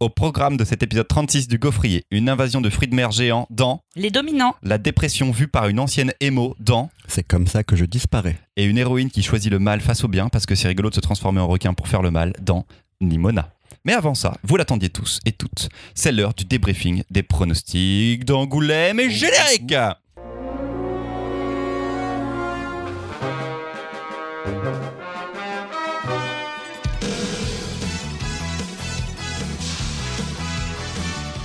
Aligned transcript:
Au 0.00 0.08
programme 0.08 0.56
de 0.56 0.64
cet 0.64 0.82
épisode 0.82 1.06
36 1.06 1.46
du 1.46 1.56
Gaufrier, 1.56 2.04
une 2.10 2.28
invasion 2.28 2.60
de 2.60 2.68
fruits 2.68 2.88
de 2.88 2.96
mer 2.96 3.12
géants 3.12 3.46
dans 3.48 3.80
Les 3.94 4.10
dominants. 4.10 4.56
la 4.64 4.76
dépression 4.76 5.30
vue 5.30 5.46
par 5.46 5.68
une 5.68 5.78
ancienne 5.78 6.12
émo 6.18 6.56
dans 6.58 6.90
C'est 7.06 7.22
comme 7.22 7.46
ça 7.46 7.62
que 7.62 7.76
je 7.76 7.84
disparais. 7.84 8.36
et 8.56 8.64
une 8.64 8.76
héroïne 8.76 9.08
qui 9.08 9.22
choisit 9.22 9.52
le 9.52 9.60
mal 9.60 9.80
face 9.80 10.02
au 10.02 10.08
bien 10.08 10.28
parce 10.28 10.46
que 10.46 10.56
c'est 10.56 10.66
rigolo 10.66 10.90
de 10.90 10.96
se 10.96 11.00
transformer 11.00 11.38
en 11.40 11.46
requin 11.46 11.74
pour 11.74 11.86
faire 11.86 12.02
le 12.02 12.10
mal 12.10 12.32
dans 12.42 12.66
Nimona. 13.00 13.50
Mais 13.84 13.92
avant 13.92 14.14
ça, 14.16 14.36
vous 14.42 14.56
l'attendiez 14.56 14.88
tous 14.88 15.20
et 15.26 15.32
toutes, 15.32 15.68
c'est 15.94 16.10
l'heure 16.10 16.34
du 16.34 16.44
débriefing 16.44 17.04
des 17.10 17.22
pronostics 17.22 18.24
d'Angoulême 18.24 18.98
et 18.98 19.10
générique 19.10 19.74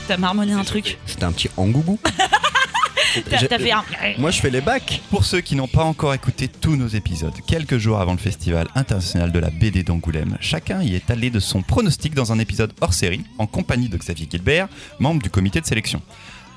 T'as 0.10 0.18
marmonné 0.18 0.54
un 0.54 0.63
truc. 0.63 0.98
C'était 1.05 1.26
un 1.26 1.31
petit 1.31 1.52
angougou. 1.55 1.99
T'as 3.30 3.38
J'ai- 3.38 3.48
t'as 3.48 3.59
fait 3.59 3.72
un. 3.72 3.84
Moi, 4.17 4.31
je 4.31 4.40
fais 4.41 4.50
les 4.50 4.59
bacs. 4.59 5.02
Pour 5.12 5.23
ceux 5.23 5.40
qui 5.40 5.55
n'ont 5.55 5.67
pas 5.67 5.84
encore 5.84 6.16
écouté 6.16 6.48
tous 6.48 6.76
nos 6.76 6.88
épisodes, 6.88 7.34
quelques 7.45 7.77
jours 7.77 8.00
avant 8.00 8.14
le 8.14 8.17
Festival 8.17 8.67
international 8.73 9.31
de 9.31 9.38
la 9.38 9.52
BD 9.52 9.84
d'Angoulême, 9.84 10.36
chacun 10.41 10.81
y 10.81 10.95
est 10.95 11.12
allé 11.12 11.30
de 11.30 11.40
son 11.40 11.62
pronostic 11.62 12.16
dans 12.16 12.31
un 12.31 12.40
épisode 12.40 12.73
hors 12.81 12.95
série, 12.95 13.23
en 13.38 13.45
compagnie 13.45 13.88
de 13.88 13.98
Xavier 13.98 14.27
Gilbert, 14.31 14.67
membre 14.98 15.22
du 15.22 15.30
comité 15.30 15.62
de 15.62 15.67
sélection. 15.67 16.02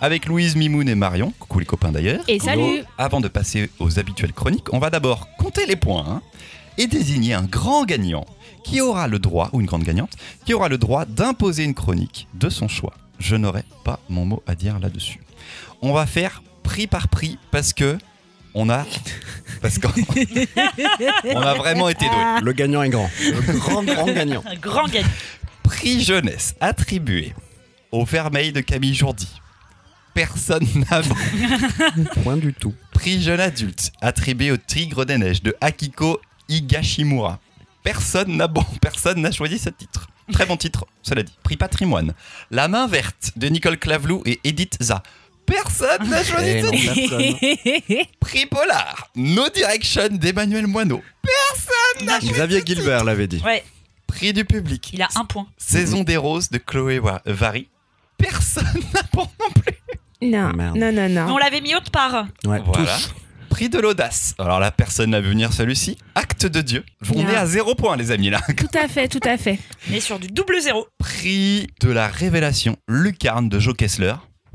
Avec 0.01 0.25
Louise, 0.25 0.57
Mimoun 0.57 0.89
et 0.89 0.95
Marion, 0.95 1.35
coucou 1.39 1.59
les 1.59 1.67
copains 1.67 1.93
d'ailleurs. 1.93 2.25
Et 2.29 2.39
salut 2.39 2.85
Avant 2.97 3.21
de 3.21 3.29
passer 3.29 3.69
aux 3.81 3.99
habituelles 3.99 4.33
chroniques, 4.33 4.73
on 4.73 4.79
va 4.79 4.89
d'abord 4.89 5.29
compter 5.37 5.67
les 5.67 5.77
points 5.77 6.07
hein, 6.09 6.23
et 6.79 6.87
désigner 6.87 7.35
un 7.35 7.43
grand 7.45 7.85
gagnant 7.85 8.25
qui 8.65 8.81
aura 8.81 9.09
le 9.09 9.19
droit, 9.19 9.51
ou 9.53 9.61
une 9.61 9.67
grande 9.67 9.83
gagnante, 9.85 10.13
qui 10.47 10.55
aura 10.55 10.71
le 10.71 10.79
droit 10.79 11.05
d'imposer 11.05 11.65
une 11.65 11.75
chronique 11.75 12.29
de 12.33 12.49
son 12.49 12.67
choix. 12.69 12.95
Je 13.19 13.37
n'aurai 13.37 13.65
pas 13.85 14.01
mon 14.09 14.25
mot 14.25 14.43
à 14.47 14.55
dire 14.55 14.79
là-dessus. 14.79 15.21
On 15.81 15.93
va 15.93 16.07
faire 16.07 16.43
prix 16.63 16.87
par 16.87 17.09
prix 17.09 17.39
parce 17.51 17.73
que 17.73 17.99
on 18.55 18.69
a 18.69 18.85
parce 19.63 19.79
qu'on 19.79 19.89
on 21.25 21.41
a 21.41 21.55
vraiment 21.55 21.89
été 21.89 22.05
doués. 22.07 22.41
Le 22.43 22.53
gagnant 22.53 22.83
est 22.83 22.91
grand. 22.91 23.11
Le 23.21 23.59
grand, 23.59 23.83
grand 23.83 24.07
gagnant. 24.07 24.43
Un 24.47 24.57
grand 24.57 24.87
gagnant. 24.87 25.09
Prix 25.63 26.03
jeunesse 26.03 26.55
attribué 26.61 27.35
au 27.91 28.05
Vermeil 28.05 28.53
de 28.53 28.61
Camille 28.61 28.95
Jourdi. 28.95 29.29
Personne 30.15 30.67
n'a 30.91 31.01
Point 32.23 32.37
du 32.37 32.53
tout. 32.53 32.75
Prix 32.93 33.23
jeune 33.23 33.41
adulte 33.41 33.93
attribué 34.01 34.51
au 34.51 34.57
Tigre 34.57 35.05
des 35.07 35.17
Neiges 35.19 35.43
de 35.43 35.57
Akiko 35.61 36.21
Higashimura. 36.49 37.39
Personne 37.83 38.37
n'a 38.37 38.47
bon, 38.47 38.65
personne 38.81 39.21
n'a 39.23 39.31
choisi 39.31 39.59
ce 39.59 39.71
titre. 39.71 40.09
Très 40.33 40.47
bon 40.47 40.57
titre, 40.57 40.87
cela 41.03 41.23
dit. 41.23 41.33
Prix 41.43 41.57
patrimoine. 41.57 42.15
La 42.51 42.69
main 42.69 42.87
verte 42.87 43.33
de 43.37 43.49
Nicole 43.49 43.79
Clavlou 43.79 44.23
et 44.27 44.41
Edith 44.45 44.77
Za. 44.81 45.03
Personne 45.47 46.09
n'a 46.09 46.23
choisi 46.25 46.49
Eh 46.49 46.61
ce 46.63 46.67
non, 46.67 46.73
titre. 46.73 47.19
personne. 47.19 48.05
Prix 48.21 48.47
polar. 48.47 49.09
No 49.17 49.49
Direction 49.51 50.09
d'Emmanuel 50.11 50.67
Moineau. 50.67 51.03
Xavier 52.21 52.63
Gilbert 52.65 53.05
l'avait 53.05 53.27
dit. 53.27 53.43
Ouais, 53.45 53.63
Prix 54.07 54.33
du 54.33 54.45
public. 54.45 54.91
il 54.93 55.03
a 55.03 55.09
un 55.17 55.25
point. 55.25 55.47
Saison 55.57 56.03
des 56.05 56.17
roses 56.17 56.51
de 56.51 56.59
Chloé 56.59 56.99
Wa- 56.99 57.23
Vary. 57.27 57.69
Personne 58.19 58.65
n'a 58.95 59.03
bon 59.13 59.27
non 59.41 59.51
plus. 59.51 59.75
Non, 60.23 60.53
Merde. 60.53 60.77
non, 60.77 60.93
non, 60.93 60.93
Mais 60.93 61.09
non. 61.09 61.35
on 61.35 61.39
l'avait 61.39 61.61
mis 61.61 61.75
autre 61.75 61.91
part. 61.91 62.27
Ouais, 62.45 62.61
Voilà. 62.65 62.97
tous. 62.97 63.15
Prix 63.53 63.69
de 63.69 63.79
l'audace. 63.79 64.35
Alors 64.39 64.61
là, 64.61 64.71
personne 64.71 65.11
n'a 65.11 65.21
vu 65.21 65.29
venir 65.29 65.53
celui-ci. 65.53 65.99
Acte 66.15 66.47
de 66.47 66.63
Dieu. 66.63 66.85
On 67.15 67.29
est 67.29 67.37
à 67.37 67.45
zéro 67.45 67.75
point, 67.75 67.99
les 67.99 68.11
amis, 68.11 68.31
là. 68.31 68.41
Tout 68.57 68.67
à 68.73 68.89
fait, 68.89 69.09
tout 69.09 69.21
à 69.25 69.37
fait. 69.37 69.59
Mais 69.91 70.01
sur 70.01 70.19
du 70.19 70.29
double 70.29 70.59
zéro. 70.63 70.87
Prix 70.99 71.67
de 71.83 71.91
la 71.91 72.09
révélation. 72.09 72.79
Lucarne 72.89 73.51
de 73.51 73.59
Joe 73.59 73.77
Kessler. 73.77 74.15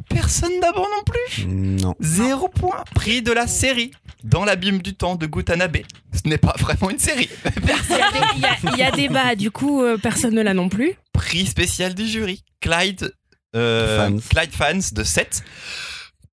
Personne 0.10 0.60
n'a 0.60 0.72
bon 0.72 0.82
non 0.82 1.04
plus. 1.06 1.46
Non. 1.46 1.94
Zéro 2.00 2.48
point. 2.50 2.84
Prix 2.96 3.22
de 3.22 3.32
la 3.32 3.46
série. 3.46 3.92
Dans 4.24 4.44
l'abîme 4.46 4.82
du 4.82 4.96
temps 4.96 5.16
de 5.16 5.28
Gutanabe. 5.28 5.78
Ce 6.12 6.28
n'est 6.28 6.40
pas 6.40 6.56
vraiment 6.58 6.90
une 6.90 6.98
série. 7.00 7.30
Il 7.56 7.68
y, 7.68 7.72
a 8.02 8.12
des- 8.12 8.58
il 8.74 8.78
y 8.80 8.82
a- 8.84 8.92
débat, 8.92 9.36
du 9.36 9.52
coup, 9.52 9.84
euh, 9.84 9.98
personne 9.98 10.34
ne 10.34 10.42
l'a 10.42 10.56
non 10.56 10.70
plus. 10.70 10.94
Prix 11.14 11.46
spécial 11.46 11.94
du 11.94 12.08
jury. 12.08 12.44
Clyde. 12.62 13.14
euh, 13.56 14.08
Fans. 14.10 14.18
Clyde 14.28 14.52
Fans 14.54 14.90
de 14.94 15.04
7. 15.04 15.44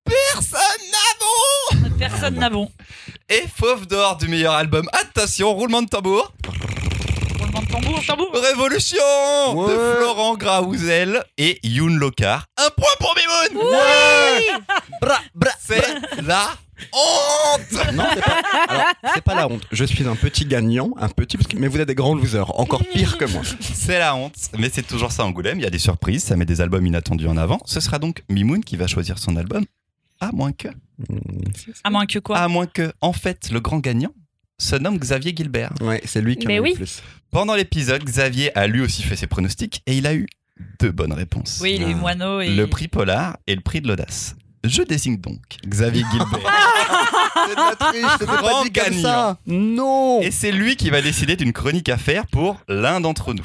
Personne. 0.03 0.59
Personne 1.97 2.35
n'a 2.35 2.49
bon. 2.49 2.69
Et 3.29 3.43
Fauve 3.55 3.87
d'or 3.87 4.17
du 4.17 4.27
meilleur 4.27 4.53
album. 4.53 4.87
Attention, 4.93 5.53
roulement 5.53 5.81
de 5.81 5.87
tambour. 5.87 6.33
Roulement 7.39 7.61
de 7.61 7.67
tambour, 7.67 8.03
tambour. 8.05 8.31
Révolution 8.33 9.67
de. 9.67 9.95
Florent 9.97 10.35
Graouzel 10.35 11.23
et 11.37 11.59
Youn 11.63 11.97
Locard. 11.97 12.45
Un 12.57 12.69
point 12.75 12.89
pour 12.99 13.15
Mimoun 13.15 13.63
Bra, 15.01 15.19
bra, 15.33 15.51
C'est 15.59 15.83
la 16.21 16.49
honte 16.91 17.93
Non, 17.93 18.03
c'est 18.13 18.21
pas, 18.21 18.41
alors, 18.67 18.85
c'est 19.13 19.23
pas 19.23 19.35
la 19.35 19.47
honte. 19.47 19.63
Je 19.71 19.85
suis 19.85 20.05
un 20.07 20.15
petit 20.15 20.45
gagnant, 20.45 20.91
un 20.99 21.07
petit, 21.09 21.37
mais 21.55 21.67
vous 21.67 21.79
êtes 21.79 21.87
des 21.87 21.95
grands 21.95 22.15
losers, 22.15 22.59
encore 22.59 22.83
pire 22.83 23.17
que 23.17 23.25
moi. 23.25 23.41
C'est 23.61 23.99
la 23.99 24.15
honte, 24.15 24.35
mais 24.57 24.69
c'est 24.73 24.85
toujours 24.85 25.11
ça 25.11 25.25
Angoulême, 25.25 25.59
il 25.59 25.63
y 25.63 25.67
a 25.67 25.69
des 25.69 25.79
surprises, 25.79 26.23
ça 26.23 26.35
met 26.35 26.45
des 26.45 26.61
albums 26.61 26.85
inattendus 26.85 27.27
en 27.27 27.37
avant. 27.37 27.59
Ce 27.65 27.79
sera 27.79 27.99
donc 27.99 28.23
Mimoun 28.29 28.63
qui 28.63 28.75
va 28.75 28.87
choisir 28.87 29.17
son 29.17 29.37
album, 29.37 29.65
à 30.19 30.31
moins 30.31 30.51
que... 30.51 30.67
À 31.83 31.89
moins 31.89 32.05
que 32.05 32.19
quoi 32.19 32.37
À 32.39 32.47
moins 32.47 32.65
que, 32.67 32.91
en 33.01 33.13
fait, 33.13 33.49
le 33.51 33.59
grand 33.59 33.79
gagnant 33.79 34.13
se 34.57 34.75
nomme 34.75 34.97
Xavier 34.97 35.33
Gilbert. 35.35 35.73
Ouais, 35.81 36.01
c'est 36.05 36.21
lui 36.21 36.37
qui 36.37 36.47
en 36.47 36.49
Mais 36.49 36.57
a 36.57 36.61
oui. 36.61 36.69
le 36.71 36.75
plus. 36.77 37.01
Pendant 37.31 37.55
l'épisode, 37.55 38.03
Xavier 38.03 38.57
a 38.57 38.67
lui 38.67 38.79
aussi 38.81 39.03
fait 39.03 39.17
ses 39.17 39.27
pronostics 39.27 39.81
et 39.85 39.97
il 39.97 40.07
a 40.07 40.15
eu 40.15 40.25
deux 40.79 40.91
bonnes 40.91 41.11
réponses. 41.11 41.59
Oui, 41.61 41.77
les 41.77 41.91
Ah. 41.91 41.95
moineaux 41.95 42.39
et. 42.39 42.55
Le 42.55 42.67
prix 42.67 42.87
Polar 42.87 43.37
et 43.47 43.55
le 43.55 43.61
prix 43.61 43.81
de 43.81 43.87
l'audace. 43.89 44.35
Je 44.67 44.81
désigne 44.83 45.17
donc 45.17 45.39
Xavier 45.67 46.03
Gilbert. 46.11 46.51
C'est 47.47 47.55
de 47.55 47.69
la 47.69 47.75
triche, 47.75 48.11
c'était 48.13 48.25
pas 48.25 48.37
Grand 48.41 48.63
dit 48.63 48.71
comme 48.71 48.93
ça. 49.01 49.37
Non. 49.45 50.21
Et 50.21 50.31
c'est 50.31 50.51
lui 50.51 50.75
qui 50.75 50.89
va 50.89 51.01
décider 51.01 51.35
d'une 51.35 51.53
chronique 51.53 51.89
à 51.89 51.97
faire 51.97 52.25
pour 52.27 52.57
l'un 52.67 52.99
d'entre 53.01 53.33
nous. 53.33 53.43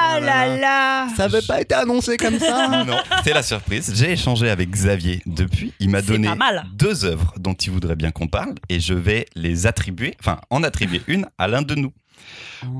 Ah 0.00 0.20
là 0.20 0.56
là 0.56 1.08
Ça 1.16 1.24
avait 1.24 1.42
pas 1.42 1.60
été 1.60 1.74
annoncé 1.74 2.16
comme 2.16 2.38
ça. 2.38 2.68
Non, 2.88 2.96
c'est 3.24 3.32
la 3.32 3.42
surprise. 3.42 3.92
J'ai 3.94 4.12
échangé 4.12 4.48
avec 4.50 4.70
Xavier 4.70 5.22
depuis. 5.26 5.72
Il 5.80 5.90
m'a 5.90 6.02
donné 6.02 6.28
deux 6.74 7.04
œuvres 7.04 7.34
dont 7.38 7.54
il 7.54 7.70
voudrait 7.70 7.96
bien 7.96 8.10
qu'on 8.10 8.26
parle 8.28 8.54
et 8.68 8.80
je 8.80 8.94
vais 8.94 9.26
les 9.34 9.66
attribuer, 9.66 10.14
enfin 10.20 10.38
en 10.50 10.62
attribuer 10.62 11.02
une 11.06 11.26
à 11.38 11.48
l'un 11.48 11.62
de 11.62 11.74
nous. 11.74 11.92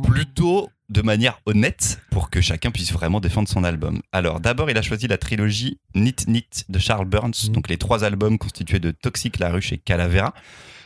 Plutôt 0.05 0.69
de 0.89 1.03
manière 1.03 1.41
honnête 1.47 2.01
pour 2.11 2.31
que 2.31 2.41
chacun 2.41 2.71
puisse 2.71 2.93
vraiment 2.93 3.21
défendre 3.21 3.49
son 3.49 3.63
album. 3.65 4.01
Alors 4.13 4.41
d'abord, 4.41 4.71
il 4.71 4.79
a 4.79 4.83
choisi 4.83 5.07
la 5.07 5.19
trilogie 5.19 5.79
Nit 5.95 6.17
Nit 6.27 6.47
de 6.69 6.79
Charles 6.79 7.05
Burns, 7.07 7.33
Mhm. 7.49 7.53
donc 7.53 7.69
les 7.69 7.77
trois 7.77 8.05
albums 8.05 8.39
constitués 8.39 8.79
de 8.81 8.91
Toxic, 8.91 9.39
La 9.39 9.51
Ruche 9.51 9.73
et 9.73 9.79
Calavera. 9.79 10.33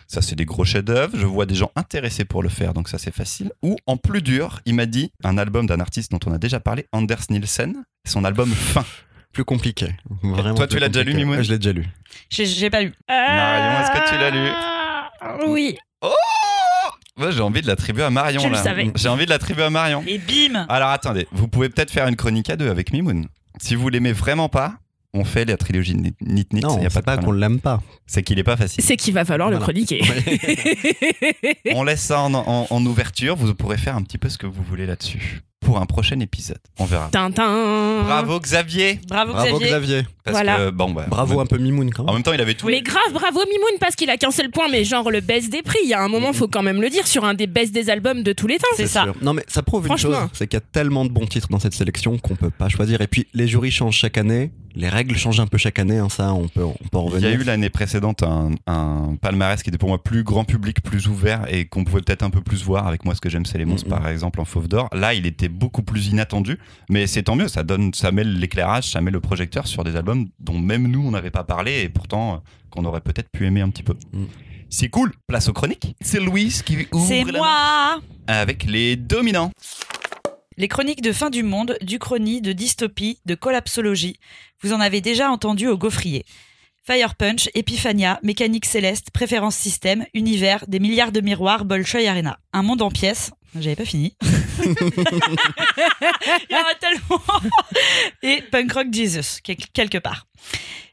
Ça, 0.08 0.20
c'est 0.20 0.34
des 0.34 0.44
gros 0.44 0.64
chefs-d'œuvre. 0.64 1.16
Je 1.16 1.24
vois 1.24 1.46
des 1.46 1.54
gens 1.54 1.70
intéressés 1.76 2.24
pour 2.26 2.42
le 2.42 2.50
faire, 2.50 2.74
donc 2.74 2.88
ça, 2.88 2.98
c'est 2.98 3.14
facile. 3.14 3.50
Ou 3.62 3.76
en 3.86 3.96
plus 3.96 4.20
dur, 4.20 4.60
il 4.66 4.74
m'a 4.74 4.84
dit 4.86 5.10
un 5.24 5.38
album 5.38 5.66
d'un 5.66 5.80
artiste 5.80 6.10
dont 6.10 6.20
on 6.26 6.32
a 6.34 6.38
déjà 6.38 6.60
parlé, 6.60 6.86
Anders 6.92 7.22
Nielsen, 7.30 7.84
son 8.06 8.24
album 8.24 8.50
Fin. 8.54 8.84
Plus 9.32 9.44
compliqué. 9.46 9.86
Vraiment 10.22 10.54
Toi, 10.56 10.66
tu 10.66 10.78
l'as 10.78 10.90
déjà 10.90 11.04
lu. 11.04 11.14
Mimoun 11.14 11.42
Je 11.42 11.50
l'ai 11.50 11.58
déjà 11.58 11.72
lu. 11.72 11.86
J'ai- 12.28 12.44
J'ai 12.44 12.68
pas 12.68 12.82
lu. 12.82 12.92
Marion, 13.08 13.80
est-ce 13.80 13.90
que 13.92 14.08
tu 14.10 14.18
l'as 14.20 14.30
lu 14.30 14.48
Euh, 15.22 15.46
Oui. 15.48 15.78
Oh 16.02 16.12
Moi, 17.18 17.30
j'ai 17.30 17.40
envie 17.40 17.60
de 17.62 17.66
l'attribuer 17.66 18.04
à 18.04 18.10
Marion. 18.10 18.40
Je 18.40 18.48
le 18.48 18.54
savais. 18.56 18.90
J'ai 18.96 19.08
envie 19.08 19.24
de 19.26 19.30
l'attribuer 19.30 19.64
à 19.64 19.70
Marion. 19.70 20.02
Et 20.06 20.18
bim 20.18 20.64
Alors 20.68 20.88
attendez, 20.88 21.26
vous 21.32 21.46
pouvez 21.48 21.68
peut-être 21.68 21.90
faire 21.90 22.08
une 22.08 22.16
chronique 22.16 22.48
à 22.50 22.56
deux 22.56 22.70
avec 22.70 22.92
Mimoun. 22.92 23.26
Si 23.60 23.74
vous 23.74 23.88
l'aimez 23.90 24.12
vraiment 24.12 24.48
pas, 24.48 24.76
on 25.12 25.24
fait 25.24 25.44
la 25.44 25.58
trilogie 25.58 25.94
Nit 25.94 26.14
Nit. 26.22 26.46
Non, 26.62 26.80
y 26.80 26.86
a 26.86 26.90
c'est 26.90 27.02
pas 27.02 27.18
de 27.18 27.24
qu'on 27.24 27.32
l'aime 27.32 27.60
pas. 27.60 27.82
C'est 28.06 28.22
qu'il 28.22 28.38
est 28.38 28.42
pas 28.44 28.56
facile. 28.56 28.82
C'est 28.82 28.96
qu'il 28.96 29.12
va 29.12 29.26
falloir 29.26 29.50
le 29.50 29.58
chroniquer. 29.58 30.00
On 31.74 31.82
laisse 31.84 32.00
ça 32.02 32.20
en, 32.20 32.32
en- 32.34 32.66
en 32.68 32.86
ouverture. 32.86 33.36
Vous 33.36 33.54
pourrez 33.54 33.76
faire 33.76 33.94
un 33.96 34.02
petit 34.02 34.16
peu 34.18 34.28
ce 34.30 34.38
que 34.38 34.46
vous 34.46 34.62
voulez 34.62 34.86
là-dessus. 34.86 35.42
Pour 35.60 35.78
un 35.78 35.86
prochain 35.86 36.18
épisode. 36.18 36.58
On 36.78 36.86
verra. 36.86 37.08
Tintin 37.12 38.02
Bravo 38.02 38.40
Xavier 38.40 38.98
Bravo, 39.06 39.32
Bravo 39.32 39.60
Xavier. 39.60 40.02
Parce 40.24 40.36
Voilà. 40.36 40.56
que 40.56 40.70
bon 40.70 40.90
bah. 40.92 41.06
Bravo 41.08 41.40
un 41.40 41.46
peu 41.46 41.58
Mimoun 41.58 41.90
quand 41.90 42.04
même, 42.04 42.10
en 42.10 42.14
même. 42.14 42.22
temps, 42.22 42.32
il 42.32 42.40
avait 42.40 42.54
tout. 42.54 42.66
Mais 42.66 42.80
grave, 42.82 43.12
bravo 43.12 43.40
Mimoun 43.40 43.78
parce 43.80 43.96
qu'il 43.96 44.08
a 44.10 44.16
qu'un 44.16 44.30
seul 44.30 44.50
point, 44.50 44.68
mais 44.70 44.84
genre 44.84 45.10
le 45.10 45.20
baisse 45.20 45.50
des 45.50 45.62
prix. 45.62 45.78
Il 45.84 45.88
y 45.88 45.94
a 45.94 46.00
un 46.02 46.08
moment, 46.08 46.32
faut 46.32 46.48
quand 46.48 46.62
même 46.62 46.80
le 46.80 46.88
dire, 46.90 47.06
sur 47.06 47.24
un 47.24 47.34
des 47.34 47.46
baisses 47.46 47.72
des 47.72 47.90
albums 47.90 48.22
de 48.22 48.32
tous 48.32 48.46
les 48.46 48.58
temps. 48.58 48.66
C'est 48.76 48.86
ça. 48.86 49.02
sûr. 49.04 49.14
Non 49.22 49.34
mais 49.34 49.44
ça 49.48 49.62
prouve 49.62 49.86
une 49.88 49.96
chose, 49.96 50.12
Franchement. 50.12 50.30
c'est 50.32 50.46
qu'il 50.46 50.56
y 50.58 50.62
a 50.62 50.64
tellement 50.72 51.04
de 51.04 51.10
bons 51.10 51.26
titres 51.26 51.48
dans 51.50 51.58
cette 51.58 51.74
sélection 51.74 52.18
qu'on 52.18 52.36
peut 52.36 52.50
pas 52.50 52.68
choisir. 52.68 53.00
Et 53.00 53.06
puis 53.06 53.26
les 53.34 53.48
jurys 53.48 53.70
changent 53.72 53.96
chaque 53.96 54.16
année, 54.18 54.52
les 54.74 54.88
règles 54.88 55.16
changent 55.16 55.40
un 55.40 55.46
peu 55.46 55.58
chaque 55.58 55.78
année. 55.78 55.98
hein, 55.98 56.08
ça, 56.08 56.32
on 56.32 56.48
peut, 56.48 56.62
on 56.64 56.72
peut 56.90 56.98
en 56.98 57.06
Il 57.06 57.10
y 57.10 57.14
revenir. 57.14 57.28
a 57.30 57.32
eu 57.32 57.44
l'année 57.44 57.68
précédente 57.70 58.22
un, 58.22 58.50
un 58.66 59.16
palmarès 59.20 59.62
qui 59.62 59.68
était 59.70 59.78
pour 59.78 59.88
moi 59.88 60.02
plus 60.02 60.22
grand 60.22 60.44
public, 60.44 60.82
plus 60.82 61.08
ouvert 61.08 61.44
et 61.52 61.64
qu'on 61.66 61.84
pouvait 61.84 62.00
peut-être 62.00 62.22
un 62.22 62.30
peu 62.30 62.40
plus 62.40 62.62
voir 62.64 62.86
avec 62.86 63.04
moi 63.04 63.14
ce 63.14 63.20
que 63.20 63.28
j'aime 63.28 63.44
c'est 63.44 63.58
les 63.58 63.64
monstres 63.64 63.88
Mhm. 63.88 63.98
par 63.98 64.08
exemple 64.08 64.40
en 64.40 64.44
Fauve 64.44 64.68
d'or. 64.68 64.88
Là 64.92 65.14
il 65.14 65.26
était 65.26 65.48
beaucoup 65.48 65.82
plus 65.82 66.08
inattendu, 66.08 66.58
mais 66.88 67.06
c'est 67.06 67.24
tant 67.24 67.34
mieux, 67.36 67.48
ça 67.48 67.62
donne, 67.64 67.92
ça 67.94 68.12
met 68.12 68.24
l'éclairage, 68.24 68.84
ça 68.90 69.00
met 69.00 69.10
le 69.10 69.20
projecteur 69.20 69.66
sur 69.66 69.82
des 69.84 69.96
albums 69.96 70.11
dont 70.38 70.58
même 70.58 70.86
nous 70.88 71.06
on 71.06 71.10
n'avait 71.10 71.30
pas 71.30 71.44
parlé 71.44 71.82
et 71.82 71.88
pourtant 71.88 72.42
qu'on 72.70 72.84
aurait 72.84 73.00
peut-être 73.00 73.30
pu 73.30 73.46
aimer 73.46 73.60
un 73.60 73.70
petit 73.70 73.82
peu. 73.82 73.94
Mhm. 74.12 74.28
C'est 74.70 74.88
cool, 74.88 75.12
place 75.26 75.48
aux 75.48 75.52
chroniques. 75.52 75.94
C'est 76.00 76.20
Louise 76.20 76.62
qui 76.62 76.86
ouvre 76.92 77.06
C'est 77.06 77.24
la 77.24 77.38
moi 77.38 78.00
avec 78.26 78.64
les 78.64 78.96
dominants. 78.96 79.50
Les 80.56 80.68
chroniques 80.68 81.02
de 81.02 81.12
fin 81.12 81.30
du 81.30 81.42
monde, 81.42 81.76
d'Uchronie, 81.82 82.40
de 82.40 82.52
dystopie, 82.52 83.18
de 83.26 83.34
collapsologie, 83.34 84.18
vous 84.62 84.72
en 84.72 84.80
avez 84.80 85.00
déjà 85.00 85.30
entendu 85.30 85.66
au 85.68 85.76
gaufrier. 85.76 86.24
Fire 86.84 87.14
Punch, 87.14 87.48
Epiphania, 87.54 88.18
Mécanique 88.22 88.64
Céleste, 88.64 89.10
Préférence 89.12 89.56
Système, 89.56 90.04
Univers, 90.14 90.64
des 90.66 90.80
milliards 90.80 91.12
de 91.12 91.20
miroirs, 91.20 91.64
Bolshoi 91.64 92.08
Arena. 92.08 92.38
Un 92.52 92.62
monde 92.62 92.82
en 92.82 92.90
pièces. 92.90 93.30
J'avais 93.58 93.76
pas 93.76 93.84
fini. 93.84 94.16
Il 96.50 96.54
y 96.54 96.58
en 96.58 96.62
tellement. 96.80 97.22
Et 98.22 98.42
Punk 98.42 98.72
Rock 98.72 98.86
Jesus, 98.92 99.40
quel- 99.42 99.56
quelque 99.56 99.98
part. 99.98 100.26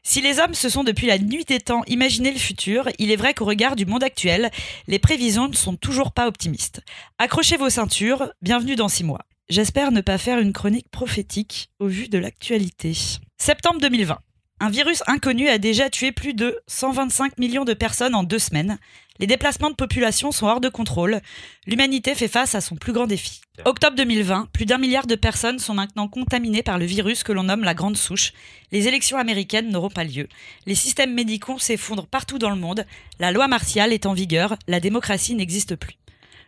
Si 0.02 0.20
les 0.20 0.38
hommes 0.38 0.54
se 0.54 0.68
sont 0.68 0.82
depuis 0.84 1.06
la 1.06 1.18
nuit 1.18 1.44
des 1.44 1.60
temps 1.60 1.82
imaginé 1.86 2.32
le 2.32 2.38
futur, 2.38 2.88
il 2.98 3.10
est 3.10 3.16
vrai 3.16 3.34
qu'au 3.34 3.44
regard 3.44 3.76
du 3.76 3.86
monde 3.86 4.02
actuel, 4.02 4.50
les 4.86 4.98
prévisions 4.98 5.48
ne 5.48 5.54
sont 5.54 5.76
toujours 5.76 6.12
pas 6.12 6.26
optimistes. 6.26 6.80
Accrochez 7.18 7.56
vos 7.56 7.70
ceintures, 7.70 8.32
bienvenue 8.42 8.76
dans 8.76 8.88
six 8.88 9.04
mois. 9.04 9.20
J'espère 9.48 9.92
ne 9.92 10.00
pas 10.00 10.16
faire 10.18 10.38
une 10.38 10.52
chronique 10.52 10.88
prophétique 10.90 11.70
au 11.80 11.86
vu 11.86 12.08
de 12.08 12.18
l'actualité. 12.18 12.96
Septembre 13.36 13.80
2020. 13.80 14.18
Un 14.62 14.70
virus 14.70 15.02
inconnu 15.06 15.48
a 15.48 15.58
déjà 15.58 15.88
tué 15.90 16.12
plus 16.12 16.34
de 16.34 16.60
125 16.66 17.38
millions 17.38 17.64
de 17.64 17.72
personnes 17.74 18.14
en 18.14 18.22
deux 18.22 18.38
semaines. 18.38 18.78
Les 19.20 19.26
déplacements 19.26 19.68
de 19.68 19.74
population 19.74 20.32
sont 20.32 20.46
hors 20.46 20.62
de 20.62 20.70
contrôle. 20.70 21.20
L'humanité 21.66 22.14
fait 22.14 22.26
face 22.26 22.54
à 22.54 22.62
son 22.62 22.76
plus 22.76 22.94
grand 22.94 23.06
défi. 23.06 23.42
Octobre 23.66 23.94
2020, 23.94 24.48
plus 24.50 24.64
d'un 24.64 24.78
milliard 24.78 25.06
de 25.06 25.14
personnes 25.14 25.58
sont 25.58 25.74
maintenant 25.74 26.08
contaminées 26.08 26.62
par 26.62 26.78
le 26.78 26.86
virus 26.86 27.22
que 27.22 27.32
l'on 27.32 27.42
nomme 27.42 27.62
la 27.62 27.74
grande 27.74 27.98
souche. 27.98 28.32
Les 28.72 28.88
élections 28.88 29.18
américaines 29.18 29.68
n'auront 29.68 29.90
pas 29.90 30.04
lieu. 30.04 30.26
Les 30.64 30.74
systèmes 30.74 31.12
médicaux 31.12 31.58
s'effondrent 31.58 32.06
partout 32.06 32.38
dans 32.38 32.48
le 32.48 32.56
monde. 32.56 32.86
La 33.18 33.30
loi 33.30 33.46
martiale 33.46 33.92
est 33.92 34.06
en 34.06 34.14
vigueur. 34.14 34.56
La 34.66 34.80
démocratie 34.80 35.34
n'existe 35.34 35.76
plus. 35.76 35.98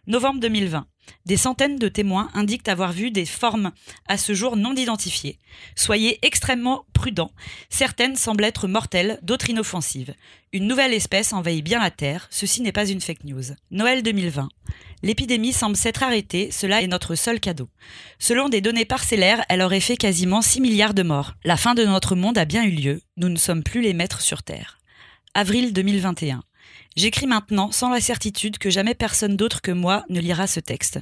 Novembre 0.06 0.40
2020. 0.40 0.86
Des 1.26 1.37
centaines 1.37 1.78
de 1.78 1.88
témoins 1.88 2.31
indiquent 2.34 2.69
avoir 2.69 2.93
vu 2.93 3.10
des 3.10 3.26
formes 3.26 3.72
à 4.08 4.16
ce 4.16 4.34
jour 4.34 4.56
non 4.56 4.75
identifiées. 4.75 5.38
Soyez 5.76 6.19
extrêmement 6.22 6.84
prudents. 6.93 7.32
Certaines 7.69 8.16
semblent 8.16 8.44
être 8.44 8.69
mortelles, 8.69 9.19
d'autres 9.22 9.50
inoffensives. 9.50 10.14
Une 10.52 10.66
nouvelle 10.66 10.93
espèce 10.93 11.32
envahit 11.32 11.64
bien 11.64 11.81
la 11.81 11.90
Terre. 11.90 12.28
Ceci 12.31 12.60
n'est 12.62 12.72
pas 12.72 12.88
une 12.88 13.00
fake 13.00 13.25
news. 13.25 13.43
Noël 13.70 14.02
2020. 14.02 14.49
L'épidémie 15.02 15.52
semble 15.52 15.76
s'être 15.76 16.02
arrêtée. 16.02 16.50
Cela 16.50 16.82
est 16.82 16.88
notre 16.88 17.14
seul 17.14 17.40
cadeau. 17.40 17.69
Selon 18.19 18.49
des 18.49 18.60
données 18.60 18.84
parcellaires, 18.84 19.44
elle 19.49 19.62
aurait 19.62 19.81
fait 19.81 19.96
quasiment 19.96 20.43
6 20.43 20.60
milliards 20.60 20.94
de 20.94 21.02
morts. 21.02 21.34
La 21.44 21.56
fin 21.56 21.75
de 21.75 21.84
notre 21.84 22.14
monde 22.14 22.38
a 22.38 22.44
bien 22.44 22.64
eu 22.64 22.70
lieu. 22.70 23.00
Nous 23.16 23.28
ne 23.28 23.37
sommes 23.37 23.64
plus 23.64 23.81
les 23.81 23.94
maîtres 23.94 24.20
sur 24.20 24.43
Terre. 24.43 24.78
Avril 25.34 25.72
2021. 25.72 26.43
J'écris 26.94 27.26
maintenant 27.26 27.72
sans 27.72 27.88
la 27.88 28.00
certitude 28.00 28.58
que 28.58 28.68
jamais 28.68 28.94
personne 28.94 29.36
d'autre 29.36 29.62
que 29.62 29.70
moi 29.70 30.04
ne 30.10 30.20
lira 30.20 30.46
ce 30.46 30.60
texte. 30.60 31.00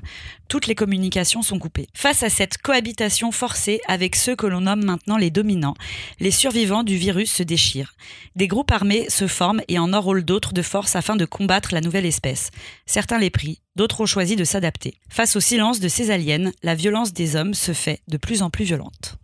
Toutes 0.49 0.67
les 0.67 0.75
communications 0.75 1.43
sont 1.43 1.59
coupées. 1.59 1.89
Face 1.95 2.23
à 2.23 2.31
cette 2.31 2.59
cohabitation 2.59 3.33
forcée 3.33 3.81
avec 3.89 4.15
ceux 4.15 4.37
que 4.37 4.47
l'on 4.47 4.63
nomme 4.63 4.85
maintenant 4.85 5.17
les 5.17 5.31
dominants, 5.31 5.75
les 6.21 6.31
survivants 6.31 6.85
du 6.85 6.97
virus 6.97 7.33
se 7.33 7.43
déchirent. 7.43 7.95
Des 8.37 8.47
groupes 8.47 8.71
armés 8.71 9.11
se 9.11 9.27
forment 9.27 9.63
et 9.69 9.79
en 9.79 9.93
enrôlent 9.93 10.25
d'autres 10.25 10.53
de 10.53 10.63
force 10.63 10.95
afin 10.95 11.17
de 11.17 11.25
combattre 11.25 11.75
la 11.75 11.81
nouvelle 11.81 12.07
espèce. 12.07 12.51
Certains 12.87 13.19
les 13.19 13.31
prient, 13.31 13.61
d'autres 13.75 14.01
ont 14.01 14.07
choisi 14.07 14.37
de 14.37 14.45
s'adapter. 14.45 14.95
Face 15.09 15.35
au 15.35 15.41
silence 15.41 15.81
de 15.81 15.89
ces 15.89 16.11
aliens, 16.11 16.53
la 16.63 16.75
violence 16.75 17.13
des 17.13 17.35
hommes 17.35 17.55
se 17.55 17.73
fait 17.73 18.01
de 18.09 18.17
plus 18.17 18.43
en 18.43 18.51
plus 18.51 18.65
violente. 18.65 19.17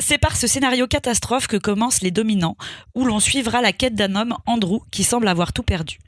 C'est 0.00 0.18
par 0.18 0.36
ce 0.36 0.46
scénario 0.46 0.86
catastrophe 0.86 1.48
que 1.48 1.56
commencent 1.56 2.02
les 2.02 2.12
dominants, 2.12 2.56
où 2.94 3.04
l'on 3.04 3.18
suivra 3.18 3.60
la 3.60 3.72
quête 3.72 3.96
d'un 3.96 4.14
homme, 4.14 4.36
Andrew, 4.46 4.80
qui 4.90 5.02
semble 5.02 5.26
avoir 5.26 5.52
tout 5.52 5.64
perdu. 5.64 5.98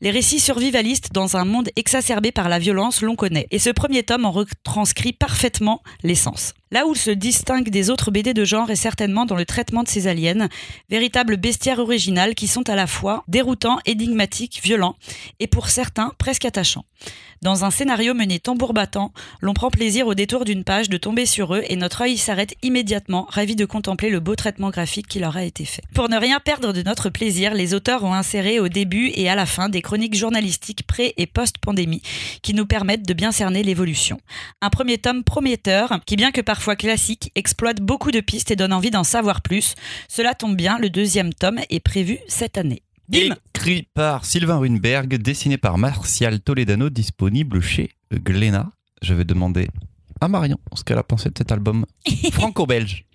Les 0.00 0.10
récits 0.10 0.38
survivalistes 0.38 1.12
dans 1.12 1.36
un 1.36 1.44
monde 1.44 1.68
exacerbé 1.74 2.30
par 2.30 2.48
la 2.48 2.60
violence, 2.60 3.02
l'on 3.02 3.16
connaît, 3.16 3.48
et 3.50 3.58
ce 3.58 3.70
premier 3.70 4.04
tome 4.04 4.24
en 4.24 4.30
retranscrit 4.30 5.12
parfaitement 5.12 5.82
l'essence. 6.04 6.54
Là 6.72 6.86
où 6.86 6.92
il 6.92 6.98
se 6.98 7.10
distingue 7.10 7.68
des 7.68 7.90
autres 7.90 8.10
BD 8.10 8.32
de 8.32 8.44
genre 8.44 8.70
est 8.70 8.76
certainement 8.76 9.26
dans 9.26 9.34
le 9.34 9.44
traitement 9.44 9.82
de 9.82 9.88
ces 9.88 10.06
aliens, 10.06 10.48
véritables 10.88 11.36
bestiaires 11.36 11.80
originales 11.80 12.34
qui 12.36 12.46
sont 12.46 12.68
à 12.68 12.76
la 12.76 12.86
fois 12.86 13.24
déroutants, 13.26 13.78
énigmatiques, 13.86 14.60
violents, 14.62 14.96
et 15.40 15.48
pour 15.48 15.68
certains 15.68 16.12
presque 16.18 16.44
attachants. 16.44 16.84
Dans 17.42 17.64
un 17.64 17.70
scénario 17.70 18.12
mené 18.12 18.38
tambour 18.38 18.74
battant, 18.74 19.14
l'on 19.40 19.54
prend 19.54 19.70
plaisir 19.70 20.06
au 20.06 20.14
détour 20.14 20.44
d'une 20.44 20.62
page 20.62 20.90
de 20.90 20.98
tomber 20.98 21.24
sur 21.24 21.54
eux 21.54 21.62
et 21.68 21.76
notre 21.76 22.02
œil 22.02 22.18
s'arrête 22.18 22.54
immédiatement, 22.62 23.26
ravi 23.30 23.56
de 23.56 23.64
contempler 23.64 24.10
le 24.10 24.20
beau 24.20 24.36
traitement 24.36 24.68
graphique 24.68 25.08
qui 25.08 25.20
leur 25.20 25.38
a 25.38 25.44
été 25.44 25.64
fait. 25.64 25.82
Pour 25.94 26.10
ne 26.10 26.18
rien 26.18 26.38
perdre 26.38 26.74
de 26.74 26.82
notre 26.82 27.08
plaisir, 27.08 27.54
les 27.54 27.72
auteurs 27.72 28.04
ont 28.04 28.12
inséré 28.12 28.60
au 28.60 28.68
début 28.68 29.10
et 29.14 29.30
à 29.30 29.34
la 29.36 29.46
fin 29.46 29.70
des 29.70 29.80
chroniques 29.80 30.14
journalistiques 30.14 30.86
pré- 30.86 31.14
et 31.16 31.26
post-pandémie 31.26 32.02
qui 32.42 32.52
nous 32.52 32.66
permettent 32.66 33.08
de 33.08 33.14
bien 33.14 33.32
cerner 33.32 33.62
l'évolution. 33.62 34.20
Un 34.60 34.68
premier 34.68 34.98
tome 34.98 35.24
prometteur 35.24 36.00
qui, 36.04 36.16
bien 36.16 36.32
que 36.32 36.42
parfois 36.60 36.76
classique, 36.76 37.32
exploite 37.36 37.80
beaucoup 37.80 38.10
de 38.10 38.20
pistes 38.20 38.50
et 38.50 38.56
donne 38.56 38.74
envie 38.74 38.90
d'en 38.90 39.02
savoir 39.02 39.40
plus. 39.40 39.74
Cela 40.08 40.34
tombe 40.34 40.54
bien, 40.54 40.78
le 40.78 40.90
deuxième 40.90 41.32
tome 41.32 41.58
est 41.70 41.80
prévu 41.80 42.18
cette 42.28 42.58
année. 42.58 42.82
Bim 43.08 43.34
Écrit 43.54 43.88
par 43.94 44.26
Sylvain 44.26 44.58
Runberg, 44.58 45.16
dessiné 45.16 45.56
par 45.56 45.78
Martial 45.78 46.38
Toledano, 46.38 46.90
disponible 46.90 47.62
chez 47.62 47.92
Glénat. 48.12 48.70
Je 49.00 49.14
vais 49.14 49.24
demander 49.24 49.68
à 50.20 50.28
Marion 50.28 50.58
ce 50.74 50.84
qu'elle 50.84 50.98
a 50.98 51.02
pensé 51.02 51.30
de 51.30 51.38
cet 51.38 51.50
album 51.50 51.86
franco-belge. 52.30 53.06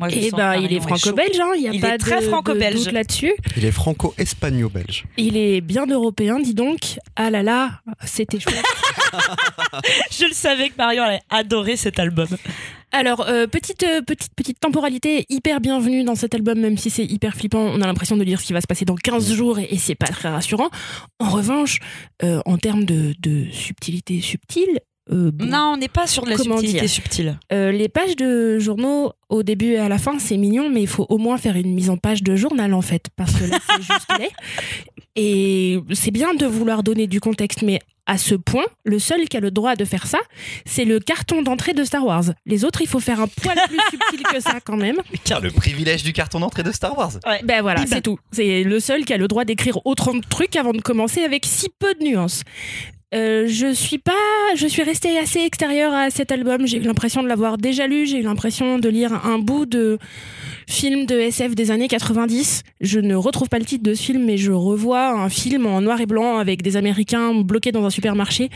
Moi, 0.00 0.08
je 0.08 0.16
Eh 0.18 0.30
ben, 0.30 0.54
il 0.56 0.72
est 0.72 0.80
franco-belge, 0.80 1.38
hein, 1.40 1.52
il 1.56 1.62
y 1.62 1.68
a 1.68 1.72
Il 1.72 1.80
pas 1.80 1.94
est 1.94 1.98
très 1.98 2.16
de- 2.20 2.24
de 2.24 2.28
franco-belge. 2.30 2.84
doute 2.84 2.92
là-dessus. 2.92 3.32
Il 3.56 3.64
est 3.64 3.70
franco-espagnol-belge. 3.70 5.04
Il 5.18 5.36
est 5.36 5.60
bien 5.60 5.86
européen, 5.86 6.40
dis 6.40 6.54
donc. 6.54 6.98
Ah 7.16 7.30
là 7.30 7.42
là, 7.42 7.80
c'était 8.04 8.40
chouette. 8.40 8.56
Je 10.10 10.24
le 10.24 10.32
savais 10.32 10.70
que 10.70 10.74
Marion 10.78 11.02
allait 11.04 11.20
adorer 11.30 11.76
cet 11.76 11.98
album. 11.98 12.28
Alors, 12.92 13.20
euh, 13.28 13.46
petite, 13.46 13.82
euh, 13.84 14.00
petite, 14.02 14.34
petite 14.34 14.58
temporalité 14.58 15.24
hyper 15.28 15.60
bienvenue 15.60 16.02
dans 16.02 16.16
cet 16.16 16.34
album, 16.34 16.58
même 16.58 16.76
si 16.76 16.90
c'est 16.90 17.04
hyper 17.04 17.34
flippant. 17.34 17.60
On 17.60 17.80
a 17.82 17.86
l'impression 17.86 18.16
de 18.16 18.24
lire 18.24 18.40
ce 18.40 18.46
qui 18.46 18.52
va 18.52 18.60
se 18.60 18.66
passer 18.66 18.84
dans 18.84 18.96
15 18.96 19.32
jours 19.32 19.58
et, 19.60 19.68
et 19.70 19.78
c'est 19.78 19.94
pas 19.94 20.06
très 20.08 20.28
rassurant. 20.28 20.70
En 21.20 21.28
revanche, 21.30 21.78
euh, 22.24 22.40
en 22.46 22.58
termes 22.58 22.84
de, 22.84 23.14
de 23.20 23.44
subtilité 23.52 24.20
subtile, 24.20 24.80
euh, 25.12 25.30
bon, 25.32 25.46
Non, 25.46 25.72
on 25.74 25.76
n'est 25.76 25.88
pas 25.88 26.06
sur 26.06 26.24
de 26.24 26.30
la 26.30 26.36
Comment 26.36 26.56
subtilité 26.58 26.88
subtile. 26.88 27.38
euh, 27.52 27.72
les 27.72 27.88
pages 27.88 28.16
de 28.16 28.58
journaux 28.58 29.12
au 29.28 29.42
début 29.42 29.72
et 29.72 29.78
à 29.78 29.88
la 29.88 29.98
fin, 29.98 30.18
c'est 30.18 30.36
mignon, 30.36 30.68
mais 30.70 30.82
il 30.82 30.88
faut 30.88 31.06
au 31.08 31.18
moins 31.18 31.36
faire 31.38 31.56
une 31.56 31.74
mise 31.74 31.90
en 31.90 31.96
page 31.96 32.22
de 32.22 32.36
journal 32.36 32.74
en 32.74 32.82
fait, 32.82 33.06
parce 33.16 33.32
que 33.34 33.44
là, 33.44 33.58
c'est 33.66 33.82
juste 33.82 34.18
laid. 34.18 34.30
Et 35.16 35.78
c'est 35.92 36.10
bien 36.10 36.34
de 36.34 36.46
vouloir 36.46 36.82
donner 36.82 37.06
du 37.06 37.20
contexte, 37.20 37.62
mais 37.62 37.80
à 38.06 38.18
ce 38.18 38.34
point, 38.34 38.64
le 38.84 38.98
seul 38.98 39.28
qui 39.28 39.36
a 39.36 39.40
le 39.40 39.50
droit 39.50 39.76
de 39.76 39.84
faire 39.84 40.06
ça, 40.06 40.18
c'est 40.64 40.84
le 40.84 40.98
carton 40.98 41.42
d'entrée 41.42 41.74
de 41.74 41.84
Star 41.84 42.04
Wars. 42.04 42.24
Les 42.46 42.64
autres, 42.64 42.80
il 42.80 42.88
faut 42.88 42.98
faire 42.98 43.20
un 43.20 43.28
poil 43.28 43.56
plus 43.68 43.78
subtil 43.90 44.22
que 44.32 44.40
ça 44.40 44.58
quand 44.64 44.76
même. 44.76 44.96
Car 45.24 45.40
le 45.40 45.50
privilège 45.50 46.02
du 46.02 46.12
carton 46.12 46.40
d'entrée 46.40 46.62
de 46.64 46.72
Star 46.72 46.96
Wars. 46.98 47.12
Ben 47.44 47.62
voilà, 47.62 47.84
c'est 47.86 48.00
tout. 48.00 48.18
C'est 48.32 48.64
le 48.64 48.80
seul 48.80 49.04
qui 49.04 49.12
a 49.12 49.16
le 49.16 49.28
droit 49.28 49.44
d'écrire 49.44 49.78
autant 49.84 50.14
de 50.14 50.24
trucs 50.28 50.56
avant 50.56 50.72
de 50.72 50.80
commencer 50.80 51.22
avec 51.22 51.44
si 51.46 51.68
peu 51.78 51.94
de 51.94 52.04
nuances. 52.04 52.42
Euh, 53.12 53.46
je 53.48 53.72
suis 53.72 53.98
pas, 53.98 54.12
je 54.54 54.66
suis 54.68 54.82
restée 54.84 55.18
assez 55.18 55.40
extérieure 55.40 55.92
à 55.92 56.10
cet 56.10 56.30
album. 56.30 56.66
J'ai 56.66 56.76
eu 56.78 56.82
l'impression 56.82 57.22
de 57.24 57.28
l'avoir 57.28 57.58
déjà 57.58 57.88
lu. 57.88 58.06
J'ai 58.06 58.18
eu 58.18 58.22
l'impression 58.22 58.78
de 58.78 58.88
lire 58.88 59.12
un 59.26 59.38
bout 59.38 59.66
de 59.66 59.98
film 60.68 61.06
de 61.06 61.18
SF 61.18 61.56
des 61.56 61.72
années 61.72 61.88
90. 61.88 62.62
Je 62.80 63.00
ne 63.00 63.16
retrouve 63.16 63.48
pas 63.48 63.58
le 63.58 63.64
titre 63.64 63.82
de 63.82 63.94
ce 63.94 64.02
film, 64.02 64.24
mais 64.24 64.36
je 64.36 64.52
revois 64.52 65.10
un 65.10 65.28
film 65.28 65.66
en 65.66 65.80
noir 65.80 66.00
et 66.00 66.06
blanc 66.06 66.38
avec 66.38 66.62
des 66.62 66.76
Américains 66.76 67.34
bloqués 67.34 67.72
dans 67.72 67.84
un 67.84 67.90
supermarché 67.90 68.48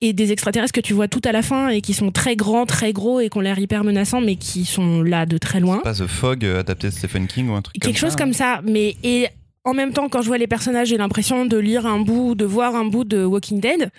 et 0.00 0.12
des 0.12 0.32
extraterrestres 0.32 0.72
que 0.72 0.80
tu 0.80 0.92
vois 0.94 1.06
tout 1.06 1.20
à 1.24 1.30
la 1.30 1.42
fin 1.42 1.68
et 1.68 1.80
qui 1.80 1.92
sont 1.94 2.10
très 2.10 2.34
grands, 2.34 2.66
très 2.66 2.92
gros 2.92 3.20
et 3.20 3.28
qui 3.28 3.38
ont 3.38 3.42
l'air 3.42 3.58
hyper 3.58 3.84
menaçants, 3.84 4.20
mais 4.20 4.34
qui 4.34 4.64
sont 4.64 5.02
là 5.02 5.24
de 5.26 5.38
très 5.38 5.60
loin 5.60 5.78
Pas 5.84 5.94
The 5.94 6.06
Fog 6.06 6.44
euh, 6.44 6.60
adapté 6.60 6.88
de 6.88 6.92
Stephen 6.92 7.26
King 7.28 7.50
ou 7.50 7.52
un 7.54 7.62
truc 7.62 7.78
quelque 7.80 7.92
comme 7.92 8.00
chose 8.00 8.12
ça. 8.12 8.18
comme 8.18 8.32
ça 8.32 8.60
mais 8.64 8.96
et 9.04 9.26
en 9.64 9.74
même 9.74 9.92
temps 9.92 10.08
quand 10.08 10.22
je 10.22 10.28
vois 10.28 10.38
les 10.38 10.46
personnages 10.46 10.88
j'ai 10.88 10.96
l'impression 10.98 11.46
de 11.46 11.56
lire 11.58 11.86
un 11.86 12.00
bout 12.00 12.34
de 12.34 12.44
voir 12.44 12.74
un 12.74 12.84
bout 12.84 13.04
de 13.04 13.24
Walking 13.24 13.60
Dead 13.60 13.90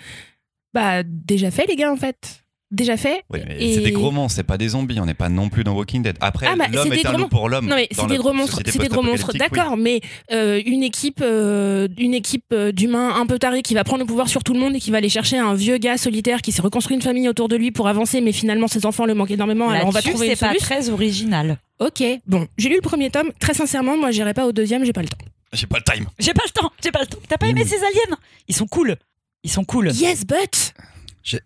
bah 0.74 1.04
déjà 1.04 1.52
fait 1.52 1.66
les 1.68 1.76
gars 1.76 1.92
en 1.92 1.98
fait 1.98 2.42
déjà 2.72 2.96
fait 2.96 3.22
Oui, 3.30 3.42
mais 3.46 3.58
Et- 3.60 3.74
c'est 3.76 3.82
des 3.82 3.92
gros 3.92 4.12
monstres, 4.12 4.38
c'est 4.38 4.44
pas 4.44 4.58
des 4.58 4.70
zombies, 4.70 4.98
on 5.02 5.06
n'est 5.06 5.14
pas 5.14 5.28
non 5.28 5.50
plus 5.50 5.66
dans 5.66 5.74
Walking 5.74 6.04
Dead. 6.04 6.16
Après, 6.22 6.48
Ah, 6.50 6.56
bah, 6.58 6.68
l'homme 6.72 6.88
c'est 6.90 7.00
est 7.00 7.02
des 7.02 7.06
un 7.08 7.12
gros 7.12 7.22
loup 7.24 7.28
pour 7.28 7.50
l'homme. 7.50 7.68
non 7.68 7.76
mais 7.76 7.90
c'est 7.92 8.08
des 8.08 8.16
gros 8.16 8.32
monstres 8.32 8.62
c'est 8.66 8.80
des 8.80 8.88
gros 8.88 9.02
monstres 9.04 9.32
oui. 9.34 9.40
d'accord 9.40 9.76
mais 9.76 10.00
euh, 10.32 10.62
une 10.66 10.82
équipe 10.82 11.20
euh, 11.22 11.90
une 11.98 12.14
équipe 12.14 12.46
euh, 12.54 12.72
d'humains 12.72 13.14
un 13.20 13.26
peu 13.26 13.38
tarés 13.40 13.62
qui 13.62 13.74
va 13.74 13.84
prendre 13.84 14.00
le 14.00 14.06
pouvoir 14.08 14.30
sur 14.30 14.46
tout 14.46 14.54
le 14.54 14.60
monde 14.62 14.74
et 14.74 14.80
qui 14.80 14.90
va 14.90 15.00
aller 15.00 15.10
chercher 15.10 15.38
un 15.38 15.54
vieux 15.54 15.80
gars 15.80 15.98
solitaire 15.98 16.42
qui 16.42 16.54
s'est 16.54 16.62
reconstruit 16.62 16.96
une 16.96 17.02
famille 17.02 17.28
autour 17.28 17.50
de 17.50 17.58
lui 17.58 17.72
pour 17.72 17.90
avancer 17.90 18.22
mais 18.22 18.32
finalement 18.32 18.68
ses 18.70 18.86
enfants 18.86 19.06
le 19.06 19.16
manquent 19.16 19.32
énormément 19.32 19.70
alors 19.70 19.88
on 19.88 19.90
va 19.92 20.02
trouver 20.02 20.28
une 20.30 20.36
c'est 20.38 20.46
pas 20.46 20.54
très 20.56 20.90
original. 20.90 21.58
ok 21.80 22.02
bon 22.26 22.48
j'ai 22.58 22.70
lu 22.70 22.76
le 22.76 22.82
premier 22.82 23.10
tome 23.10 23.32
très 23.42 23.54
sincèrement 23.54 23.98
moi 23.98 24.12
j'irai 24.12 24.34
pas 24.34 24.46
au 24.48 24.54
deuxième 24.54 24.86
j'ai 24.86 24.94
pas 24.94 25.02
le 25.02 25.10
temps 25.10 25.18
J'ai 25.54 25.68
pas 25.68 25.78
le 25.86 25.94
time. 25.94 26.06
J'ai 26.20 26.34
pas 26.34 26.44
le 26.46 26.52
temps, 26.52 26.72
j'ai 26.84 26.92
pas 26.92 27.02
le 27.02 27.08
temps. 27.08 27.18
T'as 27.28 27.38
pas 27.38 27.48
aimé 27.48 27.64
Mmh. 27.64 27.68
ces 27.68 27.76
aliens? 27.78 28.18
Ils 28.48 28.56
sont 28.56 28.68
cool. 28.68 28.96
Ils 29.44 29.52
sont 29.52 29.64
cool. 29.66 29.92
yes 29.92 30.26
but 30.26 30.74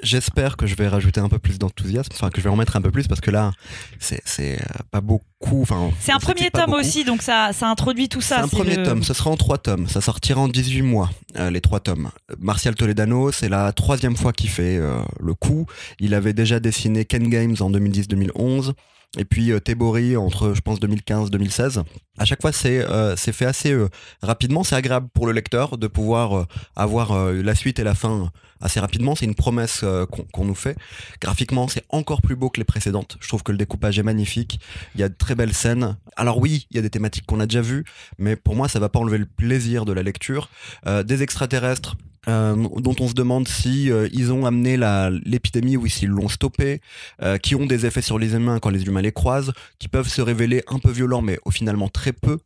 J'espère 0.02 0.56
que 0.56 0.68
je 0.68 0.76
vais 0.76 0.88
rajouter 0.88 1.20
un 1.20 1.28
peu 1.28 1.38
plus 1.38 1.60
d'enthousiasme, 1.60 2.10
enfin 2.14 2.30
que 2.30 2.38
je 2.40 2.46
vais 2.46 2.50
en 2.50 2.56
mettre 2.56 2.78
un 2.78 2.82
peu 2.82 2.92
plus 2.92 3.10
parce 3.10 3.20
que 3.20 3.30
là, 3.30 3.52
c'est 4.00 4.22
c'est, 4.24 4.54
euh, 4.62 4.66
pas 4.90 5.02
beaucoup. 5.02 5.62
Enfin, 5.64 5.92
C'est 6.00 6.14
un 6.14 6.20
premier 6.20 6.50
tome 6.50 6.68
beaucoup. 6.68 6.80
aussi, 6.80 7.04
donc 7.04 7.22
ça, 7.22 7.52
ça 7.52 7.68
introduit 7.68 8.08
tout 8.08 8.22
C'est 8.22 8.36
ça. 8.36 8.44
un 8.44 8.48
premier 8.48 8.78
le- 8.78 8.84
tome, 8.84 9.04
ce 9.04 9.14
sera 9.14 9.32
en 9.32 9.36
trois 9.36 9.58
tomes, 9.58 9.90
ça 9.90 10.00
sortira 10.00 10.40
en 10.40 10.48
18 10.48 10.82
mois, 10.82 11.10
euh, 11.36 11.50
les 11.50 11.60
trois 11.60 11.82
tomes. 11.82 12.10
Martial 12.40 12.74
Toledano, 12.76 13.34
c'est 13.34 13.50
la 13.50 13.74
troisième 13.74 14.16
fois 14.16 14.32
qu'il 14.32 14.50
fait 14.50 14.78
euh, 14.78 15.02
le 15.20 15.34
coup. 15.34 15.66
Il 16.00 16.14
avait 16.14 16.32
déjà 16.34 16.62
dessiné 16.62 17.04
Ken 17.04 17.28
Games 17.28 17.56
en 17.60 17.70
2010-2011, 17.70 18.72
et 19.18 19.26
puis 19.26 19.52
euh, 19.52 19.60
Tebori 19.60 20.18
entre, 20.18 20.54
je 20.54 20.62
pense, 20.62 20.80
2015-2016. 20.80 21.84
À 22.18 22.26
chaque 22.26 22.42
fois, 22.42 22.52
c'est 22.52 22.80
euh, 22.80 23.16
fait 23.16 23.46
assez 23.46 23.72
euh, 23.72 23.90
rapidement, 24.22 24.64
c'est 24.64 24.76
agréable 24.76 25.08
pour 25.14 25.28
le 25.28 25.34
lecteur 25.34 25.78
de 25.78 25.88
pouvoir 25.88 26.48
avoir 26.76 27.32
la 27.32 27.56
suite 27.56 27.80
et 27.80 27.84
la 27.84 27.96
fin 27.96 28.32
assez 28.62 28.80
rapidement. 28.80 29.16
C'est 29.16 29.26
une 29.26 29.36
promesse 29.36 29.84
qu'on 30.32 30.46
nous 30.46 30.56
fait. 30.56 30.78
Graphiquement, 31.20 31.68
c'est 31.68 31.84
encore 31.90 32.22
plus 32.22 32.36
beau 32.36 32.50
que 32.50 32.60
les 32.60 32.66
précédentes. 32.66 33.18
Je 33.20 33.28
trouve 33.28 33.44
que 33.44 33.52
le 33.52 33.58
découpage 33.58 34.00
est 34.00 34.04
magnifique. 34.04 34.60
Il 34.96 35.02
y 35.02 35.04
a 35.04 35.10
de 35.10 35.14
très 35.14 35.36
belles 35.36 35.54
scènes. 35.54 35.98
Alors 36.16 36.38
oui, 36.40 36.68
il 36.72 36.76
y 36.76 36.80
a 36.80 36.82
des 36.82 36.90
thématiques 36.90 37.26
qu'on 37.26 37.40
a 37.40 37.46
déjà 37.46 37.62
vues, 37.62 37.84
mais 38.18 38.36
pour 38.36 38.56
moi, 38.56 38.70
ça 38.70 38.80
va 38.80 38.90
pas 38.90 39.00
enlever 39.00 39.18
le 39.18 39.26
plaisir 39.26 39.86
de 39.86 39.92
la 39.92 40.04
lecture. 40.04 40.50
Des 40.86 41.24
extraterrestres. 41.24 41.98
Euh, 42.28 42.56
dont 42.56 42.96
on 43.00 43.08
se 43.08 43.14
demande 43.14 43.48
si 43.48 43.92
euh, 43.92 44.08
ils 44.12 44.32
ont 44.32 44.46
amené 44.46 44.78
l'épidémie 45.26 45.78
ou 45.78 45.88
s'ils 45.88 46.10
l'ont 46.10 46.30
stoppé, 46.30 46.82
euh, 47.22 47.38
qui 47.38 47.56
ont 47.56 47.66
des 47.66 47.86
effets 47.86 48.02
sur 48.02 48.20
les 48.20 48.34
humains 48.34 48.60
quand 48.60 48.70
les 48.70 48.84
humains 48.84 49.02
les 49.02 49.12
croisent, 49.12 49.54
qui 49.80 49.88
peuvent 49.88 50.08
se 50.08 50.22
révéler 50.22 50.64
un 50.68 50.80
peu 50.80 50.92
violents, 50.92 51.22
mais 51.22 51.40
au 51.46 51.52
finalement 51.52 51.90
très 51.90 52.14
peu, 52.14 52.40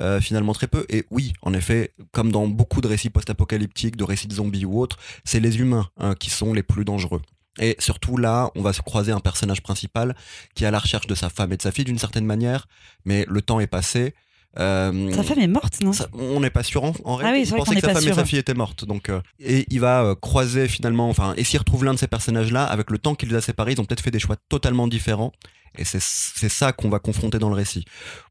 euh, 0.00 0.20
finalement 0.20 0.52
très 0.52 0.66
peu. 0.66 0.86
Et 0.88 1.04
oui, 1.10 1.32
en 1.42 1.54
effet, 1.54 1.92
comme 2.12 2.32
dans 2.32 2.46
beaucoup 2.46 2.80
de 2.80 2.88
récits 2.88 3.10
post-apocalyptiques, 3.10 3.96
de 3.96 4.04
récits 4.04 4.28
de 4.28 4.34
zombies 4.34 4.64
ou 4.64 4.80
autres, 4.80 4.98
c'est 5.24 5.40
les 5.40 5.58
humains 5.58 5.88
hein, 5.98 6.14
qui 6.14 6.30
sont 6.30 6.52
les 6.52 6.62
plus 6.62 6.84
dangereux. 6.84 7.22
Et 7.58 7.76
surtout 7.78 8.16
là, 8.16 8.50
on 8.54 8.62
va 8.62 8.72
se 8.72 8.82
croiser 8.82 9.12
un 9.12 9.20
personnage 9.20 9.62
principal 9.62 10.14
qui 10.54 10.64
est 10.64 10.66
à 10.66 10.70
la 10.70 10.78
recherche 10.78 11.06
de 11.06 11.14
sa 11.14 11.30
femme 11.30 11.52
et 11.52 11.56
de 11.56 11.62
sa 11.62 11.72
fille 11.72 11.84
d'une 11.84 11.98
certaine 11.98 12.26
manière, 12.26 12.68
mais 13.04 13.24
le 13.28 13.40
temps 13.40 13.60
est 13.60 13.66
passé. 13.66 14.14
Euh, 14.58 15.12
Sa 15.12 15.22
femme 15.22 15.38
est 15.40 15.46
morte, 15.48 15.80
non 15.82 15.92
ça- 15.92 16.08
on 16.14 16.40
n'est 16.40 16.50
pas 16.50 16.62
sûr 16.62 16.82
en, 16.84 16.92
en 17.04 17.18
Ah 17.18 17.22
réalité. 17.22 17.32
oui, 17.32 17.40
il 17.40 17.46
c'est 17.46 17.50
vrai 17.50 17.58
pensait 17.58 17.74
que 17.74 17.80
sa 17.86 17.92
femme 17.92 18.02
sûr. 18.02 18.12
et 18.12 18.14
sa 18.14 18.24
fille 18.24 18.38
étaient 18.38 18.54
mortes. 18.54 18.84
Donc, 18.84 19.10
euh, 19.10 19.20
et 19.38 19.66
il 19.70 19.80
va 19.80 20.02
euh, 20.04 20.14
croiser 20.14 20.66
finalement, 20.68 21.08
enfin, 21.10 21.34
et 21.36 21.44
s'il 21.44 21.58
retrouve 21.58 21.84
l'un 21.84 21.92
de 21.94 21.98
ces 21.98 22.06
personnages-là, 22.08 22.64
avec 22.64 22.90
le 22.90 22.98
temps 22.98 23.14
qu'il 23.14 23.28
les 23.28 23.34
a 23.36 23.40
séparés, 23.40 23.72
ils 23.72 23.80
ont 23.80 23.84
peut-être 23.84 24.00
fait 24.00 24.10
des 24.10 24.18
choix 24.18 24.36
totalement 24.48 24.86
différents. 24.88 25.32
Et 25.78 25.84
c'est 25.84 26.00
ça 26.48 26.72
qu'on 26.72 26.88
va 26.88 27.00
confronter 27.00 27.38
dans 27.38 27.50
le 27.50 27.54
récit. 27.54 27.84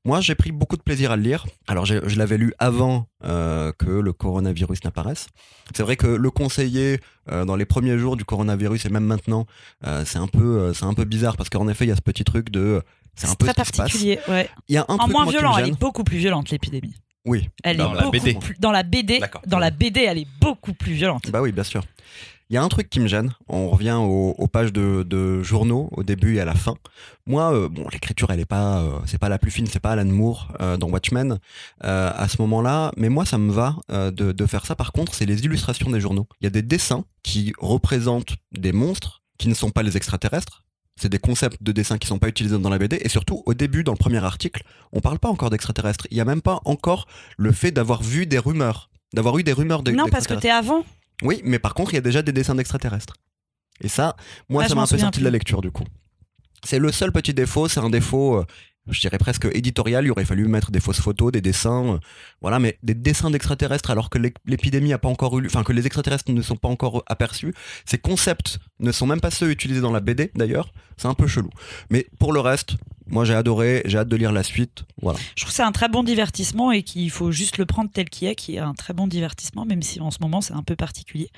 Moi, 0.03 0.19
j'ai 0.19 0.33
pris 0.33 0.51
beaucoup 0.51 0.77
de 0.77 0.81
plaisir 0.81 1.11
à 1.11 1.15
le 1.15 1.21
lire. 1.21 1.45
Alors, 1.67 1.85
je 1.85 2.17
l'avais 2.17 2.39
lu 2.39 2.55
avant 2.57 3.07
euh, 3.23 3.71
que 3.77 3.85
le 3.91 4.13
coronavirus 4.13 4.83
n'apparaisse. 4.83 5.27
C'est 5.75 5.83
vrai 5.83 5.95
que 5.95 6.07
le 6.07 6.31
conseiller 6.31 6.99
euh, 7.31 7.45
dans 7.45 7.55
les 7.55 7.65
premiers 7.65 7.99
jours 7.99 8.17
du 8.17 8.25
coronavirus 8.25 8.85
et 8.87 8.89
même 8.89 9.05
maintenant, 9.05 9.45
euh, 9.85 10.03
c'est 10.07 10.17
un 10.17 10.25
peu, 10.25 10.73
un 10.81 10.93
peu 10.95 11.03
bizarre 11.03 11.37
parce 11.37 11.49
qu'en 11.51 11.67
effet, 11.67 11.85
il 11.85 11.89
y 11.89 11.91
a 11.91 11.95
ce 11.95 12.01
petit 12.01 12.23
truc 12.23 12.49
de, 12.49 12.81
c'est 13.15 13.27
un 13.27 13.35
peu 13.35 13.45
très 13.47 13.53
ce 13.65 13.71
qui 13.71 13.77
se 13.77 13.81
passe. 13.81 13.91
particulier. 13.91 14.19
Ouais. 14.27 14.49
Il 14.67 14.75
y 14.75 14.77
a 14.77 14.81
un 14.87 14.93
En 14.93 14.97
truc 14.97 15.11
moins 15.11 15.23
moi, 15.23 15.31
violent, 15.31 15.57
elle 15.57 15.67
est 15.69 15.79
beaucoup 15.79 16.03
plus 16.03 16.17
violente 16.17 16.49
l'épidémie. 16.49 16.95
Oui, 17.25 17.49
Elle 17.63 17.77
Dans 17.77 17.91
est 17.91 17.95
la 17.95 18.01
beaucoup 18.03 18.11
BD. 18.11 18.33
plus- 18.35 18.55
dans 18.59 18.71
la 18.71 18.83
BD. 18.83 19.17
D'accord. 19.19 19.41
Dans 19.47 19.57
la 19.57 19.71
BD, 19.71 20.01
elle 20.01 20.19
est 20.19 20.27
beaucoup 20.39 20.73
plus 20.73 20.93
violente. 20.93 21.31
Bah 21.31 21.41
oui, 21.41 21.51
bien 21.51 21.63
sûr. 21.63 21.83
Il 22.51 22.53
y 22.53 22.57
a 22.57 22.61
un 22.63 22.69
truc 22.69 22.91
qui 22.91 22.99
me 22.99 23.07
gêne. 23.07 23.33
On 23.47 23.69
revient 23.71 23.97
aux, 23.99 24.35
aux 24.37 24.45
pages 24.47 24.71
de, 24.71 25.01
de 25.01 25.41
journaux, 25.41 25.89
au 25.93 26.03
début 26.03 26.35
et 26.35 26.39
à 26.41 26.45
la 26.45 26.53
fin. 26.53 26.75
Moi, 27.25 27.51
euh, 27.51 27.67
bon, 27.69 27.87
l'écriture, 27.91 28.29
elle 28.29 28.39
est 28.39 28.45
pas, 28.45 28.81
euh, 28.81 28.99
c'est 29.07 29.17
pas 29.17 29.29
la 29.29 29.39
plus 29.39 29.49
fine, 29.49 29.65
c'est 29.65 29.79
pas 29.79 29.93
Alan 29.93 30.05
Moore 30.05 30.49
euh, 30.61 30.77
dans 30.77 30.87
Watchmen 30.87 31.39
euh, 31.83 32.11
à 32.15 32.27
ce 32.27 32.39
moment-là. 32.43 32.91
Mais 32.97 33.09
moi, 33.09 33.25
ça 33.25 33.39
me 33.39 33.51
va 33.51 33.77
euh, 33.91 34.11
de, 34.11 34.31
de 34.31 34.45
faire 34.45 34.63
ça. 34.67 34.75
Par 34.75 34.91
contre, 34.91 35.15
c'est 35.15 35.25
les 35.25 35.43
illustrations 35.43 35.89
des 35.89 35.99
journaux. 35.99 36.27
Il 36.41 36.43
y 36.43 36.47
a 36.47 36.51
des 36.51 36.61
dessins 36.61 37.05
qui 37.23 37.53
représentent 37.57 38.35
des 38.51 38.71
monstres 38.71 39.23
qui 39.39 39.47
ne 39.47 39.55
sont 39.55 39.71
pas 39.71 39.81
les 39.81 39.97
extraterrestres. 39.97 40.64
C'est 40.99 41.09
des 41.09 41.19
concepts 41.19 41.61
de 41.61 41.71
dessin 41.73 41.97
qui 41.97 42.07
sont 42.07 42.19
pas 42.19 42.29
utilisés 42.29 42.57
dans 42.57 42.69
la 42.69 42.77
BD. 42.77 42.97
Et 43.01 43.09
surtout, 43.09 43.43
au 43.45 43.53
début, 43.53 43.83
dans 43.83 43.91
le 43.91 43.97
premier 43.97 44.23
article, 44.23 44.63
on 44.93 45.01
parle 45.01 45.19
pas 45.19 45.27
encore 45.27 45.49
d'extraterrestres. 45.49 46.07
Il 46.09 46.15
y 46.17 46.21
a 46.21 46.25
même 46.25 46.41
pas 46.41 46.61
encore 46.63 47.05
le 47.37 47.51
fait 47.51 47.71
d'avoir 47.71 48.01
vu 48.01 48.25
des 48.25 48.39
rumeurs, 48.39 48.89
d'avoir 49.13 49.37
eu 49.37 49.43
des 49.43 49.51
rumeurs 49.51 49.83
de- 49.83 49.91
Non, 49.91 50.07
parce 50.07 50.25
que 50.25 50.33
t'es 50.35 50.49
avant. 50.49 50.85
Oui, 51.21 51.41
mais 51.43 51.59
par 51.59 51.73
contre, 51.73 51.91
il 51.91 51.95
y 51.95 51.97
a 51.97 52.01
déjà 52.01 52.21
des 52.21 52.31
dessins 52.31 52.55
d'extraterrestres. 52.55 53.13
Et 53.81 53.89
ça, 53.89 54.15
moi, 54.47 54.63
Ah, 54.63 54.69
ça 54.69 54.75
m'a 54.75 54.83
un 54.83 54.87
peu 54.87 54.97
sorti 54.97 55.19
de 55.19 55.25
la 55.25 55.31
lecture, 55.31 55.61
du 55.61 55.69
coup. 55.69 55.83
C'est 56.63 56.79
le 56.79 56.91
seul 56.93 57.11
petit 57.11 57.33
défaut, 57.33 57.67
c'est 57.67 57.81
un 57.81 57.89
défaut, 57.89 58.37
euh, 58.37 58.45
je 58.89 58.99
dirais 58.99 59.17
presque 59.17 59.45
éditorial. 59.53 60.05
Il 60.05 60.11
aurait 60.11 60.25
fallu 60.25 60.47
mettre 60.47 60.71
des 60.71 60.79
fausses 60.79 60.99
photos, 61.01 61.31
des 61.31 61.41
dessins, 61.41 61.95
euh, 61.95 61.97
voilà, 62.41 62.59
mais 62.59 62.77
des 62.83 62.93
dessins 62.93 63.31
d'extraterrestres 63.31 63.89
alors 63.91 64.09
que 64.09 64.17
l'ép- 64.17 64.37
l'épidémie 64.45 64.93
a 64.93 64.97
pas 64.97 65.09
encore 65.09 65.37
eu, 65.37 65.41
lieu- 65.41 65.47
enfin 65.47 65.63
que 65.63 65.73
les 65.73 65.85
extraterrestres 65.85 66.31
ne 66.31 66.41
sont 66.41 66.55
pas 66.55 66.67
encore 66.69 67.03
aperçus. 67.07 67.53
Ces 67.85 67.97
concepts 67.97 68.59
ne 68.79 68.91
sont 68.91 69.07
même 69.07 69.21
pas 69.21 69.31
ceux 69.31 69.49
utilisés 69.51 69.81
dans 69.81 69.91
la 69.91 69.99
BD, 70.01 70.31
d'ailleurs. 70.35 70.71
C'est 70.97 71.07
un 71.07 71.13
peu 71.13 71.27
chelou. 71.27 71.49
Mais 71.89 72.07
pour 72.19 72.31
le 72.33 72.39
reste, 72.39 72.75
moi, 73.07 73.25
j'ai 73.25 73.35
adoré, 73.35 73.81
j'ai 73.85 73.97
hâte 73.97 74.07
de 74.07 74.15
lire 74.15 74.31
la 74.31 74.43
suite. 74.43 74.85
Voilà. 75.01 75.19
Je 75.35 75.41
trouve 75.43 75.49
que 75.51 75.55
c'est 75.55 75.63
un 75.63 75.71
très 75.71 75.89
bon 75.89 76.03
divertissement 76.03 76.71
et 76.71 76.83
qu'il 76.83 77.11
faut 77.11 77.31
juste 77.31 77.57
le 77.57 77.65
prendre 77.65 77.89
tel 77.91 78.09
qu'il 78.09 78.27
est, 78.27 78.35
qui 78.35 78.55
est 78.55 78.59
un 78.59 78.73
très 78.73 78.93
bon 78.93 79.07
divertissement, 79.07 79.65
même 79.65 79.81
si 79.83 79.99
en 79.99 80.09
ce 80.11 80.17
moment 80.21 80.41
c'est 80.41 80.53
un 80.53 80.63
peu 80.63 80.75
particulier. 80.75 81.29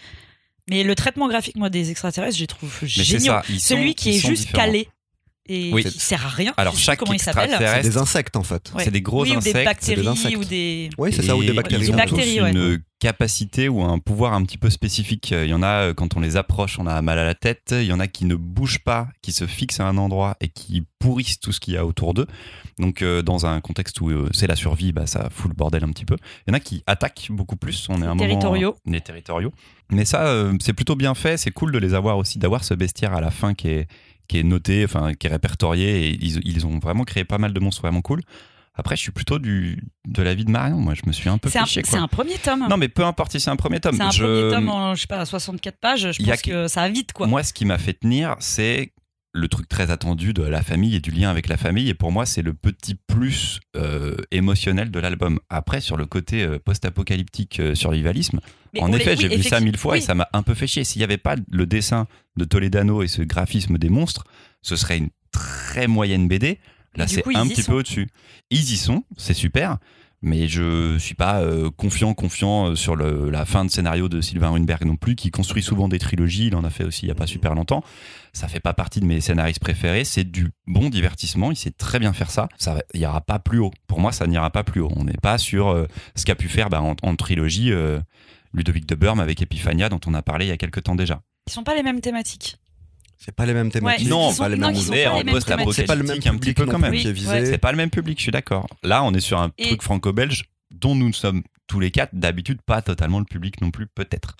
Mais 0.69 0.83
le 0.83 0.95
traitement 0.95 1.27
graphique, 1.29 1.55
moi, 1.55 1.69
des 1.69 1.91
extraterrestres, 1.91 2.35
je 2.35 2.41
les 2.41 2.47
trouve 2.47 2.73
génial. 2.83 3.41
Celui 3.57 3.89
sont- 3.89 3.93
qui 3.95 4.09
est 4.09 4.19
juste 4.19 4.47
différents. 4.47 4.65
calé 4.65 4.89
et 5.49 5.71
Oui. 5.73 5.83
qui 5.83 5.99
sert 5.99 6.25
à 6.25 6.29
rien. 6.29 6.53
Alors, 6.57 6.73
Je 6.73 6.79
sais 6.79 6.85
chaque 6.85 6.99
comment 6.99 7.13
il 7.13 7.19
s'appelle. 7.21 7.49
C'est 7.57 7.81
des 7.89 7.97
insectes, 7.97 8.35
en 8.35 8.43
fait. 8.43 8.71
Ouais. 8.75 8.83
C'est 8.83 8.91
des 8.91 9.01
gros 9.01 9.23
oui, 9.23 9.29
ou 9.29 9.33
des 9.33 9.37
insectes. 9.49 9.65
bactéries 9.65 10.01
des 10.01 10.07
insectes. 10.07 10.37
ou 10.37 10.43
des. 10.45 10.89
Oui, 10.97 11.13
c'est 11.13 11.21
ça, 11.23 11.35
ou 11.35 11.43
des 11.43 11.53
bactéries. 11.53 11.85
Ils 11.85 11.91
ont 11.91 11.95
bactéries, 11.95 12.37
tous 12.37 12.43
ouais. 12.43 12.51
une 12.51 12.79
capacité 12.99 13.69
ou 13.69 13.83
un 13.83 13.99
pouvoir 13.99 14.33
un 14.33 14.43
petit 14.43 14.57
peu 14.57 14.69
spécifique. 14.71 15.29
Il 15.31 15.45
y 15.49 15.53
en 15.53 15.61
a, 15.61 15.89
euh, 15.89 15.93
quand 15.93 16.17
on 16.17 16.19
les 16.19 16.35
approche, 16.35 16.79
on 16.79 16.87
a 16.87 16.99
mal 17.03 17.19
à 17.19 17.25
la 17.25 17.35
tête. 17.35 17.69
Il 17.71 17.85
y 17.85 17.93
en 17.93 17.99
a 17.99 18.07
qui 18.07 18.25
ne 18.25 18.33
bougent 18.35 18.79
pas, 18.83 19.07
qui 19.21 19.31
se 19.31 19.45
fixent 19.45 19.79
à 19.79 19.85
un 19.87 19.97
endroit 19.97 20.35
et 20.41 20.47
qui 20.49 20.83
pourrissent 20.99 21.39
tout 21.39 21.51
ce 21.51 21.59
qu'il 21.59 21.75
y 21.75 21.77
a 21.77 21.85
autour 21.85 22.13
d'eux. 22.15 22.25
Donc, 22.79 23.01
euh, 23.03 23.21
dans 23.21 23.45
un 23.45 23.61
contexte 23.61 24.01
où 24.01 24.09
euh, 24.09 24.29
c'est 24.33 24.47
la 24.47 24.55
survie, 24.55 24.91
bah, 24.93 25.05
ça 25.05 25.29
fout 25.31 25.49
le 25.49 25.55
bordel 25.55 25.83
un 25.83 25.89
petit 25.89 26.05
peu. 26.05 26.15
Il 26.47 26.51
y 26.51 26.53
en 26.53 26.55
a 26.55 26.59
qui 26.59 26.83
attaquent 26.87 27.27
beaucoup 27.29 27.55
plus. 27.55 27.85
On 27.89 28.01
est 28.01 28.05
à 28.05 28.09
un 28.11 28.15
moment- 28.15 28.19
Territoriaux. 28.27 28.75
les 28.87 29.01
territoriaux. 29.01 29.51
Mais 29.91 30.03
ça, 30.03 30.25
euh, 30.27 30.53
c'est 30.59 30.73
plutôt 30.73 30.95
bien 30.95 31.13
fait. 31.13 31.37
C'est 31.37 31.51
cool 31.51 31.71
de 31.71 31.77
les 31.77 31.93
avoir 31.93 32.17
aussi, 32.17 32.39
d'avoir 32.39 32.63
ce 32.63 32.73
bestiaire 32.73 33.13
à 33.13 33.21
la 33.21 33.29
fin 33.31 33.53
qui 33.53 33.69
est, 33.69 33.87
qui 34.27 34.39
est 34.39 34.43
noté, 34.43 34.83
enfin, 34.85 35.13
qui 35.13 35.27
est 35.27 35.29
répertorié. 35.29 36.07
Et 36.07 36.17
ils, 36.21 36.39
ils 36.47 36.65
ont 36.65 36.79
vraiment 36.79 37.03
créé 37.03 37.23
pas 37.23 37.37
mal 37.37 37.53
de 37.53 37.59
monstres 37.59 37.81
vraiment 37.81 38.01
cool. 38.01 38.21
Après, 38.79 38.95
je 38.95 39.01
suis 39.01 39.11
plutôt 39.11 39.39
du, 39.39 39.83
de 40.07 40.21
l'avis 40.21 40.45
de 40.45 40.51
Marion. 40.51 40.77
Moi, 40.77 40.93
je 40.93 41.01
me 41.07 41.11
suis 41.11 41.27
un 41.29 41.39
peu 41.39 41.49
C'est 41.49 41.53
fait 41.57 41.63
un, 41.63 41.65
chier, 41.65 41.81
c'est 41.83 41.97
un 41.97 42.07
premier 42.07 42.35
tome. 42.37 42.67
Non, 42.69 42.77
mais 42.77 42.89
peu 42.89 43.03
importe 43.03 43.31
si 43.31 43.39
c'est 43.39 43.49
un 43.49 43.55
premier 43.55 43.79
tome. 43.79 43.95
c'est 43.95 44.03
un 44.03 44.11
Je- 44.11 44.23
premier 44.23 44.51
tome 44.55 44.69
en, 44.69 44.93
je 44.93 45.01
sais 45.01 45.07
pas, 45.07 45.19
à 45.19 45.25
64 45.25 45.79
pages. 45.79 46.11
Je 46.11 46.21
a 46.23 46.25
pense 46.33 46.41
que- 46.43 46.49
que 46.51 46.67
ça 46.67 46.81
va 46.81 46.89
vite, 46.89 47.11
quoi. 47.11 47.25
Moi, 47.25 47.41
ce 47.43 47.53
qui 47.53 47.65
m'a 47.65 47.79
fait 47.79 47.93
tenir, 47.93 48.35
c'est 48.39 48.93
le 49.37 49.47
truc 49.47 49.69
très 49.69 49.91
attendu 49.91 50.33
de 50.33 50.43
la 50.43 50.61
famille 50.61 50.95
et 50.95 50.99
du 50.99 51.11
lien 51.11 51.29
avec 51.29 51.47
la 51.47 51.57
famille. 51.57 51.89
Et 51.89 51.93
pour 51.93 52.11
moi, 52.11 52.25
c'est 52.25 52.41
le 52.41 52.53
petit 52.53 52.95
plus 52.95 53.59
euh, 53.75 54.15
émotionnel 54.31 54.91
de 54.91 54.99
l'album. 54.99 55.39
Après, 55.49 55.79
sur 55.79 55.95
le 55.95 56.05
côté 56.05 56.43
euh, 56.43 56.59
post-apocalyptique 56.59 57.59
euh, 57.59 57.75
survivalisme, 57.75 58.39
Mais 58.73 58.81
en 58.81 58.91
effet, 58.91 59.11
oui, 59.11 59.17
j'ai 59.21 59.35
vu 59.35 59.43
ça 59.43 59.59
mille 59.59 59.77
fois 59.77 59.97
et 59.97 60.01
ça 60.01 60.15
m'a 60.15 60.27
un 60.33 60.43
peu 60.43 60.53
fait 60.53 60.67
chier. 60.67 60.83
S'il 60.83 60.99
n'y 60.99 61.03
avait 61.03 61.17
pas 61.17 61.35
le 61.49 61.65
dessin 61.65 62.07
de 62.35 62.45
Toledano 62.45 63.03
et 63.03 63.07
ce 63.07 63.21
graphisme 63.21 63.77
des 63.77 63.89
monstres, 63.89 64.25
ce 64.61 64.75
serait 64.75 64.97
une 64.97 65.09
très 65.31 65.87
moyenne 65.87 66.27
BD. 66.27 66.59
Là, 66.95 67.07
c'est 67.07 67.23
un 67.35 67.47
petit 67.47 67.61
sont. 67.61 67.73
peu 67.73 67.77
au-dessus. 67.79 68.09
Ils 68.49 68.73
y 68.73 68.77
sont, 68.77 69.03
c'est 69.17 69.35
super. 69.35 69.77
Mais 70.23 70.47
je 70.47 70.97
suis 70.97 71.13
pas 71.13 71.41
euh, 71.41 71.69
confiant, 71.69 72.15
confiant 72.15 72.69
euh, 72.71 72.75
sur 72.75 72.95
le- 72.95 73.29
la 73.29 73.45
fin 73.45 73.63
de 73.65 73.69
scénario 73.69 74.09
de 74.09 74.19
Sylvain 74.19 74.49
Runberg 74.49 74.83
non 74.83 74.95
plus, 74.95 75.15
qui 75.15 75.29
construit 75.29 75.61
souvent 75.61 75.87
des 75.87 75.99
trilogies. 75.99 76.47
Il 76.47 76.55
en 76.55 76.63
a 76.63 76.71
fait 76.71 76.83
aussi 76.83 77.05
il 77.05 77.09
y 77.09 77.11
a 77.11 77.15
pas 77.15 77.27
super 77.27 77.53
longtemps. 77.53 77.83
Ça 78.33 78.47
fait 78.47 78.59
pas 78.59 78.73
partie 78.73 78.99
de 78.99 79.05
mes 79.05 79.21
scénaristes 79.21 79.59
préférés. 79.59 80.05
C'est 80.05 80.23
du 80.23 80.49
bon 80.65 80.89
divertissement. 80.89 81.51
Il 81.51 81.55
sait 81.55 81.69
très 81.71 81.99
bien 81.99 82.13
faire 82.13 82.31
ça. 82.31 82.49
Ça, 82.57 82.79
ira 82.95 83.21
pas 83.21 83.37
plus 83.37 83.59
haut. 83.59 83.71
Pour 83.87 83.99
moi, 83.99 84.11
ça 84.11 84.25
n'ira 84.25 84.49
pas 84.49 84.63
plus 84.63 84.81
haut. 84.81 84.91
On 84.95 85.03
n'est 85.03 85.13
pas 85.21 85.37
sur 85.37 85.67
euh, 85.69 85.85
ce 86.15 86.25
qu'a 86.25 86.35
pu 86.35 86.49
faire 86.49 86.69
bah, 86.69 86.81
en, 86.81 86.95
en 87.03 87.15
trilogie 87.15 87.71
euh, 87.71 87.99
Ludovic 88.53 88.87
de 88.87 88.95
Burme 88.95 89.19
avec 89.19 89.41
Epiphania, 89.43 89.87
dont 89.89 89.99
on 90.07 90.15
a 90.15 90.23
parlé 90.23 90.45
il 90.45 90.49
y 90.49 90.51
a 90.51 90.57
quelques 90.57 90.81
temps 90.83 90.95
déjà. 90.95 91.21
Ils 91.47 91.53
sont 91.53 91.63
pas 91.63 91.75
les 91.75 91.83
mêmes 91.83 92.01
thématiques. 92.01 92.57
C'est 93.19 93.33
pas 93.35 93.45
les 93.45 93.53
mêmes 93.53 93.71
thématiques. 93.71 94.07
non, 94.07 94.31
sont- 94.31 94.43
pas 94.43 94.49
les 94.49 94.55
mêmes 94.55 94.73
mêmes 94.73 95.33
post-apocalyptique, 95.33 95.73
C'est 95.75 95.85
pas 95.85 95.95
le 95.95 96.03
même 96.03 96.11
un 96.11 96.19
petit 96.19 96.29
public 96.29 96.57
peu 96.57 96.65
quand 96.65 96.79
même. 96.79 96.95
C'est 97.45 97.57
pas 97.57 97.71
le 97.71 97.77
même 97.77 97.89
public, 97.89 98.17
je 98.17 98.23
suis 98.23 98.31
d'accord. 98.31 98.67
Là, 98.83 99.03
on 99.03 99.13
est 99.13 99.19
sur 99.19 99.39
un 99.39 99.51
Et- 99.57 99.67
truc 99.67 99.81
franco-belge 99.81 100.45
dont 100.71 100.95
nous 100.95 101.11
sommes 101.13 101.43
tous 101.65 101.79
les 101.81 101.91
quatre 101.91 102.11
d'habitude 102.13 102.61
pas 102.65 102.81
totalement 102.81 103.19
le 103.19 103.25
public 103.25 103.59
non 103.59 103.71
plus, 103.71 103.87
peut-être. 103.87 104.37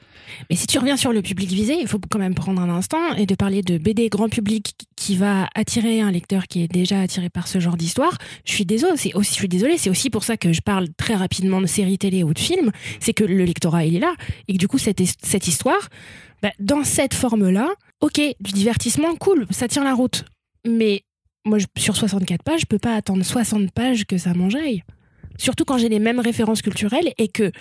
Mais 0.49 0.55
si 0.55 0.65
tu 0.65 0.77
reviens 0.79 0.95
sur 0.95 1.11
le 1.11 1.21
public 1.21 1.49
visé, 1.49 1.75
il 1.77 1.85
faut 1.87 1.99
quand 2.09 2.19
même 2.19 2.35
prendre 2.35 2.61
un 2.61 2.69
instant 2.69 3.15
et 3.15 3.25
de 3.25 3.35
parler 3.35 3.61
de 3.63 3.77
BD 3.77 4.07
grand 4.07 4.29
public 4.29 4.75
qui 4.95 5.17
va 5.17 5.49
attirer 5.53 5.99
un 5.99 6.11
lecteur 6.11 6.47
qui 6.47 6.63
est 6.63 6.69
déjà 6.69 7.01
attiré 7.01 7.29
par 7.29 7.49
ce 7.49 7.59
genre 7.59 7.75
d'histoire. 7.75 8.17
Je 8.45 8.53
suis 8.53 8.65
désolée, 8.65 8.95
c'est 8.95 9.13
aussi, 9.13 9.31
je 9.31 9.39
suis 9.39 9.49
désolée, 9.49 9.77
c'est 9.77 9.89
aussi 9.89 10.09
pour 10.09 10.23
ça 10.23 10.37
que 10.37 10.53
je 10.53 10.61
parle 10.61 10.87
très 10.95 11.15
rapidement 11.15 11.59
de 11.59 11.65
séries 11.67 11.97
télé 11.97 12.23
ou 12.23 12.33
de 12.33 12.39
films, 12.39 12.71
c'est 13.01 13.13
que 13.13 13.25
le 13.25 13.43
lectorat 13.43 13.83
il 13.83 13.95
est 13.97 13.99
là 13.99 14.13
et 14.47 14.53
que 14.53 14.57
du 14.57 14.69
coup 14.69 14.77
cette, 14.77 15.01
cette 15.21 15.47
histoire, 15.49 15.89
bah, 16.41 16.51
dans 16.59 16.85
cette 16.85 17.13
forme-là, 17.13 17.67
ok, 18.01 18.21
du 18.39 18.51
divertissement, 18.51 19.15
cool, 19.15 19.47
ça 19.49 19.67
tient 19.67 19.83
la 19.83 19.93
route. 19.93 20.25
Mais 20.65 21.03
moi, 21.45 21.57
je- 21.59 21.65
sur 21.77 21.95
64 21.95 22.43
pages, 22.43 22.61
je 22.61 22.65
peux 22.65 22.79
pas 22.79 22.95
attendre 22.95 23.23
60 23.23 23.71
pages 23.71 24.05
que 24.05 24.17
ça 24.17 24.33
m'enjaille. 24.33 24.83
Surtout 25.37 25.65
quand 25.65 25.77
j'ai 25.77 25.89
les 25.89 25.99
mêmes 25.99 26.19
références 26.19 26.61
culturelles 26.61 27.13
et 27.17 27.27
que 27.27 27.51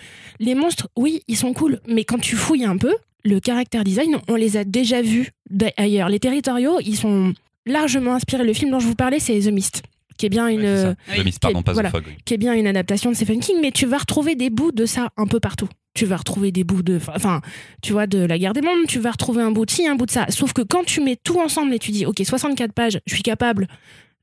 les 0.40 0.54
monstres, 0.54 0.88
oui, 0.96 1.22
ils 1.28 1.36
sont 1.36 1.52
cool, 1.52 1.80
mais 1.86 2.04
quand 2.04 2.18
tu 2.18 2.34
fouilles 2.36 2.64
un 2.64 2.78
peu, 2.78 2.94
le 3.24 3.38
character 3.44 3.82
design, 3.84 4.16
on 4.28 4.34
les 4.34 4.56
a 4.56 4.64
déjà 4.64 5.02
vus 5.02 5.30
ailleurs. 5.76 6.08
Les 6.08 6.20
territoriaux, 6.20 6.78
ils 6.80 6.96
sont 6.96 7.34
largement 7.66 8.14
inspirés. 8.14 8.44
Le 8.44 8.52
film 8.54 8.70
dont 8.70 8.78
je 8.80 8.86
vous 8.86 8.94
parlais, 8.94 9.18
c'est 9.20 9.38
The 9.40 9.48
Mist, 9.52 9.82
qui 10.16 10.26
est 10.26 10.30
bien 10.30 10.49
une, 10.49 10.61
Ouais, 10.61 10.66
c'est 10.76 10.82
ça. 10.82 10.94
Oui. 11.12 11.18
The 11.20 11.25
Mist, 11.25 11.40
pardon, 11.40 11.62
pas 11.62 11.73
Voilà. 11.73 11.88
The 11.90 11.92
Fog. 11.92 12.04
oui. 12.06 12.14
qui 12.25 12.35
est 12.35 12.38
bien 12.38 12.54
une 12.54 12.66
adaptation 12.66 13.11
de 13.11 13.16
Stephen 13.16 13.40
King, 13.40 13.56
mais 13.61 13.70
tu 13.73 13.87
vas 13.87 13.99
retrouver 13.99 14.35
des 14.35 14.50
bouts 14.50 14.73
de 14.73 14.87
ça 14.87 15.11
un 15.16 15.26
peu 15.26 15.40
partout. 15.40 15.68
Tu 15.94 16.04
vas 16.04 16.16
retrouver 16.18 16.52
des 16.52 16.62
bouts 16.64 16.82
de, 16.82 16.99
enfin, 17.14 17.40
tu 17.82 17.92
vois, 17.92 18.06
de 18.06 18.18
la 18.18 18.38
guerre 18.38 18.52
des 18.52 18.61
mondes, 18.61 18.87
tu 18.87 18.99
vas 18.99 19.11
retrouver 19.12 19.42
un 19.42 19.50
bout 19.50 19.64
de 19.64 19.70
ci, 19.70 19.87
un 19.87 19.94
bout 19.94 20.04
de 20.06 20.11
ça. 20.11 20.26
Sauf 20.28 20.52
que 20.52 20.61
quand 20.62 20.85
tu 20.85 21.00
mets 21.00 21.16
tout 21.16 21.40
ensemble 21.40 21.73
et 21.73 21.78
tu 21.78 21.90
dis, 21.90 22.04
ok, 22.04 22.20
64 22.25 22.73
pages, 22.73 23.00
je 23.06 23.14
suis 23.14 23.23
capable 23.23 23.66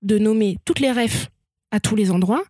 de 0.03 0.19
nommer 0.19 0.57
toutes 0.65 0.79
les 0.79 0.91
refs 0.91 1.29
à 1.71 1.79
tous 1.79 1.95
les 1.95 2.11
endroits, 2.11 2.43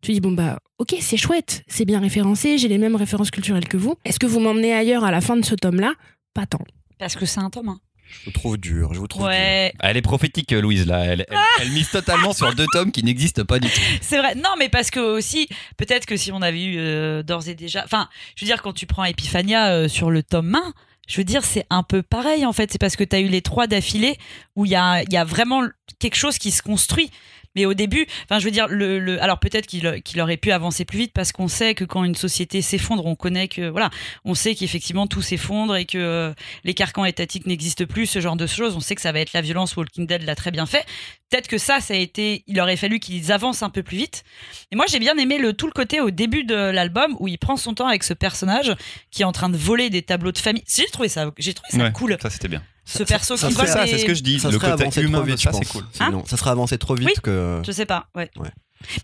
tu 0.00 0.12
dis, 0.12 0.20
bon, 0.20 0.32
bah, 0.32 0.58
ok, 0.78 0.96
c'est 1.00 1.16
chouette, 1.18 1.62
c'est 1.68 1.84
bien 1.84 2.00
référencé, 2.00 2.56
j'ai 2.58 2.68
les 2.68 2.78
mêmes 2.78 2.96
références 2.96 3.30
culturelles 3.30 3.68
que 3.68 3.76
vous. 3.76 3.94
Est-ce 4.06 4.18
que 4.18 4.26
vous 4.26 4.40
m'emmenez 4.40 4.72
ailleurs 4.72 5.04
à 5.04 5.10
la 5.10 5.20
fin 5.20 5.36
de 5.36 5.44
ce 5.44 5.54
tome-là? 5.54 5.92
Pas 6.34 6.46
tant. 6.46 6.64
Parce 6.98 7.14
que 7.14 7.26
c'est 7.26 7.40
un 7.40 7.50
tome. 7.50 7.68
hein. 7.68 7.78
Je 8.08 8.26
vous 8.26 8.30
trouve 8.32 8.56
dur, 8.58 8.92
je 8.94 8.98
vous 9.00 9.06
trouve 9.08 9.22
dur. 9.22 9.30
Ouais, 9.30 9.72
Elle 9.80 9.96
est 9.96 10.02
prophétique, 10.02 10.50
Louise, 10.52 10.86
là. 10.86 11.04
Elle, 11.04 11.24
elle- 11.28 11.38
elle 11.60 11.70
mise 11.70 11.90
totalement 11.90 12.32
sur 12.32 12.54
deux 12.54 12.66
tomes 12.72 12.92
qui 12.92 13.02
n'existent 13.02 13.44
pas 13.44 13.58
du 13.58 13.68
tout. 13.68 13.80
c'est 14.02 14.18
vrai. 14.18 14.34
Non, 14.34 14.50
mais 14.58 14.68
parce 14.68 14.90
que 14.90 15.00
aussi, 15.00 15.48
peut-être 15.76 16.04
que 16.06 16.16
si 16.16 16.30
on 16.32 16.42
avait 16.42 16.62
eu 16.62 16.76
euh, 16.78 17.22
d'ores 17.22 17.48
et 17.48 17.54
déjà. 17.54 17.82
Enfin, 17.84 18.08
je 18.36 18.44
veux 18.44 18.48
dire, 18.48 18.60
quand 18.62 18.72
tu 18.74 18.86
prends 18.86 19.04
Epiphania 19.04 19.70
euh, 19.70 19.88
sur 19.88 20.10
le 20.10 20.22
tome 20.22 20.54
1, 20.54 20.74
je 21.08 21.16
veux 21.16 21.24
dire, 21.24 21.44
c'est 21.44 21.64
un 21.70 21.82
peu 21.82 22.02
pareil 22.02 22.44
en 22.46 22.52
fait. 22.52 22.70
C'est 22.70 22.78
parce 22.78 22.96
que 22.96 23.04
tu 23.04 23.16
as 23.16 23.20
eu 23.20 23.28
les 23.28 23.42
trois 23.42 23.66
d'affilée 23.66 24.16
où 24.56 24.64
il 24.66 24.70
y 24.70 24.76
a, 24.76 25.02
il 25.02 25.12
y 25.12 25.16
a 25.16 25.24
vraiment 25.24 25.62
quelque 25.98 26.16
chose 26.16 26.38
qui 26.38 26.50
se 26.50 26.62
construit. 26.62 27.10
Mais 27.54 27.66
au 27.66 27.74
début, 27.74 28.06
enfin, 28.24 28.38
je 28.38 28.44
veux 28.46 28.50
dire, 28.50 28.66
le, 28.68 28.98
le- 28.98 29.22
alors 29.22 29.38
peut-être 29.38 29.66
qu'il 29.66 30.00
qu'il 30.02 30.20
aurait 30.20 30.36
pu 30.36 30.52
avancer 30.52 30.84
plus 30.84 30.98
vite 30.98 31.12
parce 31.12 31.32
qu'on 31.32 31.48
sait 31.48 31.74
que 31.74 31.84
quand 31.84 32.02
une 32.04 32.14
société 32.14 32.62
s'effondre, 32.62 33.04
on 33.06 33.14
connaît 33.14 33.48
que, 33.48 33.68
voilà, 33.68 33.90
on 34.24 34.34
sait 34.34 34.54
qu'effectivement 34.54 35.06
tout 35.06 35.22
s'effondre 35.22 35.76
et 35.76 35.84
que 35.84 35.98
euh, 35.98 36.32
les 36.64 36.74
carcans 36.74 37.04
étatiques 37.04 37.46
n'existent 37.46 37.84
plus, 37.84 38.06
ce 38.06 38.20
genre 38.20 38.36
de 38.36 38.46
choses. 38.46 38.74
On 38.76 38.80
sait 38.80 38.94
que 38.94 39.00
ça 39.02 39.12
va 39.12 39.20
être 39.20 39.32
la 39.34 39.40
violence. 39.42 39.76
Walking 39.76 40.06
Dead 40.06 40.22
l'a 40.22 40.34
très 40.34 40.50
bien 40.50 40.66
fait. 40.66 40.84
Peut-être 41.30 41.48
que 41.48 41.58
ça, 41.58 41.80
ça 41.80 41.94
a 41.94 41.96
été, 41.96 42.44
il 42.46 42.60
aurait 42.60 42.76
fallu 42.76 42.98
qu'ils 43.00 43.32
avancent 43.32 43.62
un 43.62 43.70
peu 43.70 43.82
plus 43.82 43.96
vite. 43.96 44.24
Et 44.70 44.76
moi, 44.76 44.84
j'ai 44.88 44.98
bien 44.98 45.16
aimé 45.18 45.38
le 45.38 45.52
tout 45.52 45.66
le 45.66 45.72
côté 45.72 46.00
au 46.00 46.10
début 46.10 46.44
de 46.44 46.54
l'album 46.54 47.16
où 47.20 47.28
il 47.28 47.38
prend 47.38 47.56
son 47.56 47.74
temps 47.74 47.86
avec 47.86 48.02
ce 48.02 48.14
personnage 48.14 48.74
qui 49.10 49.22
est 49.22 49.24
en 49.26 49.32
train 49.32 49.48
de 49.48 49.56
voler 49.56 49.90
des 49.90 50.02
tableaux 50.02 50.32
de 50.32 50.38
famille. 50.38 50.64
J'ai 50.74 50.84
trouvé 50.86 51.08
ça, 51.08 51.30
j'ai 51.38 51.54
trouvé 51.54 51.68
ça 51.70 51.78
Ouais. 51.84 51.92
cool. 51.92 52.16
Ça, 52.20 52.28
c'était 52.30 52.48
bien. 52.48 52.62
Ce 52.84 53.02
perso 53.04 53.36
ça 53.36 53.48
qui 53.48 53.54
ça, 53.54 53.84
des- 53.84 53.90
c'est 53.92 53.98
ce 53.98 54.04
que 54.04 54.14
je 54.14 54.22
dis. 54.22 54.40
Ça 54.40 54.48
le 54.50 54.58
serait 54.58 54.70
côté 54.72 54.82
avancé 54.82 55.02
humain 55.02 55.22
vite, 55.22 55.38
ça, 55.38 55.50
je 55.52 55.56
c'est 55.56 55.62
pense. 55.64 55.72
cool. 55.72 55.86
Sinon, 55.92 56.24
ça 56.26 56.36
serait 56.36 56.50
avancé 56.50 56.78
trop 56.78 56.94
vite 56.94 57.08
Oui. 57.08 57.14
que. 57.22 57.62
Je 57.64 57.72
sais 57.72 57.86
pas, 57.86 58.08
ouais. 58.16 58.30
Ouais. 58.36 58.50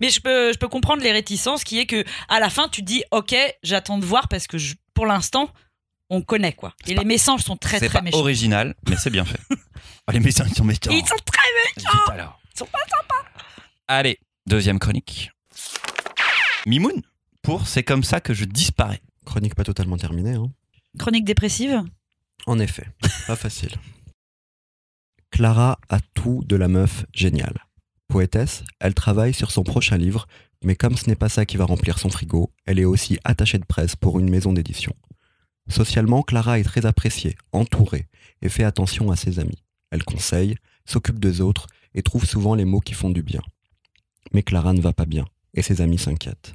Mais 0.01 0.11
je 0.11 0.21
peux, 0.21 0.53
je 0.53 0.59
peux 0.59 0.67
comprendre 0.69 1.03
les 1.03 1.13
réticences 1.13 1.63
qui 1.63 1.79
est 1.79 1.87
que 1.87 2.05
à 2.29 2.41
la 2.41 2.51
fin 2.51 2.69
tu 2.69 2.83
dis 2.83 3.05
ok, 3.13 3.37
j'attends 3.63 3.99
de 3.99 4.05
voir 4.05 4.27
parce 4.29 4.49
que 4.49 4.59
je- 4.59 4.75
pour 4.95 5.07
l'instant 5.07 5.49
on 6.11 6.21
connaît 6.23 6.53
quoi. 6.55 6.75
Et 6.89 6.95
pas- 6.97 7.03
les 7.03 7.07
messages 7.07 7.41
sont 7.43 7.57
très 7.57 7.79
très 7.79 7.89
pas 7.89 8.01
méchants. 8.01 8.19
original, 8.19 8.75
mais 8.89 8.97
c'est 8.97 9.11
bien 9.11 9.25
fait. 9.25 9.39
Oh, 9.51 9.55
les 10.13 10.19
méchants, 10.21 10.45
ils 10.49 10.55
sont 10.57 10.65
méchants. 10.65 10.91
Ils 10.91 11.07
sont 11.07 11.15
très 11.25 12.13
alors. 12.13 12.41
Ils 12.55 12.59
sont 12.59 12.67
pas 12.67 12.79
Allez, 13.87 14.19
deuxième 14.47 14.79
chronique. 14.81 15.31
Mimoun, 16.67 17.03
pour 17.43 17.67
C'est 17.69 17.83
comme 17.85 18.03
ça 18.05 18.21
que 18.21 18.35
je 18.35 18.45
disparais. 18.45 19.01
Chronique 19.25 19.55
pas 19.55 19.65
totalement 19.65 19.97
terminée. 19.97 20.35
Hein. 20.35 20.51
chronique 20.99 21.25
dépressive? 21.25 21.83
En 22.47 22.59
effet, 22.59 22.87
pas 23.27 23.37
facile. 23.37 23.77
Clara 25.31 25.79
a 25.89 26.01
tout 26.15 26.43
de 26.47 26.57
la 26.57 26.69
meuf 26.69 27.05
géniale. 27.13 27.65
Poétesse, 28.09 28.65
elle 28.81 28.95
travaille 28.95 29.35
sur 29.35 29.51
son 29.51 29.63
prochain 29.63 29.99
livre, 29.99 30.27
mais 30.65 30.75
comme 30.75 30.97
ce 30.97 31.09
n'est 31.09 31.17
pas 31.17 31.29
ça 31.29 31.45
qui 31.45 31.57
va 31.57 31.67
remplir 31.67 31.99
son 31.99 32.09
frigo, 32.09 32.53
elle 32.65 32.79
est 32.79 32.85
aussi 32.85 33.19
attachée 33.25 33.59
de 33.59 33.65
presse 33.65 33.97
pour 33.97 34.19
une 34.19 34.31
maison 34.31 34.53
d'édition. 34.53 34.95
Socialement, 35.69 36.23
Clara 36.23 36.59
est 36.59 36.65
très 36.65 36.87
appréciée, 36.87 37.37
entourée, 37.53 38.09
et 38.41 38.49
fait 38.49 38.65
attention 38.65 39.11
à 39.11 39.17
ses 39.17 39.39
amis. 39.39 39.63
Elle 39.91 40.03
conseille, 40.03 40.57
s'occupe 40.87 41.19
des 41.19 41.41
autres, 41.41 41.67
et 41.95 42.03
trouve 42.03 42.25
souvent 42.25 42.55
les 42.55 42.65
mots 42.65 42.81
qui 42.81 42.95
font 42.95 43.11
du 43.11 43.23
bien. 43.23 43.43
Mais 44.33 44.43
Clara 44.43 44.73
ne 44.73 44.81
va 44.81 44.93
pas 44.93 45.07
bien, 45.07 45.27
et 45.55 45.63
ses 45.63 45.81
amis 45.81 45.99
s'inquiètent. 45.99 46.55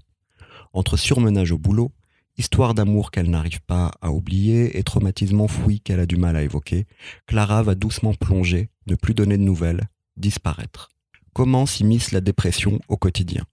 Entre 0.74 0.98
surmenage 0.98 1.52
au 1.52 1.58
boulot, 1.58 1.92
Histoire 2.38 2.74
d'amour 2.74 3.12
qu'elle 3.12 3.30
n'arrive 3.30 3.62
pas 3.62 3.92
à 4.02 4.12
oublier 4.12 4.78
et 4.78 4.84
traumatisme 4.84 5.40
enfoui 5.42 5.82
qu'elle 5.82 6.00
a 6.00 6.08
du 6.08 6.16
mal 6.16 6.36
à 6.36 6.42
évoquer, 6.42 6.88
Clara 7.28 7.62
va 7.62 7.76
doucement 7.76 8.16
plonger, 8.16 8.70
ne 8.88 8.96
plus 8.96 9.14
donner 9.14 9.38
de 9.38 9.44
nouvelles, 9.44 9.88
disparaître. 10.18 10.90
Comment 11.34 11.68
s'immisce 11.68 12.12
la 12.12 12.22
dépression 12.22 12.80
au 12.88 12.98
quotidien? 12.98 13.46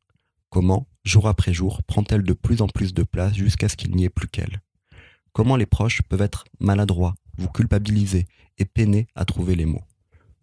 Comment, 0.49 0.89
jour 1.05 1.29
après 1.29 1.53
jour, 1.53 1.83
prend-elle 1.83 2.23
de 2.23 2.33
plus 2.33 2.63
en 2.63 2.69
plus 2.69 2.95
de 2.95 3.03
place 3.03 3.35
jusqu'à 3.35 3.69
ce 3.69 3.77
qu'il 3.77 3.95
n'y 3.95 4.05
ait 4.05 4.11
plus 4.11 4.29
qu'elle? 4.29 4.63
Comment 5.33 5.57
les 5.57 5.67
proches 5.67 6.01
peuvent 6.03 6.23
être 6.23 6.45
maladroits, 6.59 7.15
vous 7.37 7.49
culpabiliser 7.49 8.27
et 8.59 8.65
peiner 8.65 9.07
à 9.15 9.27
trouver 9.27 9.57
les 9.57 9.67
mots? 9.67 9.85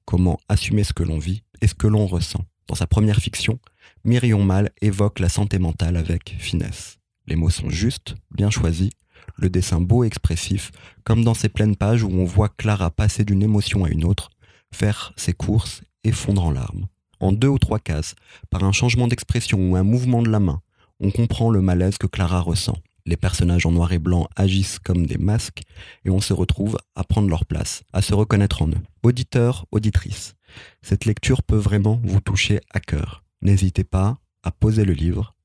Comment 0.06 0.40
assumer 0.48 0.84
ce 0.84 0.94
que 0.94 1.04
l'on 1.04 1.18
vit 1.18 1.44
et 1.62 1.68
ce 1.68 1.74
que 1.74 1.88
l'on 1.88 2.06
ressent? 2.06 2.46
Dans 2.68 2.76
sa 2.76 2.88
première 2.88 3.20
fiction, 3.20 3.60
Myrion 4.04 4.44
Mal 4.44 4.72
évoque 4.82 5.20
la 5.20 5.30
santé 5.30 5.58
mentale 5.60 5.98
avec 5.98 6.36
finesse. 6.40 7.00
Les 7.28 7.36
mots 7.36 7.50
sont 7.50 7.70
justes, 7.70 8.16
bien 8.32 8.50
choisis, 8.50 8.92
le 9.36 9.50
dessin 9.50 9.82
beau 9.82 10.04
et 10.04 10.08
expressif, 10.08 10.72
comme 11.04 11.24
dans 11.24 11.34
ces 11.34 11.50
pleines 11.50 11.76
pages 11.76 12.04
où 12.04 12.10
on 12.10 12.26
voit 12.26 12.50
Clara 12.50 12.90
passer 12.90 13.26
d'une 13.26 13.44
émotion 13.44 13.84
à 13.84 13.90
une 13.90 14.06
autre, 14.06 14.30
faire 14.72 15.14
ses 15.18 15.34
courses 15.34 15.82
et 16.04 16.12
fondre 16.12 16.46
en 16.46 16.52
larmes. 16.52 16.88
En 17.20 17.32
deux 17.32 17.48
ou 17.48 17.60
trois 17.60 17.80
cases, 17.80 18.16
par 18.50 18.64
un 18.64 18.72
changement 18.72 19.08
d'expression 19.08 19.72
ou 19.72 19.76
un 19.76 19.84
mouvement 19.84 20.22
de 20.22 20.30
la 20.30 20.40
main, 20.40 20.62
on 21.00 21.12
comprend 21.12 21.50
le 21.50 21.62
malaise 21.62 21.98
que 21.98 22.08
Clara 22.08 22.40
ressent. 22.40 22.78
Les 23.06 23.18
personnages 23.18 23.66
en 23.66 23.72
noir 23.72 23.94
et 23.94 24.00
blanc 24.00 24.28
agissent 24.36 24.80
comme 24.80 25.06
des 25.06 25.18
masques 25.18 25.62
et 26.06 26.10
on 26.10 26.20
se 26.20 26.34
retrouve 26.34 26.78
à 26.96 27.04
prendre 27.04 27.30
leur 27.30 27.46
place, 27.46 27.84
à 27.94 28.02
se 28.02 28.14
reconnaître 28.14 28.62
en 28.62 28.68
eux. 28.68 28.82
Auditeurs, 29.04 29.66
auditrices, 29.72 30.36
cette 30.82 31.06
lecture 31.06 31.42
peut 31.42 31.58
vraiment 31.58 32.02
vous 32.04 32.20
toucher 32.20 32.60
à 32.74 32.80
cœur. 32.80 33.24
N'hésitez 33.42 33.84
pas 33.84 34.18
à 34.44 34.52
poser 34.52 34.84
le 34.84 34.94
livre, 34.94 35.36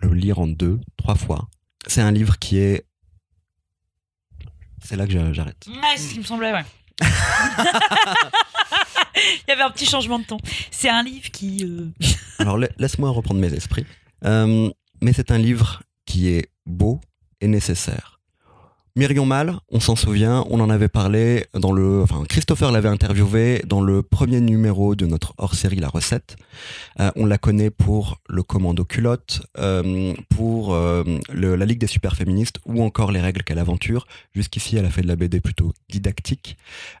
le 0.00 0.12
lire 0.14 0.38
en 0.38 0.46
deux, 0.46 0.80
trois 0.96 1.14
fois. 1.14 1.48
C'est 1.86 2.00
un 2.02 2.10
livre 2.12 2.38
qui 2.38 2.58
est... 2.58 2.84
C'est 4.84 4.96
là 4.96 5.06
que 5.06 5.12
j'a- 5.12 5.32
j'arrête. 5.32 5.66
Ouais, 5.68 5.74
c'est 5.96 6.08
ce 6.08 6.12
qui 6.14 6.18
me 6.20 6.24
semblait, 6.24 6.52
ouais. 6.52 6.64
Il 9.16 9.48
y 9.48 9.52
avait 9.52 9.62
un 9.62 9.70
petit 9.70 9.86
changement 9.86 10.18
de 10.18 10.24
ton. 10.24 10.36
C'est 10.70 10.88
un 10.90 11.02
livre 11.02 11.30
qui. 11.30 11.64
euh, 11.64 11.88
Alors 12.38 12.58
la- 12.58 12.68
laisse-moi 12.78 13.10
reprendre 13.10 13.40
mes 13.40 13.52
esprits. 13.52 13.86
Euh, 14.24 14.70
mais 15.00 15.12
c'est 15.12 15.30
un 15.30 15.38
livre 15.38 15.82
qui 16.04 16.28
est 16.28 16.50
beau 16.66 17.00
et 17.40 17.48
nécessaire. 17.48 18.15
Myrion 18.98 19.26
Mal, 19.26 19.58
on 19.70 19.78
s'en 19.78 19.94
souvient, 19.94 20.42
on 20.48 20.58
en 20.58 20.70
avait 20.70 20.88
parlé 20.88 21.44
dans 21.52 21.70
le, 21.70 22.00
enfin 22.00 22.24
Christopher 22.26 22.72
l'avait 22.72 22.88
interviewé 22.88 23.62
dans 23.66 23.82
le 23.82 24.02
premier 24.02 24.40
numéro 24.40 24.94
de 24.94 25.04
notre 25.04 25.34
hors-série 25.36 25.76
La 25.76 25.88
Recette. 25.88 26.36
Euh, 26.98 27.10
on 27.14 27.26
la 27.26 27.36
connaît 27.36 27.68
pour 27.68 28.22
le 28.26 28.42
Commando 28.42 28.86
culotte, 28.86 29.42
euh, 29.58 30.14
pour 30.30 30.72
euh, 30.72 31.04
la 31.34 31.66
Ligue 31.66 31.78
des 31.78 31.86
super 31.86 32.16
féministes 32.16 32.58
ou 32.64 32.82
encore 32.82 33.12
les 33.12 33.20
règles 33.20 33.42
qu'elle 33.42 33.58
aventure. 33.58 34.06
Jusqu'ici, 34.34 34.78
elle 34.78 34.86
a 34.86 34.90
fait 34.90 35.02
de 35.02 35.08
la 35.08 35.16
BD 35.16 35.40
plutôt 35.40 35.74
didactique. 35.90 36.56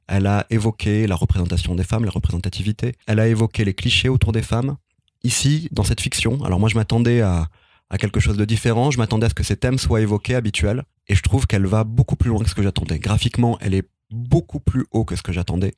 Elle 0.06 0.26
a 0.26 0.44
évoqué 0.50 1.06
la 1.06 1.16
représentation 1.16 1.74
des 1.76 1.84
femmes, 1.84 2.04
la 2.04 2.10
représentativité. 2.10 2.92
Elle 3.06 3.20
a 3.20 3.26
évoqué 3.26 3.64
les 3.64 3.72
clichés 3.72 4.10
autour 4.10 4.32
des 4.32 4.42
femmes. 4.42 4.76
Ici, 5.24 5.70
dans 5.72 5.82
cette 5.82 6.02
fiction, 6.02 6.44
alors 6.44 6.60
moi 6.60 6.68
je 6.68 6.74
m'attendais 6.74 7.22
à, 7.22 7.48
à 7.90 7.98
quelque 7.98 8.20
chose 8.20 8.36
de 8.36 8.44
différent, 8.44 8.90
je 8.90 8.98
m'attendais 8.98 9.26
à 9.26 9.28
ce 9.28 9.34
que 9.34 9.42
ces 9.44 9.56
thèmes 9.56 9.78
soient 9.78 10.00
évoqués 10.00 10.34
habituels, 10.34 10.84
et 11.08 11.14
je 11.14 11.22
trouve 11.22 11.46
qu'elle 11.46 11.66
va 11.66 11.84
beaucoup 11.84 12.16
plus 12.16 12.30
loin 12.30 12.42
que 12.42 12.50
ce 12.50 12.54
que 12.54 12.62
j'attendais. 12.62 12.98
Graphiquement, 12.98 13.58
elle 13.60 13.74
est 13.74 13.88
beaucoup 14.10 14.60
plus 14.60 14.86
haut 14.90 15.04
que 15.04 15.16
ce 15.16 15.22
que 15.22 15.32
j'attendais, 15.32 15.74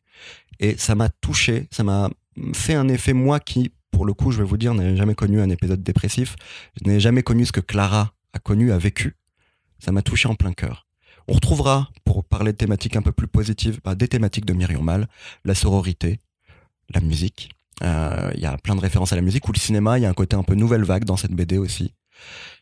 et 0.61 0.77
ça 0.77 0.95
m'a 0.95 1.09
touché, 1.09 1.69
ça 1.71 1.85
m'a 1.85 2.11
fait 2.55 2.75
un 2.75 2.89
effet, 2.89 3.13
moi 3.13 3.41
qui, 3.41 3.73
pour 3.91 4.05
le 4.05 4.15
coup, 4.15 4.31
je 4.31 4.39
vais 4.39 4.45
vous 4.45 4.57
dire, 4.57 4.75
n'ai 4.75 4.97
jamais 4.97 5.15
connu 5.15 5.41
un 5.41 5.51
épisode 5.51 5.83
dépressif, 5.83 6.37
je 6.81 6.89
n'ai 6.89 7.01
jamais 7.01 7.23
connu 7.23 7.45
ce 7.45 7.53
que 7.53 7.61
Clara 7.61 8.13
a 8.33 8.39
connu, 8.39 8.73
a 8.73 8.79
vécu, 8.79 9.17
ça 9.79 9.93
m'a 9.93 10.03
touché 10.03 10.29
en 10.29 10.35
plein 10.35 10.53
cœur. 10.53 10.87
On 11.31 11.35
retrouvera, 11.35 11.91
pour 12.05 12.25
parler 12.25 12.53
de 12.53 12.57
thématiques 12.57 12.97
un 12.97 13.03
peu 13.03 13.13
plus 13.13 13.29
positives, 13.29 13.81
bah, 13.85 13.95
des 13.95 14.09
thématiques 14.09 14.47
de 14.47 14.55
Myriam 14.55 14.83
Mal, 14.83 15.09
la 15.45 15.55
sororité, 15.55 16.21
la 16.89 17.01
musique. 17.01 17.51
Euh, 17.83 18.31
Il 18.35 18.41
y 18.41 18.47
a 18.47 18.57
plein 18.57 18.75
de 18.75 18.81
références 18.81 19.13
à 19.13 19.17
la 19.17 19.23
musique 19.23 19.47
ou 19.47 19.53
le 19.53 19.59
cinéma. 19.59 19.99
Il 19.99 20.03
y 20.03 20.07
a 20.07 20.09
un 20.09 20.15
côté 20.15 20.37
un 20.37 20.43
peu 20.43 20.55
nouvelle 20.55 20.85
vague 20.85 21.05
dans 21.05 21.17
cette 21.17 21.33
BD 21.33 21.59
aussi. 21.59 21.93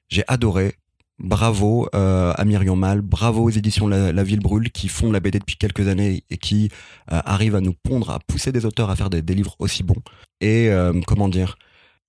J'ai 0.08 0.24
adoré. 0.28 0.74
Bravo 1.18 1.88
euh, 1.94 2.34
à 2.36 2.44
Myriam 2.44 2.78
Mal, 2.78 3.00
bravo 3.00 3.44
aux 3.44 3.50
éditions 3.50 3.88
la, 3.88 4.12
La 4.12 4.22
Ville 4.22 4.40
Brûle 4.40 4.70
qui 4.70 4.88
font 4.88 5.10
la 5.10 5.18
BD 5.18 5.38
depuis 5.38 5.56
quelques 5.56 5.88
années 5.88 6.24
et 6.28 6.36
qui 6.36 6.68
euh, 7.10 7.22
arrivent 7.24 7.56
à 7.56 7.62
nous 7.62 7.72
pondre, 7.72 8.10
à 8.10 8.18
pousser 8.18 8.52
des 8.52 8.66
auteurs 8.66 8.90
à 8.90 8.96
faire 8.96 9.08
des, 9.08 9.22
des 9.22 9.34
livres 9.34 9.56
aussi 9.58 9.82
bons. 9.82 10.02
Et 10.42 10.68
euh, 10.68 10.92
comment 11.06 11.30
dire, 11.30 11.56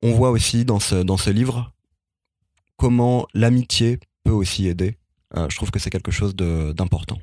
on 0.03 0.11
voit 0.11 0.31
aussi 0.31 0.65
dans 0.65 0.81
ce, 0.81 0.95
dans 0.95 1.15
ce 1.15 1.29
livre 1.29 1.71
comment 2.77 3.27
l'amitié 3.33 3.99
peut 4.23 4.31
aussi 4.31 4.67
aider. 4.67 4.97
Euh, 5.35 5.47
je 5.49 5.55
trouve 5.57 5.71
que 5.71 5.79
c'est 5.79 5.89
quelque 5.89 6.11
chose 6.11 6.35
d'important. 6.35 7.17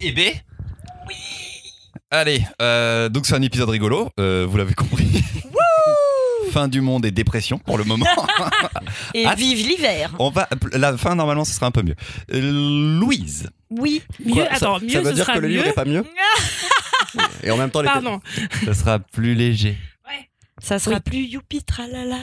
Eh 0.00 0.12
ben 0.12 0.32
Allez, 2.10 2.42
euh, 2.62 3.08
donc 3.08 3.26
c'est 3.26 3.34
un 3.34 3.42
épisode 3.42 3.68
rigolo, 3.68 4.10
euh, 4.18 4.46
vous 4.48 4.56
l'avez 4.56 4.74
compris. 4.74 5.24
fin 6.50 6.68
du 6.68 6.80
monde 6.80 7.04
et 7.06 7.10
dépression 7.10 7.58
pour 7.58 7.78
le 7.78 7.84
moment. 7.84 8.06
Et 9.14 9.24
Ah. 9.26 9.34
vive 9.34 9.66
l'hiver. 9.66 10.14
On 10.18 10.30
va, 10.30 10.48
la 10.72 10.96
fin 10.96 11.14
normalement, 11.14 11.44
ce 11.44 11.52
sera 11.54 11.66
un 11.66 11.70
peu 11.70 11.82
mieux. 11.82 11.94
Euh, 12.32 12.98
Louise, 13.00 13.48
Oui. 13.70 14.02
Mieux, 14.24 14.34
Quoi, 14.34 14.44
attends, 14.50 14.78
ça, 14.78 14.84
mieux, 14.84 14.90
ça 14.92 15.00
veut 15.00 15.10
ce 15.10 15.14
dire 15.14 15.24
sera 15.24 15.34
que 15.36 15.40
le 15.40 15.48
livre 15.48 15.62
mieux. 15.64 15.68
est 15.70 15.72
pas 15.74 15.84
mieux 15.84 16.04
Et 17.42 17.50
en 17.50 17.56
même 17.56 17.70
temps, 17.70 17.80
les 17.80 17.86
Pardon. 17.88 18.20
ce 18.64 18.72
sera 18.72 18.98
plus 18.98 19.34
léger. 19.34 19.76
Ça 20.62 20.78
sera 20.78 21.00
plus 21.00 21.20
youpi 21.20 21.62
tralala. 21.62 22.18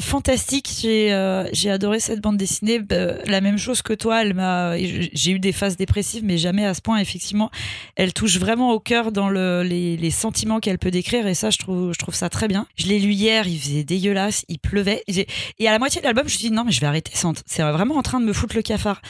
Fantastique, 0.00 0.70
j'ai 0.80 1.12
euh, 1.12 1.48
j'ai 1.52 1.70
adoré 1.70 1.98
cette 1.98 2.20
bande 2.20 2.36
dessinée. 2.36 2.80
Euh, 2.92 3.20
la 3.26 3.40
même 3.40 3.58
chose 3.58 3.82
que 3.82 3.92
toi, 3.92 4.22
elle 4.22 4.32
m'a. 4.32 4.78
J'ai 4.78 5.32
eu 5.32 5.40
des 5.40 5.50
phases 5.50 5.76
dépressives, 5.76 6.22
mais 6.24 6.38
jamais 6.38 6.64
à 6.64 6.72
ce 6.72 6.80
point. 6.80 6.98
Effectivement, 6.98 7.50
elle 7.96 8.12
touche 8.12 8.38
vraiment 8.38 8.70
au 8.70 8.78
cœur 8.78 9.10
dans 9.10 9.28
le, 9.28 9.64
les, 9.64 9.96
les 9.96 10.10
sentiments 10.12 10.60
qu'elle 10.60 10.78
peut 10.78 10.92
décrire, 10.92 11.26
et 11.26 11.34
ça, 11.34 11.50
je 11.50 11.58
trouve, 11.58 11.92
je 11.92 11.98
trouve 11.98 12.14
ça 12.14 12.28
très 12.28 12.46
bien. 12.46 12.68
Je 12.76 12.86
l'ai 12.86 13.00
lu 13.00 13.12
hier, 13.12 13.48
il 13.48 13.58
faisait 13.58 13.82
dégueulasse, 13.82 14.44
il 14.48 14.60
pleuvait, 14.60 15.02
et 15.08 15.68
à 15.68 15.72
la 15.72 15.80
moitié 15.80 16.00
de 16.00 16.06
l'album, 16.06 16.28
je 16.28 16.34
me 16.34 16.38
suis 16.38 16.48
dit 16.48 16.54
non, 16.54 16.62
mais 16.64 16.70
je 16.72 16.80
vais 16.80 16.86
arrêter. 16.86 17.12
C'est 17.46 17.62
vraiment 17.62 17.96
en 17.96 18.02
train 18.02 18.20
de 18.20 18.24
me 18.24 18.32
foutre 18.32 18.54
le 18.54 18.62
cafard. 18.62 19.02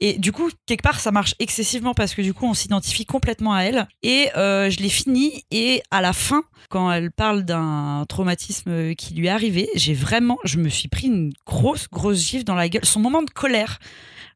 Et 0.00 0.18
du 0.18 0.32
coup, 0.32 0.50
quelque 0.66 0.82
part, 0.82 1.00
ça 1.00 1.12
marche 1.12 1.34
excessivement 1.38 1.94
parce 1.94 2.14
que 2.14 2.22
du 2.22 2.34
coup, 2.34 2.46
on 2.46 2.54
s'identifie 2.54 3.06
complètement 3.06 3.54
à 3.54 3.62
elle. 3.62 3.88
Et 4.02 4.28
euh, 4.36 4.68
je 4.70 4.80
l'ai 4.80 4.88
fini. 4.88 5.44
Et 5.50 5.82
à 5.90 6.00
la 6.00 6.12
fin, 6.12 6.42
quand 6.68 6.90
elle 6.90 7.10
parle 7.10 7.44
d'un 7.44 8.04
traumatisme 8.08 8.94
qui 8.94 9.14
lui 9.14 9.26
est 9.26 9.30
arrivé, 9.30 9.68
j'ai 9.74 9.94
vraiment, 9.94 10.38
je 10.44 10.58
me 10.58 10.68
suis 10.68 10.88
pris 10.88 11.06
une 11.06 11.32
grosse, 11.46 11.88
grosse 11.88 12.18
gifle 12.18 12.44
dans 12.44 12.54
la 12.54 12.68
gueule. 12.68 12.84
Son 12.84 13.00
moment 13.00 13.22
de 13.22 13.30
colère 13.30 13.78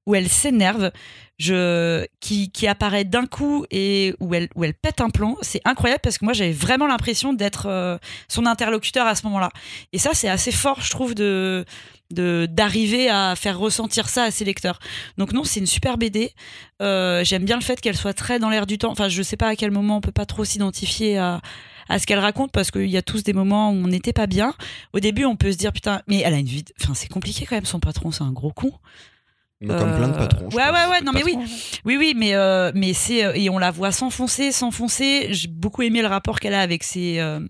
où 0.07 0.15
elle 0.15 0.29
s'énerve, 0.29 0.91
je, 1.39 2.05
qui, 2.21 2.51
qui 2.51 2.67
apparaît 2.67 3.05
d'un 3.05 3.27
coup 3.27 3.65
et 3.71 4.15
où 4.21 4.35
elle, 4.35 4.49
où 4.55 4.65
elle 4.65 4.75
pète 4.75 5.01
un 5.01 5.11
plomb, 5.11 5.37
c'est 5.41 5.61
incroyable 5.65 6.01
parce 6.03 6.19
que 6.19 6.25
moi, 6.25 6.35
j'avais 6.35 6.53
vraiment 6.53 6.87
l'impression 6.87 7.33
d'être 7.33 7.67
euh, 7.67 7.97
son 8.29 8.45
interlocuteur 8.47 9.07
à 9.07 9.15
ce 9.15 9.25
moment-là. 9.27 9.51
Et 9.93 9.99
ça, 9.99 10.11
c'est 10.15 10.29
assez 10.29 10.53
fort, 10.53 10.81
je 10.81 10.91
trouve, 10.91 11.15
de 11.15 11.65
d'arriver 12.11 13.11
à 13.11 13.35
faire 13.37 13.59
ressentir 13.59 14.09
ça 14.09 14.25
à 14.25 14.31
ses 14.31 14.47
lecteurs. 14.47 14.79
Donc 15.19 15.35
non, 15.35 15.45
c'est 15.45 15.61
une 15.61 15.67
super 15.67 15.99
BD. 15.99 16.33
Euh, 16.81 17.23
J'aime 17.23 17.45
bien 17.45 17.57
le 17.57 17.63
fait 17.63 17.79
qu'elle 17.83 17.99
soit 17.99 18.15
très 18.15 18.39
dans 18.39 18.49
l'air 18.49 18.67
du 18.67 18.79
temps. 18.79 18.91
Enfin, 18.91 19.11
je 19.11 19.21
sais 19.21 19.37
pas 19.37 19.49
à 19.49 19.57
quel 19.57 19.71
moment 19.71 19.99
on 19.99 20.01
peut 20.01 20.11
pas 20.11 20.25
trop 20.25 20.47
s'identifier 20.47 21.19
à 21.19 21.43
à 21.89 21.99
ce 21.99 22.07
qu'elle 22.07 22.19
raconte 22.19 22.53
parce 22.53 22.71
qu'il 22.71 22.89
y 22.91 22.97
a 22.97 23.03
tous 23.03 23.23
des 23.23 23.33
moments 23.33 23.71
où 23.71 23.75
on 23.75 23.89
n'était 23.89 24.13
pas 24.13 24.27
bien. 24.27 24.55
Au 24.93 25.01
début, 25.01 25.25
on 25.25 25.37
peut 25.37 25.53
se 25.53 25.57
dire 25.57 25.73
putain, 25.73 26.03
mais 26.07 26.21
elle 26.21 26.35
a 26.35 26.39
une 26.39 26.47
vie. 26.47 26.65
Enfin, 26.83 26.95
c'est 26.95 27.09
compliqué 27.09 27.47
quand 27.47 27.57
même. 27.57 27.65
Son 27.65 27.81
patron, 27.81 28.11
c'est 28.11 28.25
un 28.25 28.33
gros 28.33 28.53
con. 28.53 28.73
Comme 29.67 29.77
plein 29.77 30.07
de 30.09 30.13
Euh, 30.15 30.19
patrons. 30.19 30.51
je 30.51 30.57
Ouais, 30.57 30.63
pense. 30.63 30.73
ouais, 30.73 30.91
ouais. 30.93 31.01
Non, 31.05 31.11
mais 31.13 31.25
oui. 31.25 31.37
Oui, 31.85 31.97
oui, 31.99 32.15
mais, 32.17 32.35
euh, 32.35 32.71
mais 32.77 32.93
c'est. 32.93 33.25
euh, 33.25 33.33
Et 33.35 33.51
on 33.51 33.59
la 33.59 33.73
voit 33.73 33.91
s'enfoncer, 33.91 34.53
s'enfoncer. 34.53 35.29
J'ai 35.31 35.49
beaucoup 35.49 35.83
aimé 35.83 36.01
le 36.01 36.07
rapport 36.07 36.39
qu'elle 36.39 36.55
a 36.55 36.61
avec 36.61 36.85
ses, 36.85 37.19
euh, 37.19 37.41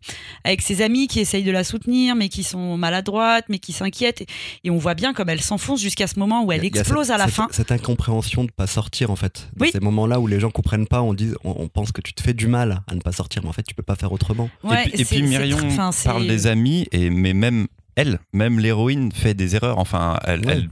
avec 0.43 0.63
ses 0.63 0.81
amis 0.81 1.07
qui 1.07 1.21
essayent 1.21 1.45
de 1.45 1.51
la 1.53 1.65
soutenir, 1.65 2.15
mais 2.17 2.31
qui 2.31 2.45
sont 2.45 2.79
maladroites, 2.79 3.45
mais 3.51 3.59
qui 3.59 3.73
s'inquiètent. 3.75 4.23
Et, 4.23 4.27
et 4.65 4.71
on 4.71 4.79
voit 4.79 4.95
bien 4.95 5.13
comme 5.13 5.29
elle 5.29 5.43
s'enfonce 5.43 5.83
jusqu'à 5.83 6.07
ce 6.07 6.19
moment 6.19 6.45
où 6.45 6.53
elle 6.53 6.61
Il 6.61 6.65
y 6.65 6.67
a- 6.67 6.69
il 6.71 6.75
y 6.77 6.79
a 6.79 6.81
explose 6.81 7.07
cette- 7.09 7.15
à 7.15 7.19
la 7.19 7.27
cette- 7.27 7.35
fin. 7.35 7.49
Cette 7.51 7.73
incompréhension 7.73 8.45
de 8.45 8.51
pas 8.51 8.67
sortir 8.67 9.11
en 9.11 9.17
fait. 9.17 9.49
Dans 9.57 9.67
Oui. 9.67 9.71
ces 9.73 9.81
moments-là 9.81 10.19
où 10.19 10.27
les 10.27 10.41
gens 10.41 10.51
comprennent 10.51 10.87
pas, 10.87 11.03
on 11.03 11.13
dit, 11.13 11.33
on, 11.45 11.55
on 11.59 11.69
pense 11.69 11.93
que 11.93 12.01
tu 12.01 12.15
te 12.15 12.23
fais 12.23 12.33
du 12.33 12.47
mal 12.47 12.81
à 12.87 12.95
ne 12.95 13.01
pas 13.01 13.13
sortir, 13.13 13.43
mais 13.43 13.51
en 13.51 13.53
fait 13.53 13.65
tu 13.65 13.75
peux 13.75 13.83
pas 13.83 13.97
faire 13.97 14.13
autrement. 14.13 14.49
Ouais, 14.65 14.87
et 14.87 14.91
puis, 14.91 15.01
et 15.03 15.05
puis 15.05 15.23
Myrion 15.25 15.59
parle 16.05 16.27
des 16.27 16.47
amis, 16.47 16.87
et, 16.91 17.11
mais 17.11 17.35
même 17.35 17.67
elle, 17.97 18.21
même 18.33 18.61
l'héroïne 18.61 19.11
fait 19.13 19.35
des 19.35 19.57
erreurs. 19.57 19.79
Enfin, 19.79 20.19
elle, 20.25 20.47
Ouais. 20.47 20.53
elle- 20.53 20.69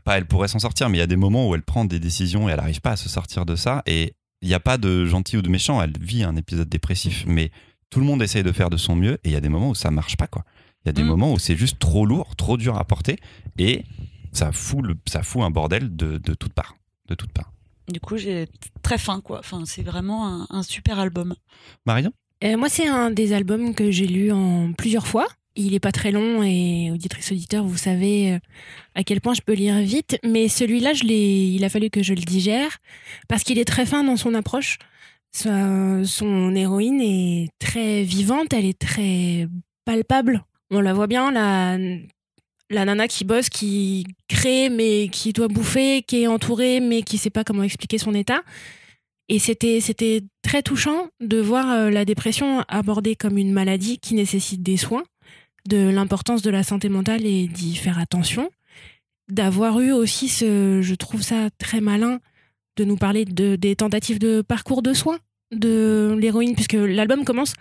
pas 0.00 0.18
elle 0.18 0.26
pourrait 0.26 0.48
s'en 0.48 0.58
sortir, 0.58 0.88
mais 0.88 0.98
il 0.98 1.00
y 1.00 1.04
a 1.04 1.06
des 1.06 1.16
moments 1.16 1.48
où 1.48 1.54
elle 1.54 1.62
prend 1.62 1.84
des 1.84 1.98
décisions 1.98 2.48
et 2.48 2.52
elle 2.52 2.58
n'arrive 2.58 2.80
pas 2.80 2.92
à 2.92 2.96
se 2.96 3.08
sortir 3.08 3.46
de 3.46 3.56
ça. 3.56 3.82
Et 3.86 4.14
il 4.42 4.48
n'y 4.48 4.54
a 4.54 4.60
pas 4.60 4.78
de 4.78 5.04
gentil 5.06 5.36
ou 5.36 5.42
de 5.42 5.48
méchant. 5.48 5.80
Elle 5.82 5.92
vit 6.00 6.22
un 6.24 6.36
épisode 6.36 6.68
dépressif, 6.68 7.24
mais 7.26 7.50
tout 7.90 8.00
le 8.00 8.06
monde 8.06 8.22
essaye 8.22 8.42
de 8.42 8.52
faire 8.52 8.70
de 8.70 8.76
son 8.76 8.96
mieux. 8.96 9.14
Et 9.24 9.28
il 9.28 9.32
y 9.32 9.36
a 9.36 9.40
des 9.40 9.48
moments 9.48 9.70
où 9.70 9.74
ça 9.74 9.90
marche 9.90 10.16
pas, 10.16 10.26
quoi. 10.26 10.44
Il 10.84 10.88
y 10.88 10.90
a 10.90 10.92
des 10.92 11.02
Mm. 11.02 11.06
moments 11.08 11.32
où 11.34 11.38
c'est 11.38 11.56
juste 11.56 11.78
trop 11.78 12.06
lourd, 12.06 12.36
trop 12.36 12.56
dur 12.56 12.76
à 12.78 12.84
porter, 12.84 13.18
et 13.58 13.84
ça 14.32 14.50
fout, 14.52 14.82
le, 14.82 14.94
ça 15.06 15.22
fout 15.22 15.42
un 15.42 15.50
bordel 15.50 15.94
de, 15.94 16.16
de 16.18 16.34
toutes 16.34 16.54
parts, 16.54 16.76
de 17.08 17.14
toutes 17.14 17.32
parts. 17.32 17.52
Du 17.92 18.00
coup, 18.00 18.16
j'ai 18.16 18.46
très 18.82 18.96
faim, 18.96 19.20
quoi. 19.22 19.40
Enfin, 19.40 19.64
c'est 19.66 19.82
vraiment 19.82 20.26
un, 20.26 20.46
un 20.48 20.62
super 20.62 20.98
album. 20.98 21.34
Marion? 21.84 22.12
Euh, 22.44 22.56
moi, 22.56 22.68
c'est 22.70 22.86
un 22.88 23.10
des 23.10 23.32
albums 23.34 23.74
que 23.74 23.90
j'ai 23.90 24.06
lu 24.06 24.32
en 24.32 24.72
plusieurs 24.72 25.06
fois. 25.06 25.26
Il 25.56 25.74
est 25.74 25.80
pas 25.80 25.92
très 25.92 26.12
long 26.12 26.42
et 26.44 26.90
auditrice 26.92 27.32
auditeur, 27.32 27.64
vous 27.64 27.76
savez 27.76 28.34
euh, 28.34 28.38
à 28.94 29.02
quel 29.02 29.20
point 29.20 29.34
je 29.34 29.40
peux 29.40 29.52
lire 29.52 29.78
vite. 29.80 30.18
Mais 30.24 30.48
celui-là, 30.48 30.92
il 31.02 31.64
a 31.64 31.68
fallu 31.68 31.90
que 31.90 32.02
je 32.02 32.14
le 32.14 32.20
digère 32.22 32.78
parce 33.28 33.42
qu'il 33.42 33.58
est 33.58 33.64
très 33.64 33.84
fin 33.84 34.04
dans 34.04 34.16
son 34.16 34.34
approche. 34.34 34.78
Sa- 35.32 36.04
son 36.04 36.54
héroïne 36.54 37.00
est 37.00 37.48
très 37.58 38.02
vivante, 38.04 38.52
elle 38.52 38.64
est 38.64 38.78
très 38.78 39.48
palpable. 39.84 40.44
On 40.70 40.80
la 40.80 40.92
voit 40.94 41.08
bien, 41.08 41.32
la, 41.32 41.76
la 42.70 42.84
nana 42.84 43.08
qui 43.08 43.24
bosse, 43.24 43.48
qui 43.48 44.06
crée 44.28 44.70
mais 44.70 45.08
qui 45.10 45.32
doit 45.32 45.48
bouffer, 45.48 46.02
qui 46.02 46.22
est 46.22 46.26
entourée 46.28 46.78
mais 46.80 47.02
qui 47.02 47.18
sait 47.18 47.30
pas 47.30 47.42
comment 47.44 47.64
expliquer 47.64 47.98
son 47.98 48.14
état. 48.14 48.42
Et 49.28 49.38
c'était 49.38 49.80
c'était 49.80 50.22
très 50.42 50.62
touchant 50.62 51.08
de 51.20 51.40
voir 51.40 51.70
euh, 51.70 51.90
la 51.90 52.04
dépression 52.04 52.64
abordée 52.68 53.14
comme 53.16 53.38
une 53.38 53.52
maladie 53.52 53.98
qui 53.98 54.14
nécessite 54.14 54.62
des 54.62 54.76
soins, 54.76 55.04
de 55.68 55.88
l'importance 55.88 56.42
de 56.42 56.50
la 56.50 56.62
santé 56.62 56.88
mentale 56.88 57.24
et 57.24 57.46
d'y 57.46 57.76
faire 57.76 57.98
attention, 57.98 58.50
d'avoir 59.28 59.80
eu 59.80 59.92
aussi 59.92 60.28
ce, 60.28 60.80
je 60.82 60.94
trouve 60.94 61.22
ça 61.22 61.48
très 61.58 61.80
malin 61.80 62.20
de 62.76 62.84
nous 62.84 62.96
parler 62.96 63.24
de 63.24 63.56
des 63.56 63.76
tentatives 63.76 64.18
de 64.18 64.42
parcours 64.42 64.82
de 64.82 64.94
soins 64.94 65.18
de 65.52 66.16
l'héroïne 66.18 66.54
puisque 66.54 66.74
l'album 66.74 67.24
commence 67.24 67.54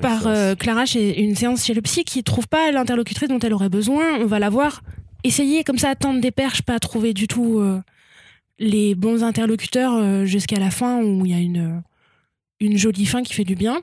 par 0.00 0.26
euh, 0.26 0.54
Clara 0.54 0.86
chez 0.86 1.20
une 1.20 1.34
séance 1.34 1.64
chez 1.64 1.74
le 1.74 1.82
psy 1.82 2.04
qui 2.04 2.22
trouve 2.22 2.46
pas 2.46 2.70
l'interlocutrice 2.70 3.28
dont 3.28 3.40
elle 3.40 3.52
aurait 3.52 3.68
besoin. 3.68 4.18
On 4.20 4.26
va 4.26 4.38
la 4.38 4.48
voir 4.48 4.82
essayer 5.24 5.64
comme 5.64 5.78
ça 5.78 5.94
tendre 5.94 6.20
des 6.20 6.30
perches, 6.30 6.62
pas 6.62 6.78
trouver 6.78 7.12
du 7.12 7.26
tout 7.26 7.58
euh, 7.58 7.80
les 8.58 8.94
bons 8.94 9.24
interlocuteurs 9.24 9.94
euh, 9.94 10.24
jusqu'à 10.24 10.58
la 10.58 10.70
fin 10.70 11.02
où 11.02 11.26
il 11.26 11.32
y 11.32 11.34
a 11.34 11.38
une 11.38 11.82
une 12.60 12.76
jolie 12.76 13.06
fin 13.06 13.22
qui 13.22 13.32
fait 13.32 13.44
du 13.44 13.56
bien. 13.56 13.80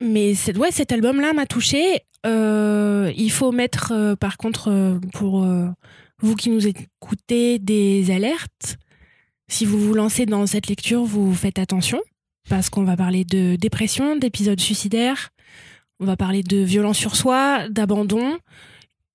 Mais 0.00 0.34
ouais, 0.56 0.72
cet 0.72 0.92
album-là 0.92 1.32
m'a 1.32 1.46
touché. 1.46 2.00
Euh, 2.26 3.12
il 3.16 3.30
faut 3.30 3.52
mettre 3.52 3.92
euh, 3.92 4.16
par 4.16 4.36
contre 4.36 4.70
euh, 4.70 4.98
pour 5.12 5.46
vous 6.20 6.34
qui 6.34 6.50
nous 6.50 6.66
écoutez 6.66 7.58
des 7.58 8.10
alertes. 8.10 8.78
Si 9.48 9.64
vous 9.64 9.78
vous 9.78 9.94
lancez 9.94 10.26
dans 10.26 10.46
cette 10.46 10.66
lecture, 10.66 11.04
vous 11.04 11.32
faites 11.34 11.58
attention 11.58 12.00
parce 12.48 12.70
qu'on 12.70 12.84
va 12.84 12.96
parler 12.96 13.24
de 13.24 13.56
dépression, 13.56 14.16
d'épisodes 14.16 14.60
suicidaires, 14.60 15.30
on 15.98 16.04
va 16.04 16.16
parler 16.16 16.42
de 16.42 16.58
violence 16.58 16.98
sur 16.98 17.16
soi, 17.16 17.68
d'abandon, 17.68 18.38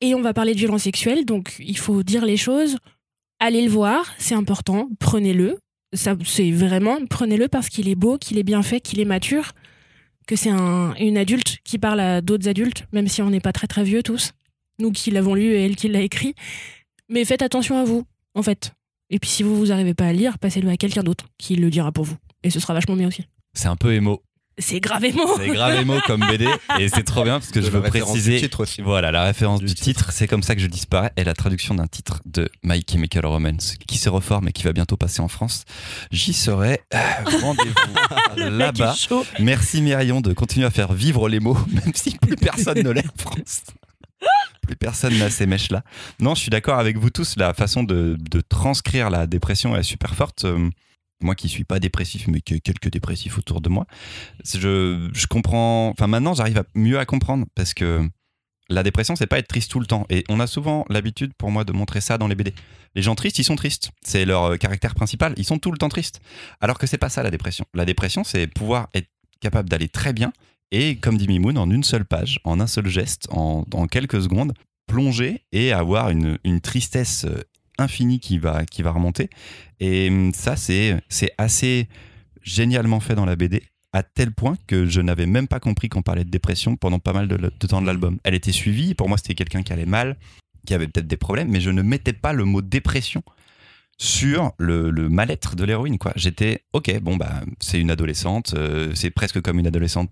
et 0.01 0.15
on 0.15 0.21
va 0.21 0.33
parler 0.33 0.53
de 0.53 0.59
violence 0.59 0.83
sexuelle. 0.83 1.25
Donc, 1.25 1.55
il 1.59 1.77
faut 1.77 2.03
dire 2.03 2.25
les 2.25 2.37
choses. 2.37 2.77
Allez 3.39 3.61
le 3.61 3.69
voir, 3.69 4.05
c'est 4.17 4.35
important. 4.35 4.89
Prenez-le. 4.99 5.59
C'est 5.93 6.51
vraiment, 6.51 6.97
prenez-le 7.09 7.47
parce 7.47 7.69
qu'il 7.69 7.87
est 7.87 7.95
beau, 7.95 8.17
qu'il 8.17 8.37
est 8.37 8.43
bien 8.43 8.63
fait, 8.63 8.79
qu'il 8.79 8.99
est 8.99 9.05
mature, 9.05 9.51
que 10.31 10.37
c'est 10.37 10.49
un, 10.49 10.93
une 10.95 11.17
adulte 11.17 11.57
qui 11.65 11.77
parle 11.77 11.99
à 11.99 12.21
d'autres 12.21 12.47
adultes, 12.47 12.85
même 12.93 13.09
si 13.09 13.21
on 13.21 13.29
n'est 13.29 13.41
pas 13.41 13.51
très 13.51 13.67
très 13.67 13.83
vieux 13.83 14.01
tous. 14.01 14.31
Nous 14.79 14.93
qui 14.93 15.11
l'avons 15.11 15.35
lu 15.35 15.43
et 15.43 15.65
elle 15.65 15.75
qui 15.75 15.89
l'a 15.89 15.99
écrit. 15.99 16.35
Mais 17.09 17.25
faites 17.25 17.41
attention 17.41 17.77
à 17.77 17.83
vous, 17.83 18.05
en 18.33 18.41
fait. 18.41 18.71
Et 19.09 19.19
puis, 19.19 19.29
si 19.29 19.43
vous 19.43 19.57
vous 19.57 19.73
arrivez 19.73 19.93
pas 19.93 20.05
à 20.05 20.13
lire, 20.13 20.39
passez-le 20.39 20.69
à 20.69 20.77
quelqu'un 20.77 21.03
d'autre 21.03 21.25
qui 21.37 21.57
le 21.57 21.69
dira 21.69 21.91
pour 21.91 22.05
vous. 22.05 22.15
Et 22.43 22.49
ce 22.49 22.61
sera 22.61 22.73
vachement 22.73 22.95
bien 22.95 23.09
aussi. 23.09 23.27
C'est 23.53 23.67
un 23.67 23.75
peu 23.75 23.93
émo. 23.93 24.23
C'est 24.61 24.79
grave 24.79 25.03
émo. 25.05 25.23
C'est 25.37 25.49
grave 25.49 25.81
émo 25.81 25.99
comme 26.07 26.21
BD 26.27 26.47
et 26.79 26.89
c'est 26.89 27.03
trop 27.03 27.23
bien 27.23 27.39
parce 27.39 27.51
que 27.51 27.59
De 27.59 27.65
je 27.65 27.71
la 27.71 27.77
veux 27.79 27.83
référence 27.83 28.11
préciser. 28.11 28.35
du 28.35 28.41
titre 28.41 28.63
aussi. 28.63 28.81
Voilà, 28.81 29.11
la 29.11 29.23
référence 29.23 29.59
Du 29.59 29.65
du, 29.65 29.73
titre. 29.73 29.83
titre, 29.85 30.11
c'est 30.11 30.27
comme 30.27 30.43
ça 30.43 30.55
que 30.55 30.61
je 30.61 30.67
disparais 30.67 31.11
est 31.15 31.23
la 31.23 31.33
traduction 31.33 31.75
d'un 31.75 31.87
titre 31.87 32.21
de 32.25 32.49
My 32.63 32.83
Chemical 32.89 33.25
Romance 33.25 33.75
qui 33.87 33.97
se 33.97 34.09
reforme 34.09 34.47
et 34.47 34.51
qui 34.51 34.63
va 34.63 34.73
bientôt 34.73 34.97
passer 34.97 35.21
en 35.21 35.27
France. 35.27 35.65
J'y 36.11 36.33
serai. 36.33 36.81
Euh, 36.93 36.97
Rendez-vous 37.41 38.35
là-bas. 38.37 38.95
Merci 39.39 39.81
Myrion 39.81 40.21
de 40.21 40.33
continuer 40.33 40.65
à 40.67 40.71
faire 40.71 40.93
vivre 40.93 41.27
les 41.27 41.39
mots, 41.39 41.57
même 41.71 41.93
si 41.95 42.17
plus 42.17 42.35
personne 42.35 42.81
ne 42.81 42.89
l'est 42.91 43.05
en 43.07 43.17
France. 43.31 43.61
Plus 44.61 44.75
personne 44.75 45.17
n'a 45.17 45.29
ces 45.31 45.47
mèches-là. 45.47 45.83
Non, 46.19 46.35
je 46.35 46.41
suis 46.41 46.51
d'accord 46.51 46.77
avec 46.77 46.97
vous 46.97 47.09
tous. 47.09 47.35
La 47.37 47.53
façon 47.55 47.83
de, 47.83 48.15
de 48.19 48.41
transcrire 48.41 49.09
la 49.09 49.25
dépression 49.25 49.75
est 49.75 49.81
super 49.83 50.13
forte. 50.13 50.45
Euh, 51.21 51.25
moi 51.25 51.35
qui 51.35 51.49
suis 51.49 51.63
pas 51.63 51.79
dépressif, 51.79 52.27
mais 52.27 52.39
ai 52.39 52.59
quelques 52.59 52.89
dépressifs 52.89 53.37
autour 53.37 53.61
de 53.61 53.69
moi, 53.69 53.85
je, 54.43 55.27
comprends. 55.27 55.89
Enfin, 55.89 56.07
maintenant, 56.07 56.33
j'arrive 56.33 56.57
à 56.57 56.63
mieux 56.75 56.99
à 56.99 57.05
comprendre 57.05 57.45
parce 57.55 57.73
que 57.73 58.07
la 58.69 58.83
dépression, 58.83 59.15
c'est 59.15 59.27
pas 59.27 59.39
être 59.39 59.47
triste 59.47 59.71
tout 59.71 59.79
le 59.79 59.85
temps. 59.85 60.05
Et 60.09 60.23
on 60.29 60.39
a 60.39 60.47
souvent 60.47 60.85
l'habitude, 60.89 61.33
pour 61.37 61.51
moi, 61.51 61.63
de 61.63 61.73
montrer 61.73 62.01
ça 62.01 62.17
dans 62.17 62.27
les 62.27 62.35
BD. 62.35 62.53
Les 62.95 63.01
gens 63.01 63.15
tristes, 63.15 63.39
ils 63.39 63.43
sont 63.43 63.55
tristes. 63.55 63.91
C'est 64.03 64.25
leur 64.25 64.43
euh, 64.43 64.57
caractère 64.57 64.95
principal. 64.95 65.33
Ils 65.37 65.45
sont 65.45 65.59
tout 65.59 65.71
le 65.71 65.77
temps 65.77 65.89
tristes. 65.89 66.21
Alors 66.59 66.77
que 66.77 66.87
c'est 66.87 66.97
pas 66.97 67.09
ça 67.09 67.23
la 67.23 67.31
dépression. 67.31 67.65
La 67.73 67.85
dépression, 67.85 68.23
c'est 68.23 68.47
pouvoir 68.47 68.89
être 68.93 69.09
capable 69.41 69.69
d'aller 69.69 69.89
très 69.89 70.13
bien 70.13 70.31
et, 70.71 70.95
comme 70.97 71.17
dit 71.17 71.27
Mimoun, 71.27 71.57
en 71.57 71.69
une 71.69 71.83
seule 71.83 72.05
page, 72.05 72.39
en 72.45 72.59
un 72.61 72.67
seul 72.67 72.87
geste, 72.87 73.27
en, 73.29 73.65
en 73.73 73.87
quelques 73.87 74.21
secondes, 74.21 74.53
plonger 74.87 75.43
et 75.51 75.73
avoir 75.73 76.09
une, 76.09 76.37
une 76.45 76.61
tristesse 76.61 77.25
infinie 77.77 78.19
qui 78.19 78.37
va, 78.39 78.65
qui 78.65 78.81
va 78.81 78.91
remonter. 78.91 79.29
Et 79.79 80.09
hum, 80.09 80.33
ça, 80.33 80.55
c'est 80.55 81.01
c'est 81.09 81.31
assez 81.37 81.87
génialement 82.43 82.99
fait 82.99 83.15
dans 83.15 83.25
la 83.25 83.35
BD. 83.35 83.63
à 83.93 84.03
tel 84.03 84.31
point 84.31 84.57
que 84.67 84.85
je 84.87 85.01
n'avais 85.01 85.25
même 85.25 85.47
pas 85.47 85.59
compris 85.59 85.89
qu'on 85.89 86.01
parlait 86.01 86.23
de 86.23 86.29
dépression 86.29 86.77
pendant 86.77 86.99
pas 86.99 87.13
mal 87.13 87.27
de, 87.27 87.37
de 87.37 87.67
temps 87.67 87.81
de 87.81 87.85
l'album. 87.87 88.19
Elle 88.23 88.35
était 88.35 88.51
suivie, 88.53 88.93
pour 88.95 89.09
moi 89.09 89.17
c'était 89.17 89.35
quelqu'un 89.35 89.63
qui 89.63 89.73
allait 89.73 89.85
mal, 89.85 90.15
qui 90.65 90.73
avait 90.73 90.87
peut-être 90.87 91.07
des 91.07 91.17
problèmes, 91.17 91.49
mais 91.49 91.59
je 91.61 91.69
ne 91.71 91.81
mettais 91.81 92.13
pas 92.13 92.33
le 92.33 92.45
mot 92.45 92.61
dépression 92.61 93.23
sur 93.97 94.53
le, 94.57 94.89
le 94.89 95.09
mal-être 95.09 95.55
de 95.55 95.63
l'héroïne. 95.63 95.97
quoi. 95.97 96.13
J'étais, 96.15 96.63
ok, 96.73 96.99
bon, 97.01 97.17
bah, 97.17 97.41
c'est 97.59 97.79
une 97.79 97.91
adolescente, 97.91 98.53
euh, 98.55 98.93
c'est 98.95 99.11
presque 99.11 99.41
comme 99.41 99.59
une 99.59 99.67
adolescente 99.67 100.09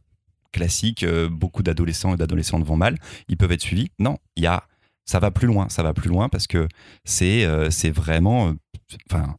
classique, 0.51 1.03
euh, 1.03 1.29
beaucoup 1.29 1.63
d'adolescents 1.63 2.13
et 2.13 2.17
d'adolescentes 2.17 2.63
vont 2.65 2.77
mal, 2.77 2.97
ils 3.29 3.37
peuvent 3.37 3.51
être 3.51 3.61
suivis. 3.61 3.89
Non, 3.97 4.17
il 4.35 4.43
y 4.43 4.47
a, 4.47 4.63
ça 5.09 5.19
va 5.19 5.31
plus 5.31 5.47
loin, 5.47 5.67
ça 5.69 5.81
va 5.81 5.91
plus 5.91 6.07
loin 6.07 6.29
parce 6.29 6.45
que 6.45 6.67
c'est 7.03 7.43
euh, 7.43 7.71
c'est 7.71 7.89
vraiment, 7.89 8.49
euh, 8.49 8.53
enfin, 9.09 9.37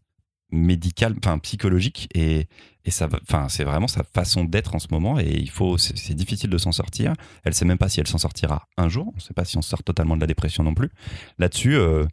médical, 0.51 1.15
enfin, 1.19 1.39
psychologique 1.39 2.09
et, 2.13 2.49
et 2.85 2.91
ça, 2.91 3.09
enfin, 3.23 3.49
c'est 3.49 3.63
vraiment 3.63 3.87
sa 3.87 4.03
façon 4.03 4.45
d'être 4.45 4.75
en 4.75 4.81
ce 4.81 4.89
moment 4.91 5.21
et 5.21 5.31
il 5.31 5.49
faut, 5.49 5.79
c'est 5.79 6.15
difficile 6.15 6.51
de 6.51 6.59
s'en 6.59 6.73
sortir. 6.73 7.13
Elle 7.45 7.55
sait 7.55 7.65
même 7.65 7.79
pas 7.79 7.89
si 7.89 8.01
elle 8.01 8.09
s'en 8.09 8.19
sortira 8.19 8.67
un 8.77 8.89
jour. 8.89 9.13
On 9.15 9.21
sait 9.21 9.33
pas 9.33 9.45
si 9.45 9.59
on 9.59 9.63
sort 9.63 9.85
totalement 9.85 10.17
de 10.17 10.21
la 10.21 10.27
dépression 10.27 10.65
non 10.65 10.75
plus. 10.75 10.91
Là-dessus, 11.39 11.77
euh, 11.77 12.05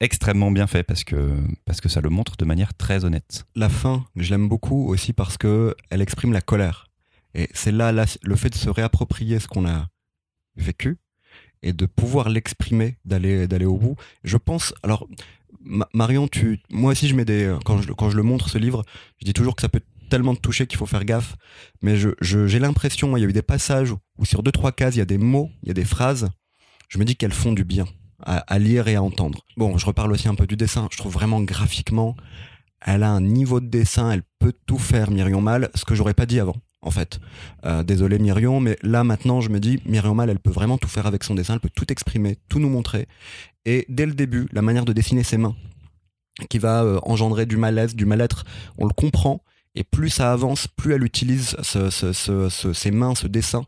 extrêmement 0.00 0.50
bien 0.50 0.66
fait 0.66 0.82
parce 0.82 1.02
que 1.02 1.34
parce 1.64 1.80
que 1.80 1.88
ça 1.88 2.02
le 2.02 2.10
montre 2.10 2.36
de 2.36 2.44
manière 2.44 2.74
très 2.74 3.06
honnête. 3.06 3.46
La 3.56 3.70
fin, 3.70 4.04
je 4.16 4.28
l'aime 4.28 4.50
beaucoup 4.50 4.86
aussi 4.86 5.14
parce 5.14 5.38
que 5.38 5.74
elle 5.88 6.02
exprime 6.02 6.34
la 6.34 6.42
colère. 6.42 6.88
Et 7.32 7.48
c'est 7.54 7.72
là, 7.72 7.90
le 7.90 8.36
fait 8.36 8.50
de 8.50 8.54
se 8.54 8.68
réapproprier 8.68 9.38
ce 9.38 9.48
qu'on 9.48 9.66
a 9.66 9.86
vécu 10.56 10.98
et 11.62 11.72
de 11.72 11.86
pouvoir 11.86 12.28
l'exprimer, 12.28 12.96
d'aller 13.04 13.46
d'aller 13.48 13.64
au 13.66 13.76
bout. 13.76 13.96
Je 14.24 14.36
pense, 14.36 14.74
alors 14.82 15.06
Ma- 15.60 15.88
Marion, 15.94 16.28
tu, 16.28 16.60
moi 16.70 16.92
aussi 16.92 17.08
je 17.08 17.14
mets 17.14 17.24
des, 17.24 17.54
quand 17.64 17.80
je, 17.82 17.92
quand 17.92 18.10
je 18.10 18.16
le 18.16 18.22
montre 18.22 18.48
ce 18.48 18.58
livre, 18.58 18.84
je 19.20 19.24
dis 19.24 19.32
toujours 19.32 19.56
que 19.56 19.62
ça 19.62 19.68
peut 19.68 19.80
tellement 20.10 20.34
te 20.34 20.40
toucher 20.40 20.66
qu'il 20.66 20.78
faut 20.78 20.86
faire 20.86 21.04
gaffe. 21.04 21.36
Mais 21.82 21.96
je, 21.96 22.10
je- 22.20 22.46
j'ai 22.46 22.58
l'impression, 22.58 23.16
il 23.16 23.20
y 23.20 23.24
a 23.24 23.28
eu 23.28 23.32
des 23.32 23.42
passages 23.42 23.92
où 24.18 24.24
sur 24.24 24.42
deux 24.42 24.52
trois 24.52 24.72
cases 24.72 24.94
il 24.94 24.98
y 24.98 25.02
a 25.02 25.06
des 25.06 25.18
mots, 25.18 25.50
il 25.62 25.68
y 25.68 25.70
a 25.70 25.74
des 25.74 25.84
phrases. 25.84 26.28
Je 26.88 26.98
me 26.98 27.04
dis 27.04 27.16
qu'elles 27.16 27.32
font 27.32 27.52
du 27.52 27.64
bien 27.64 27.86
à, 28.22 28.38
à 28.38 28.58
lire 28.58 28.88
et 28.88 28.94
à 28.94 29.02
entendre. 29.02 29.40
Bon, 29.56 29.76
je 29.78 29.86
reparle 29.86 30.12
aussi 30.12 30.28
un 30.28 30.34
peu 30.34 30.46
du 30.46 30.56
dessin. 30.56 30.88
Je 30.92 30.96
trouve 30.98 31.12
vraiment 31.12 31.40
graphiquement, 31.42 32.16
elle 32.80 33.02
a 33.02 33.10
un 33.10 33.20
niveau 33.20 33.60
de 33.60 33.66
dessin, 33.66 34.10
elle 34.12 34.22
peut 34.38 34.54
tout 34.66 34.78
faire, 34.78 35.10
Myrion 35.10 35.40
Mal, 35.40 35.70
ce 35.74 35.84
que 35.84 35.94
j'aurais 35.94 36.14
pas 36.14 36.26
dit 36.26 36.40
avant, 36.40 36.56
en 36.82 36.90
fait. 36.90 37.20
Euh, 37.64 37.82
désolé 37.82 38.18
Myrion, 38.18 38.60
mais 38.60 38.76
là 38.82 39.04
maintenant 39.04 39.40
je 39.40 39.50
me 39.50 39.60
dis, 39.60 39.80
Myrion 39.84 40.14
Mal, 40.14 40.30
elle 40.30 40.38
peut 40.38 40.50
vraiment 40.50 40.78
tout 40.78 40.88
faire 40.88 41.06
avec 41.06 41.24
son 41.24 41.34
dessin, 41.34 41.54
elle 41.54 41.60
peut 41.60 41.70
tout 41.74 41.90
exprimer, 41.90 42.36
tout 42.48 42.60
nous 42.60 42.70
montrer. 42.70 43.06
Et 43.64 43.84
dès 43.88 44.06
le 44.06 44.14
début, 44.14 44.48
la 44.52 44.62
manière 44.62 44.84
de 44.84 44.92
dessiner 44.92 45.22
ses 45.22 45.38
mains, 45.38 45.56
qui 46.48 46.58
va 46.58 46.84
euh, 46.84 47.00
engendrer 47.02 47.46
du 47.46 47.56
malaise, 47.56 47.94
du 47.94 48.06
mal-être, 48.06 48.44
on 48.78 48.86
le 48.86 48.92
comprend. 48.92 49.42
Et 49.78 49.84
plus 49.84 50.10
ça 50.10 50.32
avance, 50.32 50.66
plus 50.66 50.92
elle 50.92 51.04
utilise 51.04 51.56
ses 51.62 52.90
mains, 52.90 53.14
ce 53.14 53.28
dessin. 53.28 53.64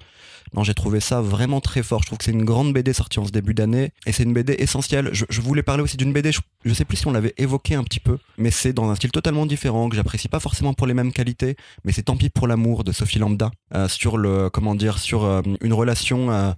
J'ai 0.64 0.75
trouvé 0.75 0.99
ça 0.99 1.20
vraiment 1.20 1.61
très 1.61 1.85
fort. 1.85 2.03
Je 2.03 2.07
trouve 2.07 2.18
que 2.18 2.25
c'est 2.25 2.33
une 2.33 2.44
grande 2.44 2.73
BD 2.73 2.92
sortie 2.92 3.20
en 3.20 3.25
ce 3.25 3.31
début 3.31 3.55
d'année. 3.55 3.92
Et 4.07 4.12
c'est 4.12 4.25
une 4.25 4.33
BD 4.33 4.55
essentielle. 4.59 5.11
Je, 5.12 5.40
voulais 5.40 5.62
parler 5.62 5.85
aussi 5.85 5.96
d'une 5.96 6.12
BD, 6.12 6.33
je, 6.33 6.40
je 6.64 6.75
sais 6.75 6.85
plus 6.85 6.96
si 6.96 7.07
on 7.07 7.12
l'avait 7.12 7.33
évoqué 7.38 7.77
un 7.77 7.85
petit 7.85 8.01
peu, 8.01 8.18
mais 8.38 8.51
c'est 8.51 8.73
dans 8.73 8.90
un 8.90 8.96
style 8.96 9.12
totalement 9.12 9.46
différent, 9.46 9.88
que 9.88 9.94
j'apprécie 9.94 10.27
pas 10.27 10.40
forcément 10.40 10.75
pour 10.75 10.88
les 10.88 10.94
mêmes 10.94 11.12
qualités, 11.12 11.57
mais 11.85 11.92
c'est 11.92 12.03
Tant 12.03 12.16
pis 12.16 12.29
pour 12.29 12.49
l'amour 12.49 12.83
de 12.83 12.90
Sophie 12.90 13.20
Lambda, 13.20 13.53
euh, 13.75 13.87
sur 13.87 14.18
le, 14.18 14.51
comment 14.51 14.75
dire, 14.75 14.99
sur 14.99 15.23
euh, 15.23 15.42
une 15.61 15.73
relation 15.73 16.33
euh, 16.33 16.51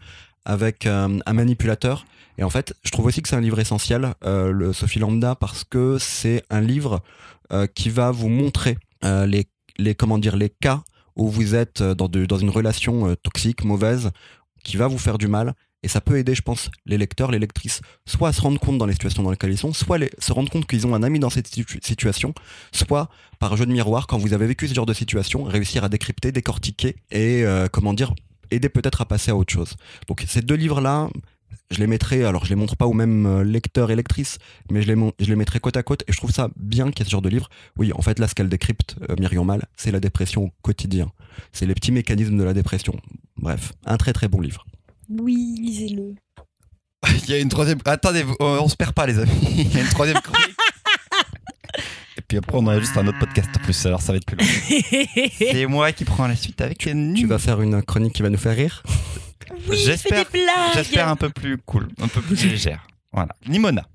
avec 0.46 0.86
un 0.86 1.20
manipulateur. 1.30 2.06
Et 2.38 2.44
en 2.44 2.50
fait, 2.50 2.72
je 2.84 2.90
trouve 2.90 3.04
aussi 3.04 3.20
que 3.20 3.28
c'est 3.28 3.36
un 3.36 3.40
livre 3.42 3.60
essentiel, 3.60 4.14
le 4.24 4.72
Sophie 4.72 4.98
Lambda, 4.98 5.34
parce 5.34 5.62
que 5.64 5.98
c'est 6.00 6.42
un 6.48 6.62
livre 6.62 7.02
qui 7.74 7.90
va 7.90 8.10
vous 8.10 8.28
montrer 8.28 8.78
euh, 9.04 9.26
les, 9.26 9.46
les, 9.78 9.94
comment 9.94 10.18
dire, 10.18 10.36
les 10.36 10.50
cas 10.50 10.82
où 11.16 11.28
vous 11.28 11.54
êtes 11.54 11.80
euh, 11.80 11.94
dans, 11.94 12.08
de- 12.08 12.26
dans 12.26 12.38
une 12.38 12.50
relation 12.50 13.08
euh, 13.08 13.14
toxique, 13.16 13.64
mauvaise, 13.64 14.10
qui 14.64 14.76
va 14.76 14.86
vous 14.86 14.98
faire 14.98 15.18
du 15.18 15.28
mal. 15.28 15.54
Et 15.84 15.88
ça 15.88 16.00
peut 16.00 16.16
aider, 16.16 16.34
je 16.36 16.42
pense, 16.42 16.70
les 16.86 16.96
lecteurs, 16.96 17.32
les 17.32 17.40
lectrices, 17.40 17.80
soit 18.06 18.28
à 18.28 18.32
se 18.32 18.40
rendre 18.40 18.60
compte 18.60 18.78
dans 18.78 18.86
les 18.86 18.92
situations 18.92 19.24
dans 19.24 19.32
lesquelles 19.32 19.50
ils 19.50 19.58
sont, 19.58 19.72
soit 19.72 19.98
les- 19.98 20.10
se 20.18 20.32
rendre 20.32 20.48
compte 20.50 20.66
qu'ils 20.66 20.86
ont 20.86 20.94
un 20.94 21.02
ami 21.02 21.18
dans 21.18 21.30
cette 21.30 21.48
situ- 21.48 21.80
situation, 21.82 22.34
soit 22.70 23.08
par 23.40 23.56
jeu 23.56 23.66
de 23.66 23.72
miroir, 23.72 24.06
quand 24.06 24.16
vous 24.18 24.32
avez 24.32 24.46
vécu 24.46 24.68
ce 24.68 24.74
genre 24.74 24.86
de 24.86 24.94
situation, 24.94 25.42
réussir 25.42 25.82
à 25.82 25.88
décrypter, 25.88 26.30
décortiquer 26.30 26.94
et, 27.10 27.44
comment 27.72 27.94
dire, 27.94 28.14
aider 28.52 28.68
peut-être 28.68 29.00
à 29.00 29.06
passer 29.06 29.32
à 29.32 29.36
autre 29.36 29.52
chose. 29.52 29.74
Donc 30.06 30.24
ces 30.28 30.40
deux 30.42 30.54
livres-là, 30.54 31.08
je 31.70 31.78
les 31.78 31.86
mettrai, 31.86 32.24
alors 32.24 32.44
je 32.44 32.50
les 32.50 32.56
montre 32.56 32.76
pas 32.76 32.86
aux 32.86 32.92
mêmes 32.92 33.26
euh, 33.26 33.44
lecteurs 33.44 33.90
et 33.90 33.96
lectrices, 33.96 34.38
mais 34.70 34.82
je 34.82 34.92
les, 34.92 35.00
je 35.20 35.26
les 35.26 35.36
mettrai 35.36 35.58
côte 35.60 35.76
à 35.76 35.82
côte 35.82 36.02
et 36.08 36.12
je 36.12 36.16
trouve 36.18 36.30
ça 36.32 36.48
bien 36.56 36.90
qu'il 36.90 37.00
y 37.00 37.02
ait 37.02 37.06
ce 37.06 37.10
genre 37.10 37.22
de 37.22 37.28
livre. 37.28 37.48
Oui, 37.76 37.92
en 37.94 38.02
fait, 38.02 38.18
là, 38.18 38.28
ce 38.28 38.34
qu'elle 38.34 38.48
décrypte, 38.48 38.96
euh, 39.10 39.14
Myriam 39.18 39.46
Mal, 39.46 39.64
c'est 39.76 39.90
la 39.90 40.00
dépression 40.00 40.44
au 40.44 40.50
quotidien. 40.62 41.10
C'est 41.52 41.66
les 41.66 41.74
petits 41.74 41.92
mécanismes 41.92 42.36
de 42.36 42.44
la 42.44 42.52
dépression. 42.54 42.94
Bref, 43.36 43.72
un 43.86 43.96
très 43.96 44.12
très 44.12 44.28
bon 44.28 44.40
livre. 44.40 44.64
Oui, 45.08 45.56
lisez-le. 45.60 46.14
Il 47.26 47.30
y 47.30 47.34
a 47.34 47.38
une 47.38 47.48
troisième. 47.48 47.78
Attendez, 47.84 48.22
vous- 48.22 48.36
on 48.40 48.68
se 48.68 48.76
perd 48.76 48.92
pas, 48.92 49.06
les 49.06 49.18
amis. 49.18 49.32
Il 49.56 49.72
y 49.74 49.78
a 49.78 49.80
une 49.80 49.88
troisième 49.88 50.20
chronique. 50.20 50.54
Et 52.18 52.20
puis 52.28 52.38
après, 52.38 52.56
on 52.58 52.66
a 52.68 52.78
juste 52.78 52.96
un 52.96 53.06
autre 53.06 53.18
podcast 53.18 53.48
en 53.56 53.58
plus, 53.64 53.86
alors 53.86 54.00
ça 54.02 54.12
va 54.12 54.18
être 54.18 54.26
plus 54.26 54.36
long. 54.36 54.44
C'est 55.38 55.66
moi 55.66 55.92
qui 55.92 56.04
prends 56.04 56.26
la 56.26 56.36
suite 56.36 56.60
avec 56.60 56.78
Tu 56.78 57.26
vas 57.26 57.38
faire 57.38 57.60
une 57.60 57.82
chronique 57.82 58.12
qui 58.14 58.22
va 58.22 58.30
nous 58.30 58.38
faire 58.38 58.56
rire? 58.56 58.82
Oui, 59.68 59.76
J'espère- 59.78 60.18
fais 60.18 60.24
des 60.24 60.30
blagues. 60.44 60.74
J'espère 60.74 61.08
un 61.08 61.16
peu 61.16 61.30
plus 61.30 61.58
cool, 61.58 61.88
un 62.00 62.08
peu 62.08 62.20
plus 62.20 62.44
légère. 62.50 62.86
Voilà. 63.12 63.34
Nimona. 63.46 63.86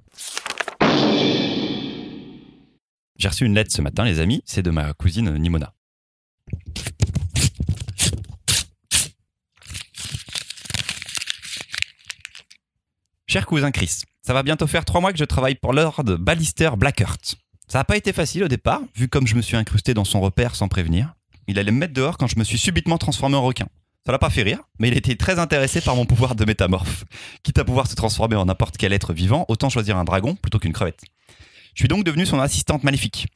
J'ai 3.17 3.27
reçu 3.29 3.45
une 3.45 3.55
lettre 3.55 3.71
ce 3.73 3.81
matin, 3.81 4.05
les 4.05 4.19
amis. 4.19 4.41
C'est 4.45 4.61
de 4.61 4.69
ma 4.71 4.93
cousine 4.93 5.33
Nimona. 5.37 5.73
Cher 13.27 13.45
cousin 13.45 13.71
Chris, 13.71 14.01
ça 14.21 14.33
va 14.33 14.43
bientôt 14.43 14.67
faire 14.67 14.85
trois 14.85 15.01
mois 15.01 15.11
que 15.11 15.19
je 15.19 15.25
travaille 15.25 15.55
pour 15.55 15.73
Lord 15.73 16.03
Ballister 16.19 16.71
Blackheart. 16.77 17.35
Ça 17.67 17.79
n'a 17.79 17.83
pas 17.83 17.97
été 17.97 18.13
facile 18.13 18.43
au 18.45 18.47
départ, 18.47 18.81
vu 18.95 19.09
comme 19.09 19.27
je 19.27 19.35
me 19.35 19.41
suis 19.41 19.57
incrusté 19.57 19.93
dans 19.93 20.05
son 20.05 20.21
repère 20.21 20.55
sans 20.55 20.69
prévenir. 20.69 21.13
Il 21.47 21.59
allait 21.59 21.71
me 21.71 21.79
mettre 21.79 21.93
dehors 21.93 22.17
quand 22.17 22.27
je 22.27 22.39
me 22.39 22.43
suis 22.43 22.57
subitement 22.57 22.97
transformé 22.97 23.35
en 23.35 23.43
requin. 23.43 23.67
Ça 24.07 24.13
l'a 24.13 24.19
pas 24.19 24.29
fait 24.29 24.43
rire, 24.43 24.59
mais 24.79 24.87
il 24.87 24.95
était 24.95 25.17
très 25.17 25.37
intéressé 25.37 25.81
par 25.81 25.97
mon 25.97 26.05
pouvoir 26.05 26.33
de 26.33 26.45
métamorphe. 26.45 27.03
Quitte 27.43 27.57
à 27.57 27.65
pouvoir 27.65 27.87
se 27.87 27.95
transformer 27.95 28.37
en 28.37 28.45
n'importe 28.45 28.77
quel 28.77 28.93
être 28.93 29.11
vivant, 29.11 29.43
autant 29.49 29.67
choisir 29.67 29.97
un 29.97 30.05
dragon 30.05 30.35
plutôt 30.35 30.59
qu'une 30.59 30.71
crevette. 30.71 31.01
Je 31.73 31.81
suis 31.81 31.89
donc 31.89 32.05
devenu 32.05 32.25
son 32.25 32.39
assistante 32.39 32.85
maléfique. 32.85 33.27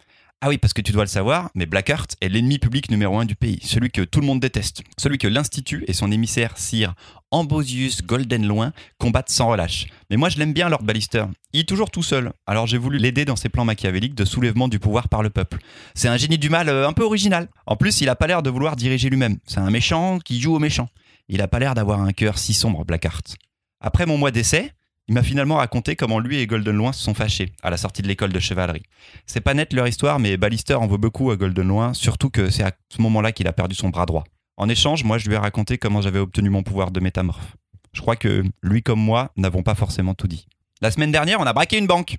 Ah 0.43 0.49
oui, 0.49 0.57
parce 0.57 0.73
que 0.73 0.81
tu 0.81 0.91
dois 0.91 1.03
le 1.03 1.07
savoir, 1.07 1.51
mais 1.53 1.67
Blackheart 1.67 2.15
est 2.19 2.27
l'ennemi 2.27 2.57
public 2.57 2.89
numéro 2.89 3.19
un 3.19 3.25
du 3.25 3.35
pays, 3.35 3.59
celui 3.61 3.91
que 3.91 4.01
tout 4.01 4.21
le 4.21 4.25
monde 4.25 4.39
déteste, 4.39 4.81
celui 4.97 5.19
que 5.19 5.27
l'Institut 5.27 5.83
et 5.87 5.93
son 5.93 6.11
émissaire 6.11 6.57
Sir 6.57 6.95
Ambrosius 7.29 8.01
Goldenloin 8.01 8.73
combattent 8.97 9.29
sans 9.29 9.49
relâche. 9.49 9.85
Mais 10.09 10.17
moi 10.17 10.29
je 10.29 10.39
l'aime 10.39 10.51
bien 10.51 10.67
Lord 10.67 10.81
Ballister, 10.81 11.25
il 11.53 11.59
est 11.59 11.69
toujours 11.69 11.91
tout 11.91 12.01
seul, 12.01 12.33
alors 12.47 12.65
j'ai 12.65 12.79
voulu 12.79 12.97
l'aider 12.97 13.23
dans 13.23 13.35
ses 13.35 13.49
plans 13.49 13.65
machiavéliques 13.65 14.15
de 14.15 14.25
soulèvement 14.25 14.67
du 14.67 14.79
pouvoir 14.79 15.09
par 15.09 15.21
le 15.21 15.29
peuple. 15.29 15.59
C'est 15.93 16.07
un 16.07 16.17
génie 16.17 16.39
du 16.39 16.49
mal 16.49 16.69
euh, 16.69 16.87
un 16.87 16.93
peu 16.93 17.03
original. 17.03 17.47
En 17.67 17.75
plus, 17.75 18.01
il 18.01 18.09
a 18.09 18.15
pas 18.15 18.25
l'air 18.25 18.41
de 18.41 18.49
vouloir 18.49 18.75
diriger 18.75 19.11
lui-même, 19.11 19.37
c'est 19.45 19.59
un 19.59 19.69
méchant 19.69 20.17
qui 20.17 20.41
joue 20.41 20.55
au 20.55 20.59
méchant. 20.59 20.89
Il 21.29 21.43
a 21.43 21.47
pas 21.47 21.59
l'air 21.59 21.75
d'avoir 21.75 22.01
un 22.01 22.13
cœur 22.13 22.39
si 22.39 22.55
sombre, 22.55 22.83
Blackheart. 22.83 23.35
Après 23.79 24.07
mon 24.07 24.17
mois 24.17 24.31
d'essai, 24.31 24.71
il 25.07 25.13
m'a 25.13 25.23
finalement 25.23 25.57
raconté 25.57 25.95
comment 25.95 26.19
lui 26.19 26.37
et 26.37 26.47
Goldenloin 26.47 26.93
se 26.93 27.03
sont 27.03 27.13
fâchés 27.13 27.51
à 27.63 27.69
la 27.69 27.77
sortie 27.77 28.01
de 28.01 28.07
l'école 28.07 28.31
de 28.31 28.39
chevalerie. 28.39 28.83
C'est 29.25 29.41
pas 29.41 29.53
net 29.53 29.73
leur 29.73 29.87
histoire, 29.87 30.19
mais 30.19 30.37
Ballister 30.37 30.75
en 30.75 30.87
veut 30.87 30.97
beaucoup 30.97 31.31
à 31.31 31.35
Goldenloin, 31.35 31.93
surtout 31.93 32.29
que 32.29 32.49
c'est 32.49 32.63
à 32.63 32.71
ce 32.89 33.01
moment-là 33.01 33.31
qu'il 33.31 33.47
a 33.47 33.53
perdu 33.53 33.75
son 33.75 33.89
bras 33.89 34.05
droit. 34.05 34.23
En 34.57 34.69
échange, 34.69 35.03
moi 35.03 35.17
je 35.17 35.27
lui 35.27 35.35
ai 35.35 35.37
raconté 35.37 35.77
comment 35.77 36.01
j'avais 36.01 36.19
obtenu 36.19 36.49
mon 36.49 36.63
pouvoir 36.63 36.91
de 36.91 36.99
métamorphe. 36.99 37.55
Je 37.93 38.01
crois 38.01 38.15
que 38.15 38.43
lui 38.61 38.83
comme 38.83 39.01
moi 39.01 39.31
n'avons 39.35 39.63
pas 39.63 39.75
forcément 39.75 40.13
tout 40.13 40.27
dit. 40.27 40.47
La 40.81 40.91
semaine 40.91 41.11
dernière, 41.11 41.39
on 41.39 41.45
a 41.45 41.53
braqué 41.53 41.77
une 41.77 41.87
banque. 41.87 42.17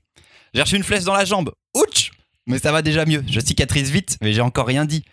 J'ai 0.55 0.63
reçu 0.63 0.77
une 0.77 0.83
flèche 0.83 1.05
dans 1.05 1.15
la 1.15 1.25
jambe. 1.25 1.53
Ouch 1.75 2.11
Mais 2.47 2.59
ça 2.59 2.73
va 2.73 2.83
déjà 2.83 3.07
mieux. 3.07 3.25
Je 3.27 3.41
cicatrise 3.41 3.91
vite, 3.91 4.19
mais 4.21 4.33
j'ai 4.33 4.43
encore 4.43 4.67
rien 4.67 4.85
dit. 4.85 5.05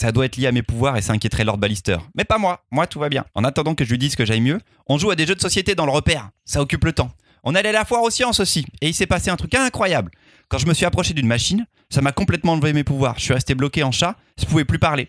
Ça 0.00 0.12
doit 0.12 0.24
être 0.24 0.38
lié 0.38 0.46
à 0.46 0.52
mes 0.52 0.62
pouvoirs 0.62 0.96
et 0.96 1.02
ça 1.02 1.12
inquiéterait 1.12 1.44
Lord 1.44 1.58
Ballister. 1.58 1.98
Mais 2.14 2.24
pas 2.24 2.38
moi. 2.38 2.64
Moi, 2.70 2.86
tout 2.86 2.98
va 2.98 3.10
bien. 3.10 3.26
En 3.34 3.44
attendant 3.44 3.74
que 3.74 3.84
je 3.84 3.90
lui 3.90 3.98
dise 3.98 4.16
que 4.16 4.24
j'aille 4.24 4.40
mieux, 4.40 4.58
on 4.86 4.96
joue 4.96 5.10
à 5.10 5.14
des 5.14 5.26
jeux 5.26 5.34
de 5.34 5.42
société 5.42 5.74
dans 5.74 5.84
le 5.84 5.92
repère. 5.92 6.30
Ça 6.46 6.62
occupe 6.62 6.86
le 6.86 6.94
temps. 6.94 7.10
On 7.44 7.54
allait 7.54 7.68
à 7.68 7.72
la 7.72 7.84
foire 7.84 8.02
aux 8.02 8.08
sciences 8.08 8.40
aussi. 8.40 8.64
Et 8.80 8.88
il 8.88 8.94
s'est 8.94 9.04
passé 9.04 9.28
un 9.28 9.36
truc 9.36 9.54
incroyable. 9.54 10.10
Quand 10.48 10.56
je 10.56 10.66
me 10.66 10.72
suis 10.72 10.86
approché 10.86 11.12
d'une 11.12 11.26
machine, 11.26 11.66
ça 11.90 12.00
m'a 12.00 12.12
complètement 12.12 12.52
enlevé 12.52 12.72
mes 12.72 12.82
pouvoirs. 12.82 13.16
Je 13.18 13.24
suis 13.24 13.34
resté 13.34 13.54
bloqué 13.54 13.82
en 13.82 13.92
chat. 13.92 14.16
Je 14.40 14.46
pouvais 14.46 14.64
plus 14.64 14.78
parler. 14.78 15.06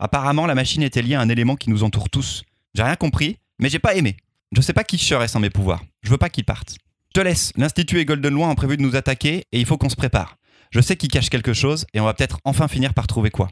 Apparemment, 0.00 0.46
la 0.46 0.56
machine 0.56 0.82
était 0.82 1.02
liée 1.02 1.14
à 1.14 1.20
un 1.20 1.28
élément 1.28 1.54
qui 1.54 1.70
nous 1.70 1.84
entoure 1.84 2.10
tous. 2.10 2.42
J'ai 2.74 2.82
rien 2.82 2.96
compris, 2.96 3.38
mais 3.60 3.68
j'ai 3.68 3.78
pas 3.78 3.94
aimé. 3.94 4.16
Je 4.50 4.60
sais 4.60 4.72
pas 4.72 4.82
qui 4.82 4.98
je 4.98 5.26
sans 5.28 5.38
mes 5.38 5.50
pouvoirs. 5.50 5.84
Je 6.02 6.10
veux 6.10 6.18
pas 6.18 6.30
qu'ils 6.30 6.44
partent. 6.44 6.78
Je 7.14 7.20
te 7.20 7.24
laisse. 7.24 7.52
L'Institut 7.56 8.00
et 8.00 8.04
Goldenloin 8.04 8.50
ont 8.50 8.56
prévu 8.56 8.76
de 8.76 8.82
nous 8.82 8.96
attaquer 8.96 9.44
et 9.52 9.60
il 9.60 9.66
faut 9.66 9.78
qu'on 9.78 9.88
se 9.88 9.94
prépare. 9.94 10.36
Je 10.72 10.80
sais 10.80 10.96
qu'ils 10.96 11.10
cachent 11.10 11.30
quelque 11.30 11.52
chose 11.52 11.86
et 11.94 12.00
on 12.00 12.04
va 12.06 12.14
peut-être 12.14 12.40
enfin 12.44 12.66
finir 12.66 12.92
par 12.92 13.06
trouver 13.06 13.30
quoi. 13.30 13.48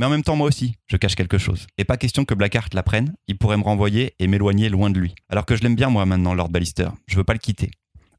Mais 0.00 0.06
en 0.06 0.08
même 0.10 0.22
temps, 0.22 0.34
moi 0.34 0.48
aussi, 0.48 0.76
je 0.86 0.96
cache 0.96 1.14
quelque 1.14 1.36
chose. 1.36 1.66
Et 1.76 1.84
pas 1.84 1.98
question 1.98 2.24
que 2.24 2.32
Blackheart 2.32 2.72
la 2.72 2.82
prenne, 2.82 3.12
il 3.28 3.36
pourrait 3.36 3.58
me 3.58 3.62
renvoyer 3.62 4.14
et 4.18 4.28
m'éloigner 4.28 4.70
loin 4.70 4.88
de 4.88 4.98
lui. 4.98 5.14
Alors 5.28 5.44
que 5.44 5.54
je 5.54 5.62
l'aime 5.62 5.74
bien, 5.74 5.90
moi, 5.90 6.06
maintenant, 6.06 6.32
Lord 6.32 6.48
Ballister. 6.48 6.88
Je 7.06 7.16
veux 7.16 7.24
pas 7.24 7.34
le 7.34 7.38
quitter. 7.38 7.70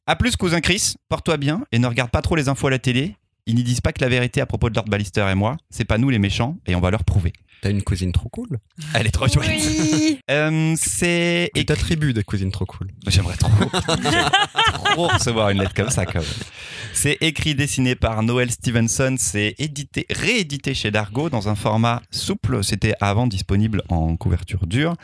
A 0.06 0.16
plus, 0.16 0.36
cousin 0.36 0.62
Chris, 0.62 0.94
porte-toi 1.10 1.38
bien 1.38 1.64
et 1.72 1.80
ne 1.80 1.88
regarde 1.88 2.12
pas 2.12 2.22
trop 2.22 2.36
les 2.36 2.50
infos 2.50 2.68
à 2.68 2.70
la 2.70 2.78
télé. 2.78 3.16
Ils 3.48 3.56
n'y 3.56 3.64
disent 3.64 3.82
pas 3.82 3.94
que 3.94 4.02
la 4.02 4.10
vérité 4.10 4.42
à 4.42 4.46
propos 4.46 4.70
de 4.70 4.76
Lord 4.76 4.86
Ballister 4.86 5.28
et 5.32 5.34
moi, 5.34 5.58
c'est 5.72 5.86
pas 5.86 5.98
nous 5.98 6.12
les 6.12 6.20
méchants 6.20 6.56
et 6.68 6.76
on 6.76 6.82
va 6.82 6.92
leur 6.92 7.04
prouver. 7.04 7.34
T'as 7.62 7.70
une 7.70 7.84
cousine 7.84 8.12
trop 8.12 8.28
cool. 8.30 8.58
Elle 8.96 9.08
est 9.08 9.12
trop 9.12 9.28
chouette. 9.28 9.50
Oui. 9.50 10.18
Euh, 10.30 10.76
c'est 10.78 11.50
Tu 11.54 11.66
t'attribues 11.66 12.14
des 12.14 12.24
cousines 12.24 12.52
trop 12.52 12.66
cool. 12.66 12.88
J'aimerais 13.08 13.36
trop, 13.36 13.50
trop 14.86 15.08
recevoir 15.08 15.50
une 15.50 15.60
lettre 15.60 15.74
comme 15.74 15.90
ça, 15.90 16.06
quand 16.06 16.20
même. 16.20 16.30
C'est 16.94 17.18
écrit, 17.20 17.54
dessiné 17.54 17.96
par 17.96 18.24
Noël 18.24 18.50
Stevenson. 18.50 19.16
C'est 19.18 19.56
édité, 19.58 20.06
réédité 20.10 20.74
chez 20.74 20.90
Dargo 20.90 21.30
dans 21.30 21.50
un 21.50 21.56
format 21.56 22.02
souple. 22.12 22.64
C'était 22.64 22.94
avant 23.02 23.28
disponible 23.28 23.84
en 23.90 24.16
couverture 24.16 24.68
dure. 24.68 24.96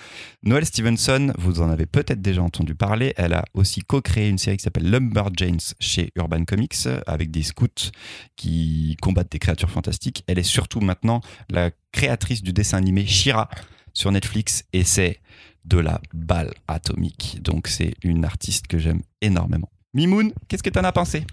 Noël 0.43 0.65
Stevenson, 0.65 1.33
vous 1.37 1.61
en 1.61 1.69
avez 1.69 1.87
peut-être 1.87 2.21
déjà 2.21 2.41
entendu 2.41 2.73
parler. 2.73 3.13
Elle 3.17 3.33
a 3.33 3.43
aussi 3.53 3.81
co-créé 3.81 4.29
une 4.29 4.37
série 4.37 4.57
qui 4.57 4.63
s'appelle 4.63 4.89
Lumberjanes 4.89 5.73
chez 5.79 6.11
Urban 6.15 6.45
Comics 6.45 6.87
avec 7.05 7.31
des 7.31 7.43
scouts 7.43 7.91
qui 8.37 8.95
combattent 9.01 9.31
des 9.31 9.39
créatures 9.39 9.71
fantastiques. 9.71 10.23
Elle 10.27 10.39
est 10.39 10.43
surtout 10.43 10.79
maintenant 10.79 11.21
la 11.49 11.71
créatrice 11.91 12.43
du 12.43 12.53
dessin 12.53 12.77
animé 12.77 13.05
Shira 13.05 13.49
sur 13.93 14.11
Netflix 14.11 14.63
et 14.73 14.83
c'est 14.83 15.19
de 15.65 15.77
la 15.77 15.99
balle 16.13 16.53
atomique. 16.67 17.39
Donc 17.41 17.67
c'est 17.67 17.93
une 18.03 18.25
artiste 18.25 18.67
que 18.67 18.77
j'aime 18.77 19.01
énormément. 19.21 19.69
Mimoun, 19.93 20.31
qu'est-ce 20.47 20.63
que 20.63 20.69
t'en 20.69 20.83
as 20.83 20.91
pensé? 20.91 21.25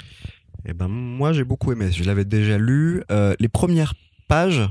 Eh 0.66 0.72
ben 0.72 0.88
moi 0.88 1.32
j'ai 1.32 1.44
beaucoup 1.44 1.72
aimé. 1.72 1.90
Je 1.92 2.04
l'avais 2.04 2.24
déjà 2.24 2.58
lu. 2.58 3.02
Euh, 3.10 3.34
les 3.38 3.48
premières 3.48 3.94
pages, 4.28 4.62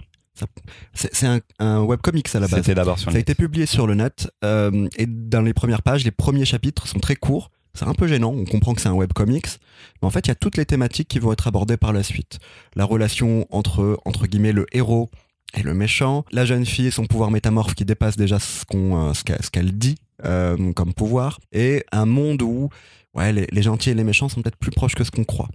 c'est 0.94 1.28
un, 1.28 1.40
un 1.60 1.84
webcomics 1.84 2.34
à 2.36 2.40
la 2.40 2.48
base. 2.48 2.62
C'était 2.62 2.76
d'abord 2.76 2.98
sur 2.98 3.12
Ça 3.12 3.18
a 3.18 3.20
été 3.20 3.36
publié 3.36 3.66
sur 3.66 3.86
le 3.86 3.94
net 3.94 4.32
euh, 4.44 4.88
et 4.98 5.06
dans 5.06 5.42
les 5.42 5.54
premières 5.54 5.84
pages, 5.84 6.04
les 6.04 6.12
premiers 6.12 6.46
chapitres 6.46 6.88
sont 6.88 7.00
très 7.00 7.16
courts. 7.16 7.52
C'est 7.76 7.86
un 7.86 7.94
peu 7.96 8.08
gênant, 8.08 8.32
on 8.32 8.46
comprend 8.46 8.76
que 8.76 8.82
c'est 8.82 8.90
un 8.90 8.94
webcomics, 8.94 9.48
mais 10.02 10.08
en 10.08 10.12
fait, 10.12 10.28
il 10.28 10.30
y 10.30 10.32
a 10.32 10.36
toutes 10.36 10.58
les 10.58 10.66
thématiques 10.66 11.08
qui 11.08 11.18
vont 11.18 11.34
être 11.34 11.48
abordées 11.48 11.78
par 11.78 11.92
la 11.92 12.04
suite. 12.04 12.38
La 12.76 12.86
relation 12.86 13.48
entre, 13.50 14.00
entre 14.06 14.28
guillemets, 14.28 14.52
le 14.52 14.68
héros 14.74 15.10
et 15.56 15.62
le 15.62 15.74
méchant, 15.74 16.26
la 16.32 16.46
jeune 16.46 16.66
fille 16.66 16.88
et 16.88 16.92
son 16.92 17.06
pouvoir 17.06 17.32
métamorphe 17.32 17.76
qui 17.76 17.86
dépasse 17.86 18.18
déjà 18.18 18.40
ce 18.40 18.64
euh, 18.74 19.14
qu'elle, 19.52 19.78
dit 19.78 19.98
euh, 20.26 20.74
comme 20.74 20.94
pouvoir, 20.94 21.40
et 21.52 21.86
un 21.92 22.06
monde 22.06 22.42
où 22.42 22.70
les, 23.16 23.62
gentils 23.62 23.92
et 23.92 23.94
les 23.94 24.04
méchants 24.04 24.30
sont 24.30 24.42
peut-être 24.42 24.58
plus 24.58 24.72
proches 24.72 24.96
que 24.96 25.04
ce 25.04 25.12
qu'on 25.12 25.24
croit. 25.24 25.50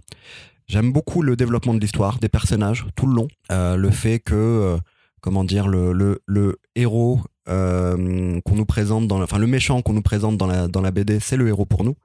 J'aime 0.67 0.91
beaucoup 0.91 1.21
le 1.21 1.35
développement 1.35 1.73
de 1.73 1.79
l'histoire, 1.79 2.19
des 2.19 2.29
personnages, 2.29 2.85
tout 2.95 3.07
le 3.07 3.15
long. 3.15 3.27
Euh, 3.51 3.75
le 3.75 3.89
fait 3.89 4.19
que, 4.19 4.77
comment 5.19 5.43
dire, 5.43 5.67
le 5.67 6.59
héros 6.75 7.21
euh, 7.49 8.39
qu'on 8.41 8.55
nous 8.55 8.65
présente 8.65 9.07
dans 9.07 9.17
la, 9.17 9.23
enfin 9.23 9.39
le 9.39 9.47
méchant 9.47 9.81
qu'on 9.81 9.93
nous 9.93 10.01
présente 10.01 10.37
dans 10.37 10.47
la 10.81 10.91
BD 10.91 11.19
c'est 11.19 11.37
le 11.37 11.47
héros 11.47 11.65
pour 11.65 11.83
nous 11.83 11.95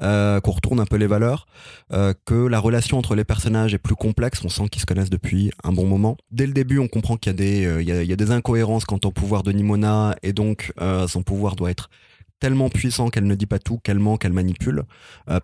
euh, 0.00 0.40
qu'on 0.40 0.52
retourne 0.52 0.78
un 0.80 0.86
peu 0.86 0.96
les 0.96 1.06
valeurs 1.06 1.46
euh, 1.92 2.14
que 2.24 2.46
la 2.46 2.60
relation 2.60 2.98
entre 2.98 3.14
les 3.14 3.24
personnages 3.24 3.74
est 3.74 3.78
plus 3.78 3.96
complexe 3.96 4.44
on 4.44 4.48
sent 4.48 4.68
qu'ils 4.70 4.80
se 4.80 4.86
connaissent 4.86 5.10
depuis 5.10 5.50
un 5.64 5.72
bon 5.72 5.86
moment. 5.86 6.16
Dès 6.30 6.46
le 6.46 6.52
début 6.52 6.78
on 6.78 6.88
comprend 6.88 7.16
qu'il 7.16 7.30
y 7.30 7.34
a 7.34 7.36
des 7.36 7.84
y 7.84 8.12
a, 8.12 8.16
des 8.16 8.30
incohérences 8.30 8.84
quant 8.84 9.00
au 9.04 9.10
pouvoir 9.10 9.42
de 9.42 9.50
Nimona 9.52 10.14
et 10.22 10.32
donc 10.32 10.72
son 11.08 11.22
pouvoir 11.22 11.56
doit 11.56 11.70
être 11.70 11.90
tellement 12.38 12.68
puissant 12.68 13.08
qu'elle 13.08 13.26
ne 13.26 13.34
dit 13.34 13.46
pas 13.46 13.58
tout 13.58 13.78
qu'elle 13.78 13.98
ment 13.98 14.16
qu'elle 14.16 14.32
manipule 14.32 14.84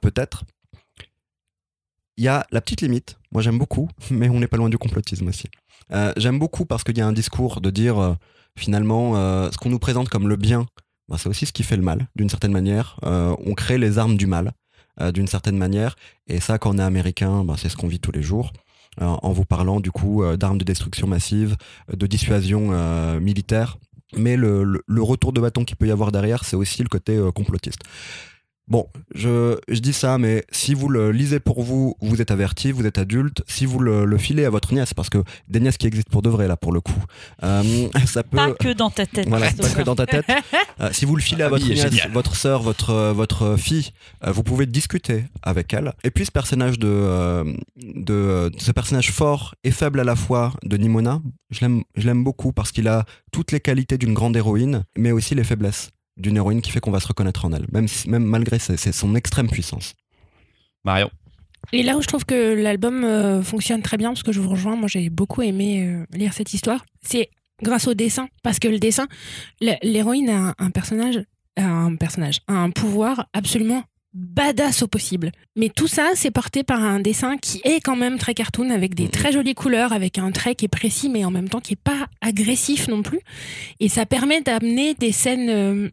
peut-être. 0.00 0.44
Il 2.16 2.24
y 2.24 2.28
a 2.28 2.46
la 2.50 2.60
petite 2.60 2.80
limite. 2.80 3.18
Moi 3.32 3.42
j'aime 3.42 3.58
beaucoup 3.58 3.88
mais 4.10 4.28
on 4.28 4.38
n'est 4.38 4.46
pas 4.46 4.56
loin 4.56 4.68
du 4.68 4.78
complotisme 4.78 5.28
aussi 5.28 5.48
euh, 5.92 6.12
j'aime 6.16 6.38
beaucoup 6.38 6.64
parce 6.64 6.84
qu'il 6.84 6.98
y 6.98 7.00
a 7.00 7.06
un 7.06 7.12
discours 7.12 7.60
de 7.60 7.70
dire 7.70 7.98
euh, 7.98 8.14
finalement, 8.56 9.16
euh, 9.16 9.50
ce 9.50 9.58
qu'on 9.58 9.70
nous 9.70 9.78
présente 9.78 10.08
comme 10.08 10.28
le 10.28 10.36
bien, 10.36 10.66
bah, 11.08 11.16
c'est 11.18 11.28
aussi 11.28 11.46
ce 11.46 11.52
qui 11.52 11.62
fait 11.62 11.76
le 11.76 11.82
mal, 11.82 12.08
d'une 12.16 12.28
certaine 12.28 12.52
manière. 12.52 12.98
On 13.02 13.54
crée 13.54 13.78
les 13.78 13.98
armes 13.98 14.16
du 14.16 14.26
mal, 14.26 14.52
d'une 15.14 15.26
certaine 15.26 15.56
manière. 15.56 15.96
Et 16.26 16.38
ça, 16.40 16.58
quand 16.58 16.74
on 16.74 16.78
est 16.78 16.82
américain, 16.82 17.44
bah, 17.44 17.54
c'est 17.56 17.70
ce 17.70 17.76
qu'on 17.76 17.88
vit 17.88 18.00
tous 18.00 18.12
les 18.12 18.22
jours. 18.22 18.52
En 19.00 19.32
vous 19.32 19.44
parlant, 19.44 19.80
du 19.80 19.90
coup, 19.90 20.22
d'armes 20.36 20.58
de 20.58 20.64
destruction 20.64 21.06
massive, 21.06 21.56
de 21.90 22.06
dissuasion 22.06 23.18
militaire. 23.20 23.78
Mais 24.16 24.36
le, 24.36 24.82
retour 24.98 25.32
de 25.32 25.40
bâton 25.40 25.64
qu'il 25.64 25.76
peut 25.76 25.86
y 25.86 25.90
avoir 25.90 26.12
derrière, 26.12 26.44
c'est 26.44 26.56
aussi 26.56 26.82
le 26.82 26.90
côté 26.90 27.18
complotiste. 27.34 27.80
Bon, 28.68 28.86
je, 29.14 29.58
je 29.66 29.78
dis 29.78 29.94
ça, 29.94 30.18
mais 30.18 30.44
si 30.52 30.74
vous 30.74 30.90
le 30.90 31.10
lisez 31.10 31.40
pour 31.40 31.62
vous, 31.62 31.96
vous 32.02 32.20
êtes 32.20 32.30
averti, 32.30 32.70
vous 32.70 32.84
êtes 32.84 32.98
adulte. 32.98 33.42
Si 33.48 33.64
vous 33.64 33.78
le, 33.78 34.04
le 34.04 34.18
filez 34.18 34.44
à 34.44 34.50
votre 34.50 34.74
nièce, 34.74 34.92
parce 34.92 35.08
que 35.08 35.18
des 35.48 35.58
nièces 35.58 35.78
qui 35.78 35.86
existent 35.86 36.10
pour 36.10 36.20
de 36.20 36.28
vrai, 36.28 36.48
là, 36.48 36.56
pour 36.58 36.72
le 36.72 36.82
coup, 36.82 37.02
euh, 37.44 37.88
ça 38.06 38.22
peut... 38.22 38.36
Pas 38.36 38.52
que 38.52 38.74
dans 38.74 38.90
ta 38.90 39.06
tête. 39.06 39.26
Voilà, 39.26 39.48
c'est 39.48 39.62
pas 39.62 39.70
que 39.70 39.82
dans 39.82 39.96
ta 39.96 40.06
tête. 40.06 40.26
Euh, 40.80 40.90
si 40.92 41.06
vous 41.06 41.16
le 41.16 41.22
filez 41.22 41.42
à 41.42 41.46
La 41.46 41.50
votre 41.50 41.66
nièce, 41.66 42.06
votre 42.12 42.36
sœur, 42.36 42.62
votre, 42.62 43.12
votre 43.12 43.56
fille, 43.56 43.90
euh, 44.24 44.30
vous 44.30 44.44
pouvez 44.44 44.64
discuter 44.64 45.24
avec 45.42 45.74
elle. 45.74 45.92
Et 46.04 46.12
puis 46.12 46.24
ce 46.24 46.30
personnage 46.30 46.78
de, 46.78 47.56
de, 47.76 48.52
ce 48.58 48.70
personnage 48.70 49.10
fort 49.10 49.56
et 49.64 49.72
faible 49.72 49.98
à 49.98 50.04
la 50.04 50.14
fois 50.14 50.52
de 50.62 50.76
Nimona, 50.76 51.20
je 51.50 51.60
l'aime, 51.62 51.82
je 51.96 52.06
l'aime 52.06 52.22
beaucoup 52.22 52.52
parce 52.52 52.70
qu'il 52.70 52.86
a 52.86 53.06
toutes 53.32 53.50
les 53.50 53.58
qualités 53.58 53.98
d'une 53.98 54.14
grande 54.14 54.36
héroïne, 54.36 54.84
mais 54.96 55.10
aussi 55.10 55.34
les 55.34 55.42
faiblesses 55.42 55.90
d'une 56.18 56.36
héroïne 56.36 56.60
qui 56.60 56.70
fait 56.70 56.80
qu'on 56.80 56.90
va 56.90 57.00
se 57.00 57.06
reconnaître 57.08 57.44
en 57.44 57.52
elle, 57.52 57.66
même, 57.72 57.88
si- 57.88 58.08
même 58.10 58.24
malgré 58.24 58.58
ses- 58.58 58.76
ses- 58.76 58.92
son 58.92 59.14
extrême 59.14 59.48
puissance. 59.48 59.94
Marion. 60.84 61.10
Et 61.72 61.82
là 61.82 61.96
où 61.96 62.02
je 62.02 62.06
trouve 62.06 62.24
que 62.24 62.54
l'album 62.54 63.04
euh, 63.04 63.42
fonctionne 63.42 63.82
très 63.82 63.96
bien, 63.96 64.10
parce 64.10 64.22
que 64.22 64.32
je 64.32 64.40
vous 64.40 64.48
rejoins, 64.48 64.76
moi 64.76 64.88
j'ai 64.88 65.10
beaucoup 65.10 65.42
aimé 65.42 65.84
euh, 65.86 66.04
lire 66.16 66.32
cette 66.32 66.52
histoire, 66.54 66.84
c'est 67.02 67.30
grâce 67.62 67.86
au 67.88 67.94
dessin. 67.94 68.28
Parce 68.42 68.58
que 68.58 68.68
le 68.68 68.78
dessin, 68.78 69.06
l'héroïne 69.82 70.30
a 70.30 70.38
un, 70.50 70.54
un 70.58 70.70
personnage, 70.70 71.20
a 71.56 71.64
un 71.64 71.96
personnage, 71.96 72.38
a 72.46 72.54
un 72.54 72.70
pouvoir 72.70 73.26
absolument 73.32 73.82
badass 74.14 74.82
au 74.82 74.86
possible. 74.88 75.30
Mais 75.56 75.68
tout 75.68 75.86
ça, 75.88 76.10
c'est 76.14 76.30
porté 76.30 76.62
par 76.62 76.82
un 76.82 76.98
dessin 77.00 77.36
qui 77.36 77.60
est 77.64 77.80
quand 77.80 77.96
même 77.96 78.16
très 78.18 78.32
cartoon, 78.34 78.70
avec 78.70 78.94
des 78.94 79.04
Mhm. 79.04 79.10
très 79.10 79.32
jolies 79.32 79.54
couleurs, 79.54 79.92
avec 79.92 80.18
un 80.18 80.30
trait 80.30 80.54
qui 80.54 80.64
est 80.64 80.68
précis, 80.68 81.08
mais 81.10 81.24
en 81.24 81.30
même 81.30 81.48
temps 81.48 81.60
qui 81.60 81.74
est 81.74 81.82
pas 81.82 82.06
agressif 82.20 82.88
non 82.88 83.02
plus. 83.02 83.20
Et 83.80 83.88
ça 83.88 84.06
permet 84.06 84.40
d'amener 84.40 84.94
des 84.94 85.12
scènes 85.12 85.50
euh, 85.50 85.90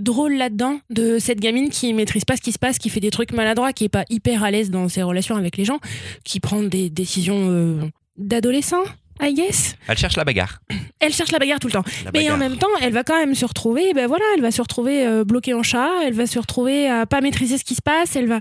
drôles 0.00 0.34
là-dedans 0.34 0.80
de 0.90 1.18
cette 1.18 1.40
gamine 1.40 1.70
qui 1.70 1.92
maîtrise 1.92 2.24
pas 2.24 2.36
ce 2.36 2.42
qui 2.42 2.52
se 2.52 2.58
passe, 2.58 2.78
qui 2.78 2.90
fait 2.90 3.00
des 3.00 3.10
trucs 3.10 3.32
maladroits, 3.32 3.72
qui 3.72 3.84
est 3.84 3.88
pas 3.88 4.04
hyper 4.10 4.42
à 4.44 4.50
l'aise 4.50 4.70
dans 4.70 4.88
ses 4.88 5.02
relations 5.02 5.36
avec 5.36 5.56
les 5.56 5.64
gens, 5.64 5.78
qui 6.24 6.40
prend 6.40 6.62
des 6.62 6.90
décisions 6.90 7.48
euh, 7.48 7.80
d'adolescent, 8.16 8.82
I 9.20 9.34
guess. 9.34 9.76
Elle 9.86 9.98
cherche 9.98 10.16
la 10.16 10.24
bagarre. 10.24 10.60
Elle 11.00 11.12
cherche 11.12 11.32
la 11.32 11.38
bagarre 11.38 11.58
tout 11.58 11.68
le 11.68 11.72
temps. 11.72 11.84
La 12.04 12.10
Mais 12.12 12.30
en 12.30 12.36
même 12.36 12.56
temps, 12.56 12.68
elle 12.80 12.92
va 12.92 13.04
quand 13.04 13.16
même 13.16 13.34
se 13.34 13.46
retrouver, 13.46 13.94
ben 13.94 14.06
voilà, 14.06 14.24
elle 14.34 14.42
va 14.42 14.50
se 14.50 14.60
retrouver 14.60 15.06
euh, 15.06 15.24
bloquée 15.24 15.54
en 15.54 15.62
chat, 15.62 15.88
elle 16.04 16.12
va 16.12 16.26
se 16.26 16.38
retrouver 16.38 16.88
à 16.88 17.06
pas 17.06 17.22
maîtriser 17.22 17.56
ce 17.56 17.64
qui 17.64 17.74
se 17.74 17.80
passe, 17.80 18.16
elle 18.16 18.26
va 18.26 18.40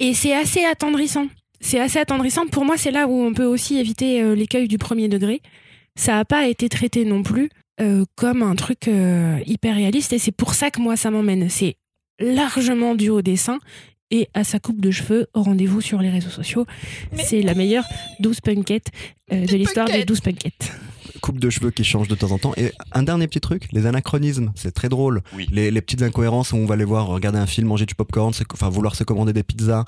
et 0.00 0.12
c'est 0.14 0.34
assez 0.34 0.64
attendrissant. 0.64 1.28
C'est 1.60 1.78
assez 1.78 2.00
attendrissant 2.00 2.46
pour 2.48 2.64
moi, 2.64 2.76
c'est 2.76 2.90
là 2.90 3.06
où 3.06 3.22
on 3.22 3.32
peut 3.32 3.44
aussi 3.44 3.78
éviter 3.78 4.20
euh, 4.20 4.34
l'écueil 4.34 4.66
du 4.66 4.78
premier 4.78 5.08
degré. 5.08 5.42
Ça 5.94 6.18
a 6.18 6.24
pas 6.24 6.48
été 6.48 6.68
traité 6.68 7.04
non 7.04 7.22
plus 7.22 7.50
euh, 7.82 8.04
comme 8.14 8.42
un 8.42 8.54
truc 8.54 8.88
euh, 8.88 9.38
hyper 9.46 9.74
réaliste 9.76 10.12
et 10.12 10.18
c'est 10.18 10.32
pour 10.32 10.54
ça 10.54 10.70
que 10.70 10.80
moi 10.80 10.96
ça 10.96 11.10
m'emmène. 11.10 11.48
C'est 11.50 11.76
largement 12.20 12.94
dû 12.94 13.10
au 13.10 13.22
dessin 13.22 13.58
et 14.10 14.28
à 14.34 14.44
sa 14.44 14.58
coupe 14.58 14.80
de 14.80 14.90
cheveux. 14.90 15.26
Rendez-vous 15.34 15.80
sur 15.80 16.00
les 16.00 16.10
réseaux 16.10 16.30
sociaux. 16.30 16.66
C'est 17.22 17.42
la 17.42 17.54
meilleure 17.54 17.84
12 18.20 18.40
punkettes 18.40 18.88
euh, 19.32 19.44
de 19.46 19.56
l'histoire 19.56 19.86
des 19.86 19.92
punkettes. 19.92 20.08
12 20.08 20.20
punkettes. 20.20 20.72
coupe 21.20 21.38
de 21.40 21.50
cheveux 21.50 21.70
qui 21.70 21.82
change 21.84 22.08
de 22.08 22.14
temps 22.14 22.30
en 22.30 22.38
temps. 22.38 22.52
Et 22.56 22.72
un 22.92 23.02
dernier 23.02 23.26
petit 23.26 23.40
truc, 23.40 23.68
les 23.72 23.86
anachronismes, 23.86 24.52
c'est 24.54 24.72
très 24.72 24.88
drôle. 24.88 25.22
Oui. 25.34 25.46
Les, 25.50 25.70
les 25.70 25.80
petites 25.80 26.02
incohérences 26.02 26.52
où 26.52 26.56
on 26.56 26.66
va 26.66 26.76
les 26.76 26.84
voir 26.84 27.06
regarder 27.06 27.38
un 27.38 27.46
film, 27.46 27.68
manger 27.68 27.86
du 27.86 27.94
popcorn, 27.94 28.32
se- 28.34 28.44
enfin 28.52 28.68
vouloir 28.68 28.94
se 28.94 29.04
commander 29.04 29.32
des 29.32 29.42
pizzas. 29.42 29.84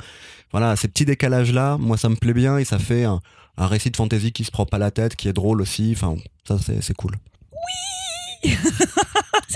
Voilà, 0.52 0.74
ces 0.76 0.88
petits 0.88 1.04
décalages-là, 1.04 1.76
moi 1.78 1.96
ça 1.98 2.08
me 2.08 2.16
plaît 2.16 2.32
bien 2.34 2.58
et 2.58 2.64
ça 2.64 2.78
fait 2.78 3.04
un, 3.04 3.20
un 3.56 3.66
récit 3.66 3.90
de 3.90 3.96
fantasy 3.96 4.32
qui 4.32 4.44
se 4.44 4.50
prend 4.50 4.64
pas 4.66 4.78
la 4.78 4.90
tête, 4.90 5.16
qui 5.16 5.28
est 5.28 5.32
drôle 5.32 5.60
aussi. 5.60 5.92
Enfin, 5.94 6.16
ça 6.48 6.58
c'est 6.64 6.82
c'est 6.82 6.94
cool. 8.42 8.90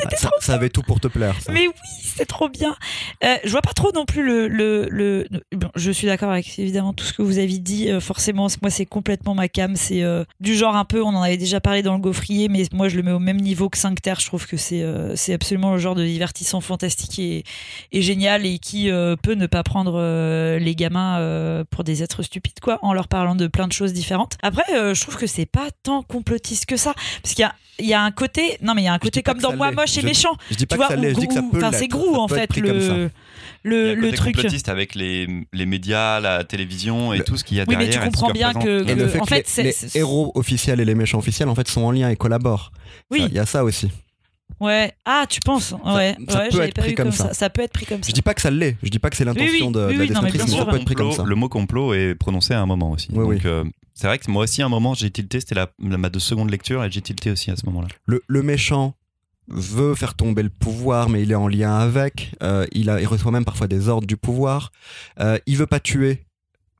C'était 0.02 0.16
ça, 0.16 0.28
trop 0.28 0.40
ça 0.40 0.54
avait 0.54 0.70
tout 0.70 0.82
pour 0.82 1.00
te 1.00 1.08
plaire. 1.08 1.34
ça. 1.40 1.52
Mais 1.52 1.66
oui, 1.66 1.74
c'est 2.02 2.26
trop 2.26 2.48
bien. 2.48 2.76
Euh, 3.24 3.36
je 3.44 3.50
vois 3.50 3.62
pas 3.62 3.72
trop 3.72 3.92
non 3.92 4.04
plus 4.04 4.24
le. 4.24 4.48
le, 4.48 4.88
le... 4.90 5.26
bon, 5.52 5.70
je 5.74 5.90
suis 5.90 6.06
d'accord 6.06 6.30
avec 6.30 6.58
évidemment 6.58 6.92
tout 6.92 7.04
ce 7.04 7.12
que 7.12 7.22
vous 7.22 7.38
avez 7.38 7.58
dit. 7.58 7.90
Euh, 7.90 8.00
forcément, 8.00 8.48
moi, 8.62 8.70
c'est 8.70 8.86
complètement 8.86 9.34
ma 9.34 9.48
cam. 9.48 9.76
C'est 9.76 10.02
euh, 10.02 10.24
du 10.40 10.54
genre 10.54 10.76
un 10.76 10.84
peu. 10.84 11.02
On 11.02 11.08
en 11.08 11.22
avait 11.22 11.36
déjà 11.36 11.60
parlé 11.60 11.82
dans 11.82 11.94
le 11.94 12.00
gaufrier, 12.00 12.48
mais 12.48 12.64
moi, 12.72 12.88
je 12.88 12.96
le 12.96 13.02
mets 13.02 13.12
au 13.12 13.18
même 13.18 13.40
niveau 13.40 13.68
que 13.68 13.78
5 13.78 14.00
terres. 14.00 14.20
Je 14.20 14.26
trouve 14.26 14.46
que 14.46 14.56
c'est 14.56 14.82
euh, 14.82 15.14
c'est 15.16 15.32
absolument 15.32 15.72
le 15.72 15.78
genre 15.78 15.94
de 15.94 16.04
divertissant 16.04 16.60
fantastique 16.60 17.18
et, 17.18 17.44
et 17.92 18.02
génial 18.02 18.46
et 18.46 18.58
qui 18.58 18.90
peut 19.22 19.34
ne 19.34 19.46
pas 19.46 19.62
prendre 19.62 19.98
les 20.58 20.74
gamins 20.74 21.64
pour 21.70 21.84
des 21.84 22.02
êtres 22.02 22.22
stupides, 22.22 22.60
quoi, 22.60 22.78
en 22.82 22.92
leur 22.92 23.08
parlant 23.08 23.34
de 23.34 23.46
plein 23.46 23.66
de 23.66 23.72
choses 23.72 23.92
différentes. 23.92 24.36
Après, 24.42 24.64
je 24.68 25.00
trouve 25.00 25.16
que 25.16 25.26
c'est 25.26 25.46
pas 25.46 25.68
tant 25.82 26.02
complotiste 26.02 26.66
que 26.66 26.76
ça, 26.76 26.94
parce 27.22 27.34
qu'il 27.34 27.42
y 27.42 27.46
a, 27.46 27.54
il 27.78 27.86
y 27.86 27.94
a 27.94 28.02
un 28.02 28.10
côté. 28.10 28.58
Non, 28.62 28.74
mais 28.74 28.82
il 28.82 28.86
y 28.86 28.88
a 28.88 28.92
un 28.92 28.98
côté 28.98 29.22
comme 29.22 29.38
dans 29.38 29.54
Moi 29.54 29.70
l'est. 29.70 29.76
Moche 29.88 29.98
et 29.98 30.00
Je- 30.02 30.06
méchant 30.06 30.36
Je 30.50 30.56
dis 30.56 30.66
pas 30.66 30.74
tu 30.76 30.78
vois, 30.78 30.88
que 30.88 30.94
ça 30.94 31.00
l'est, 31.00 31.14
je 31.14 31.20
dis 31.20 31.28
que 31.28 31.34
ça 31.34 31.42
peut 31.42 31.56
enfin, 31.58 31.72
c'est 31.72 31.88
grou 31.88 32.14
Ça 32.14 32.20
en 32.20 32.26
peut 32.28 32.34
fait 32.36 32.46
ça. 32.54 32.60
le 32.60 32.70
Il 32.70 32.70
y 32.70 33.04
a 33.04 33.10
le, 33.62 33.94
le 33.94 34.12
truc. 34.12 34.34
complotiste 34.36 34.68
avec 34.68 34.94
les, 34.94 35.26
les 35.52 35.66
médias, 35.66 36.20
la 36.20 36.44
télévision 36.44 37.12
et 37.12 37.18
Le- 37.18 37.24
tout 37.24 37.36
ce 37.36 37.44
qu'il 37.44 37.56
y 37.56 37.60
a 37.60 37.64
Oui, 37.66 37.74
mais 37.76 37.84
derrière. 37.86 38.02
tu 38.02 38.06
comprends 38.08 38.30
bien 38.30 38.52
que- 38.54 38.82
Et 38.82 38.86
que- 38.86 38.92
le 38.92 39.08
fait 39.08 39.20
en 39.20 39.24
que 39.24 39.28
fait, 39.34 39.52
les, 39.56 39.62
les 39.64 39.96
héros 39.98 40.32
officiels 40.34 40.80
et 40.80 40.84
les 40.84 40.94
méchants 40.94 41.18
officiels 41.18 41.48
en 41.48 41.54
fait 41.54 41.66
sont 41.68 41.82
en 41.82 41.90
lien 41.90 42.08
et 42.08 42.16
collaborent. 42.16 42.72
Oui. 43.10 43.24
Il 43.28 43.32
y 43.34 43.38
a 43.38 43.46
ça 43.46 43.64
aussi. 43.64 43.90
Ouais. 44.60 44.92
Ah, 45.04 45.24
tu 45.28 45.40
penses 45.40 45.72
Ouais. 45.84 46.16
ça 46.28 46.38
ouais, 46.38 46.44
peut 46.48 46.50
j'avais 46.52 46.68
être 46.68 46.74
pas 46.74 46.82
pris 46.82 46.94
comme 46.94 47.06
comme 47.06 47.12
ça. 47.12 47.28
ça. 47.28 47.34
Ça 47.34 47.50
peut 47.50 47.62
être 47.62 47.72
pris 47.72 47.86
comme 47.86 48.02
ça. 48.02 48.08
Je 48.08 48.12
dis 48.14 48.22
pas 48.22 48.34
que 48.34 48.40
ça 48.40 48.50
l'est, 48.50 48.76
je 48.82 48.88
dis 48.88 48.98
pas 48.98 49.10
que 49.10 49.16
c'est 49.16 49.24
l'intention 49.24 49.66
oui, 49.66 49.72
de, 49.72 49.78
la 49.80 49.86
non, 50.06 50.22
mais 50.22 50.30
bien 50.32 50.46
sûr. 50.46 50.58
ça 50.58 50.64
peut 50.64 50.76
être 50.76 50.84
pris 50.84 50.94
comme 50.94 51.08
complot- 51.10 51.16
ça. 51.16 51.24
le 51.24 51.34
mot 51.34 51.48
complot 51.48 51.94
est 51.94 52.14
prononcé 52.14 52.54
à 52.54 52.60
un 52.60 52.66
moment 52.66 52.90
aussi. 52.92 53.08
Oui, 53.12 53.36
Donc, 53.36 53.44
euh, 53.44 53.64
c'est 53.94 54.06
vrai 54.06 54.18
que 54.18 54.28
moi 54.30 54.44
aussi, 54.44 54.62
à 54.62 54.66
un 54.66 54.68
moment, 54.70 54.94
j'ai 54.94 55.10
tilté, 55.10 55.38
c'était 55.40 55.54
ma 55.78 56.08
de 56.08 56.18
seconde 56.18 56.50
lecture, 56.50 56.82
et 56.82 56.90
j'ai 56.90 57.00
tilté 57.02 57.30
aussi 57.30 57.50
à 57.50 57.56
ce 57.56 57.66
moment-là. 57.66 57.88
Le, 58.06 58.22
le 58.26 58.42
méchant 58.42 58.94
veut 59.48 59.94
faire 59.94 60.14
tomber 60.14 60.42
le 60.42 60.50
pouvoir, 60.50 61.08
mais 61.08 61.22
il 61.22 61.32
est 61.32 61.36
en 61.36 61.48
lien 61.48 61.76
avec. 61.76 62.34
Euh, 62.42 62.66
il, 62.72 62.90
reçoit 63.06 63.32
même 63.32 63.44
parfois 63.44 63.66
des 63.66 63.88
ordres 63.88 64.06
du 64.06 64.16
pouvoir. 64.16 64.72
Euh, 65.20 65.38
il 65.46 65.56
veut 65.56 65.66
pas 65.66 65.80
tuer. 65.80 66.24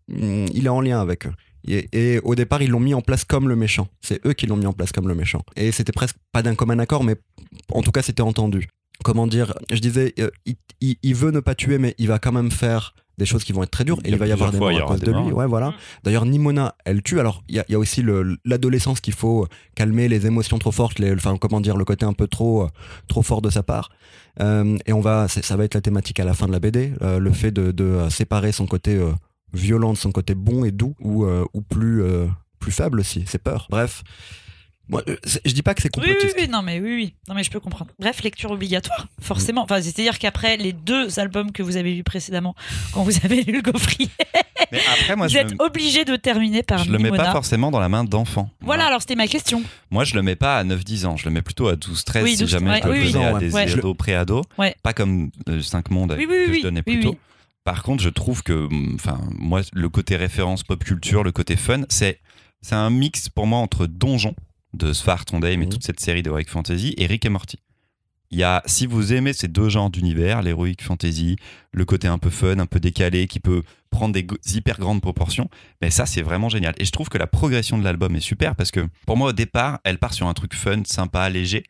Hmm, 0.09 0.47
Il 0.55 0.67
est 0.67 0.71
en 0.71 0.81
lien 0.81 1.01
avec 1.01 1.27
eux. 1.27 1.33
Et, 1.67 2.21
au 2.25 2.35
départ, 2.35 2.63
ils 2.63 2.71
l'ont 2.71 2.81
mis 2.81 2.95
en 2.95 3.03
place 3.03 3.25
comme 3.25 3.49
le 3.49 3.57
méchant. 3.57 3.89
C'est 4.01 4.25
eux 4.27 4.33
qui 4.33 4.47
l'ont 4.47 4.57
mis 4.57 4.67
en 4.67 4.73
place 4.73 4.93
comme 4.93 5.09
le 5.09 5.15
méchant. 5.15 5.43
Et 5.57 5.71
c'était 5.73 5.93
presque 5.93 6.17
pas 6.33 6.43
d'un 6.43 6.55
commun 6.55 6.79
accord, 6.79 7.05
mais 7.05 7.17
en 7.73 7.83
tout 7.83 7.91
cas, 7.91 8.03
c'était 8.03 8.23
entendu. 8.23 8.69
Comment 9.05 9.27
dire 9.27 9.55
Je 9.71 9.79
disais, 9.79 10.15
euh, 10.19 10.31
il 10.81 11.15
veut 11.15 11.31
ne 11.31 11.41
pas 11.41 11.55
tuer, 11.55 11.79
mais 11.79 11.95
il 11.99 12.09
va 12.09 12.19
quand 12.19 12.33
même 12.33 12.51
faire 12.51 12.95
des 13.19 13.27
choses 13.27 13.45
qui 13.45 13.53
vont 13.53 13.63
être 13.63 13.71
très 13.71 13.85
dures. 13.85 13.99
Et 14.05 14.09
Il 14.09 14.11
y 14.11 14.13
a 14.13 14.17
il 14.17 14.19
va 14.21 14.27
y 14.29 14.33
avoir 14.33 14.51
des 14.53 14.59
morts 14.59 14.71
à 14.71 14.81
cause 14.83 15.01
de 15.01 15.11
lui. 15.13 15.21
morts. 15.21 15.35
Ouais, 15.35 15.47
voilà. 15.47 15.75
D'ailleurs, 16.05 16.25
Nimona, 16.25 16.75
elle 16.85 17.03
tue. 17.03 17.21
Alors, 17.21 17.43
il 17.49 17.57
y 17.57 17.59
a, 17.59 17.65
il 17.69 17.73
y 17.73 17.75
a 17.75 17.79
aussi 17.79 18.01
le- 18.03 18.39
l'adolescence 18.45 19.01
qu'il 19.01 19.13
faut 19.15 19.47
calmer, 19.75 20.09
les 20.09 20.27
émotions 20.27 20.59
trop 20.59 20.73
fortes, 20.73 20.99
les, 21.01 21.13
enfin, 21.13 21.37
comment 21.37 21.61
dire, 21.61 21.77
le 21.77 21.85
côté 21.85 22.07
un 22.07 22.13
peu 22.15 22.27
trop, 22.29 22.63
euh, 22.63 22.69
trop 23.09 23.23
fort 23.23 23.43
de 23.43 23.51
sa 23.51 23.63
part. 23.63 23.91
Euh, 24.41 24.77
et 24.87 24.93
on 24.93 25.01
va, 25.01 25.27
ça 25.29 25.57
va 25.57 25.65
être 25.65 25.75
la 25.75 25.81
thématique 25.81 26.21
à 26.21 26.25
la 26.25 26.33
fin 26.33 26.47
de 26.47 26.53
la 26.53 26.61
BD, 26.61 26.93
euh, 27.03 27.19
le 27.19 27.33
fait 27.33 27.51
de, 27.51 27.73
de, 27.73 28.09
séparer 28.09 28.53
son 28.53 28.67
côté 28.67 28.95
euh, 28.95 29.11
violent 29.53 29.93
de 29.93 29.99
son 29.99 30.13
côté 30.13 30.35
bon 30.37 30.65
et 30.65 30.71
doux, 30.71 30.95
ou, 31.01 31.25
euh, 31.25 31.45
ou 31.55 31.61
plus, 31.63 32.03
euh, 32.03 32.27
plus 32.61 32.71
faible 32.73 33.01
aussi, 33.01 33.25
c'est 33.27 33.43
peur. 33.43 33.67
Bref, 33.69 34.05
moi, 34.89 35.03
euh, 35.09 35.17
je 35.45 35.53
dis 35.53 35.63
pas 35.63 35.75
que 35.75 35.83
c'est 35.83 35.95
Oui, 35.97 36.03
oui, 36.07 36.13
complotiste. 36.15 36.37
oui, 36.41 36.49
non, 36.49 36.63
mais 36.63 36.81
oui, 36.81 36.95
oui. 36.95 37.15
Non, 37.29 37.35
mais 37.35 37.43
je 37.45 37.51
peux 37.51 37.61
comprendre. 37.61 37.91
Bref, 37.99 38.23
lecture 38.23 38.51
obligatoire, 38.51 39.07
forcément. 39.21 39.63
Enfin, 39.63 39.81
c'est-à-dire 39.83 40.19
qu'après 40.19 40.57
les 40.57 40.73
deux 40.73 41.19
albums 41.19 41.53
que 41.53 41.63
vous 41.63 41.77
avez 41.77 41.95
lus 41.95 42.05
précédemment, 42.05 42.55
quand 42.93 43.03
vous 43.03 43.17
avez 43.25 43.43
lu 43.43 43.53
le 43.53 43.63
gaufrier, 43.63 44.09
Mais 44.73 44.81
après, 45.01 45.17
moi, 45.17 45.27
vous 45.29 45.33
je, 45.33 45.39
êtes 45.39 45.55
obligé 45.61 46.05
de 46.05 46.17
terminer 46.17 46.63
par 46.63 46.85
je 46.85 46.91
le 46.93 46.99
mets 46.99 47.11
pas 47.11 47.33
forcément 47.33 47.71
dans 47.71 47.81
la 47.81 47.89
main 47.89 48.05
d'enfants. 48.05 48.51
Voilà, 48.61 48.87
alors 48.87 49.01
c'était 49.01 49.15
ma 49.15 49.27
question. 49.27 49.63
Moi, 49.91 50.05
je 50.05 50.15
le 50.15 50.23
mets 50.23 50.37
pas 50.37 50.59
à 50.59 50.65
9-10 50.65 51.07
ans, 51.07 51.17
je 51.17 51.25
le 51.25 51.31
mets 51.31 51.43
plutôt 51.43 51.69
à 51.69 51.75
12-13 51.75 52.23
Oui, 52.23 52.31
si 52.33 52.43
12, 52.43 52.51
jamais 52.51 52.71
ouais, 52.73 52.81
je 52.83 52.89
oui, 52.89 52.99
le 52.99 53.05
oui. 53.07 53.13
donner 53.13 53.25
à 53.27 53.33
Ouais. 53.35 53.41
des 53.41 53.53
Ouais. 53.55 53.73
ados, 53.73 53.97
pré-ados. 53.97 54.45
Ouais. 54.59 54.75
Pas 54.83 54.93
comme 54.93 55.31
5 55.61 55.91
mondes 55.91 56.15
Oui, 56.19 56.27
oui, 56.29 56.35
que 56.47 56.51
oui, 56.51 56.57
je 56.59 56.63
donnais 56.63 56.83
oui, 56.87 56.95
plus 56.97 57.03
tôt. 57.05 57.11
oui. 57.13 57.19
Par 57.65 57.83
contre, 57.83 58.03
je 58.03 58.09
trouve 58.11 58.43
que, 58.43 58.53
hum, 58.53 58.93
enfin, 58.97 59.19
moi, 59.39 59.61
le 59.73 59.89
côté 59.89 60.17
référence 60.17 60.65
pop 60.65 60.83
culture, 60.85 61.23
le 61.25 61.33
côté 61.33 61.57
fun, 61.57 61.83
c'est 61.89 62.21
c'est 62.61 62.75
un 62.75 62.91
mix 62.91 63.29
pour 63.29 63.47
moi 63.47 63.61
entre 63.61 63.87
Donjon 63.87 64.35
de 64.75 64.93
Sfar 64.93 65.25
Trondheim 65.25 65.63
et 65.63 65.69
toute 65.69 65.85
cette 65.85 66.01
série 66.01 66.23
d'Heroic 66.23 66.49
Fantasy 66.49 66.95
et 66.97 67.07
Rick 67.07 67.25
et 67.25 67.29
Morty. 67.29 67.59
Il 68.31 68.39
y 68.39 68.43
a, 68.43 68.63
si 68.67 68.87
vous 68.87 69.15
aimez 69.15 69.33
ces 69.33 69.49
deux 69.49 69.71
genres 69.71 69.89
d'univers, 69.89 70.43
l'heroic 70.43 70.83
fantasy, 70.83 71.37
le 71.73 71.85
côté 71.87 72.09
un 72.09 72.19
peu 72.19 72.29
fun, 72.29 72.59
un 72.59 72.67
peu 72.67 72.79
décalé, 72.79 73.27
qui 73.27 73.41
peut 73.41 73.63
prendre 73.91 74.13
des 74.13 74.27
hyper 74.55 74.79
grandes 74.79 75.01
proportions, 75.01 75.49
mais 75.81 75.91
ça 75.91 76.05
c'est 76.05 76.21
vraiment 76.21 76.51
génial. 76.51 76.75
Et 76.77 76.85
je 76.85 76.93
trouve 76.93 77.09
que 77.09 77.17
la 77.17 77.27
progression 77.27 77.79
de 77.79 77.85
l'album 77.85 78.15
est 78.17 78.21
super 78.21 78.55
parce 78.55 78.71
que 78.71 78.87
pour 79.07 79.17
moi 79.17 79.31
au 79.31 79.33
départ, 79.33 79.79
elle 79.85 79.99
part 79.99 80.13
sur 80.13 80.27
un 80.27 80.35
truc 80.35 80.55
fun, 80.55 80.83
sympa, 80.85 81.31
léger, 81.31 81.65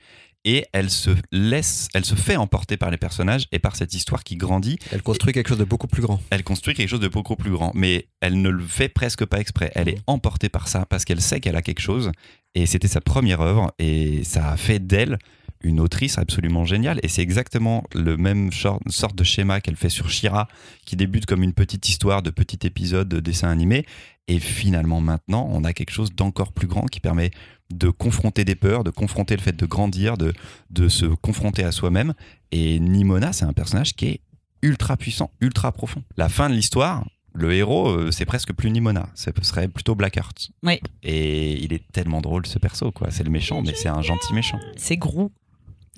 et 0.44 0.64
elle 0.72 0.90
se 0.90 1.10
laisse, 1.32 1.88
elle 1.94 2.04
se 2.04 2.14
fait 2.14 2.36
emporter 2.36 2.76
par 2.76 2.90
les 2.90 2.96
personnages 2.96 3.46
et 3.52 3.58
par 3.58 3.76
cette 3.76 3.94
histoire 3.94 4.24
qui 4.24 4.36
grandit 4.36 4.78
Elle 4.92 5.02
construit 5.02 5.32
quelque 5.32 5.48
chose 5.48 5.58
de 5.58 5.64
beaucoup 5.64 5.88
plus 5.88 6.02
grand. 6.02 6.20
elle 6.30 6.44
construit 6.44 6.74
quelque 6.74 6.88
chose 6.88 7.00
de 7.00 7.08
beaucoup 7.08 7.36
plus 7.36 7.50
grand, 7.50 7.72
mais 7.74 8.08
elle 8.20 8.40
ne 8.40 8.48
le 8.48 8.64
fait 8.64 8.88
presque 8.88 9.24
pas 9.24 9.40
exprès. 9.40 9.70
Elle 9.74 9.88
est 9.88 9.98
emportée 10.06 10.48
par 10.48 10.68
ça 10.68 10.86
parce 10.86 11.04
qu'elle 11.04 11.20
sait 11.20 11.40
qu'elle 11.40 11.56
a 11.56 11.62
quelque 11.62 11.80
chose 11.80 12.12
et 12.54 12.66
c'était 12.66 12.88
sa 12.88 13.00
première 13.00 13.40
œuvre 13.40 13.72
et 13.78 14.24
ça 14.24 14.50
a 14.50 14.56
fait 14.56 14.78
d'elle 14.78 15.18
une 15.60 15.80
autrice 15.80 16.18
absolument 16.18 16.64
géniale 16.64 17.00
et 17.02 17.08
c'est 17.08 17.22
exactement 17.22 17.82
le 17.94 18.16
même 18.16 18.50
sorte 18.52 19.16
de 19.16 19.24
schéma 19.24 19.60
qu'elle 19.60 19.76
fait 19.76 19.88
sur 19.88 20.08
Shira 20.08 20.48
qui 20.84 20.96
débute 20.96 21.26
comme 21.26 21.42
une 21.42 21.52
petite 21.52 21.88
histoire 21.88 22.22
de 22.22 22.30
petit 22.30 22.64
épisode 22.66 23.08
de 23.08 23.20
dessin 23.20 23.48
animé 23.48 23.84
et 24.28 24.38
finalement 24.38 25.00
maintenant 25.00 25.48
on 25.50 25.64
a 25.64 25.72
quelque 25.72 25.90
chose 25.90 26.12
d'encore 26.14 26.52
plus 26.52 26.68
grand 26.68 26.86
qui 26.86 27.00
permet 27.00 27.32
de 27.70 27.90
confronter 27.90 28.44
des 28.44 28.54
peurs, 28.54 28.84
de 28.84 28.90
confronter 28.90 29.36
le 29.36 29.42
fait 29.42 29.56
de 29.56 29.66
grandir, 29.66 30.16
de, 30.16 30.32
de 30.70 30.88
se 30.88 31.06
confronter 31.06 31.64
à 31.64 31.72
soi-même 31.72 32.14
et 32.50 32.78
Nimona 32.78 33.32
c'est 33.32 33.44
un 33.44 33.52
personnage 33.52 33.94
qui 33.94 34.06
est 34.06 34.20
ultra 34.62 34.96
puissant, 34.96 35.30
ultra 35.40 35.70
profond. 35.72 36.02
La 36.16 36.28
fin 36.28 36.48
de 36.48 36.54
l'histoire, 36.54 37.06
le 37.34 37.52
héros, 37.52 37.90
euh, 37.90 38.10
c'est 38.10 38.24
presque 38.24 38.52
plus 38.52 38.70
Nimona, 38.70 39.08
ce 39.14 39.30
serait 39.42 39.68
plutôt 39.68 39.94
Blackheart. 39.94 40.50
Oui. 40.64 40.80
Et 41.02 41.62
il 41.62 41.72
est 41.72 41.86
tellement 41.92 42.20
drôle 42.20 42.46
ce 42.46 42.58
perso, 42.58 42.90
quoi. 42.90 43.10
C'est 43.10 43.22
le 43.22 43.30
méchant, 43.30 43.62
mais 43.62 43.74
c'est 43.74 43.88
un 43.88 44.02
gentil 44.02 44.32
méchant. 44.34 44.58
C'est 44.76 44.96
Grou. 44.96 45.30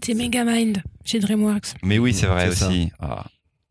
C'est 0.03 0.15
Megamind 0.15 0.83
chez 1.05 1.21
DreamWorks. 1.21 1.75
Mais 1.83 1.99
oui, 1.99 2.13
c'est 2.15 2.27
vrai 2.27 2.49
aussi. 2.49 2.91
Ah. 2.99 3.25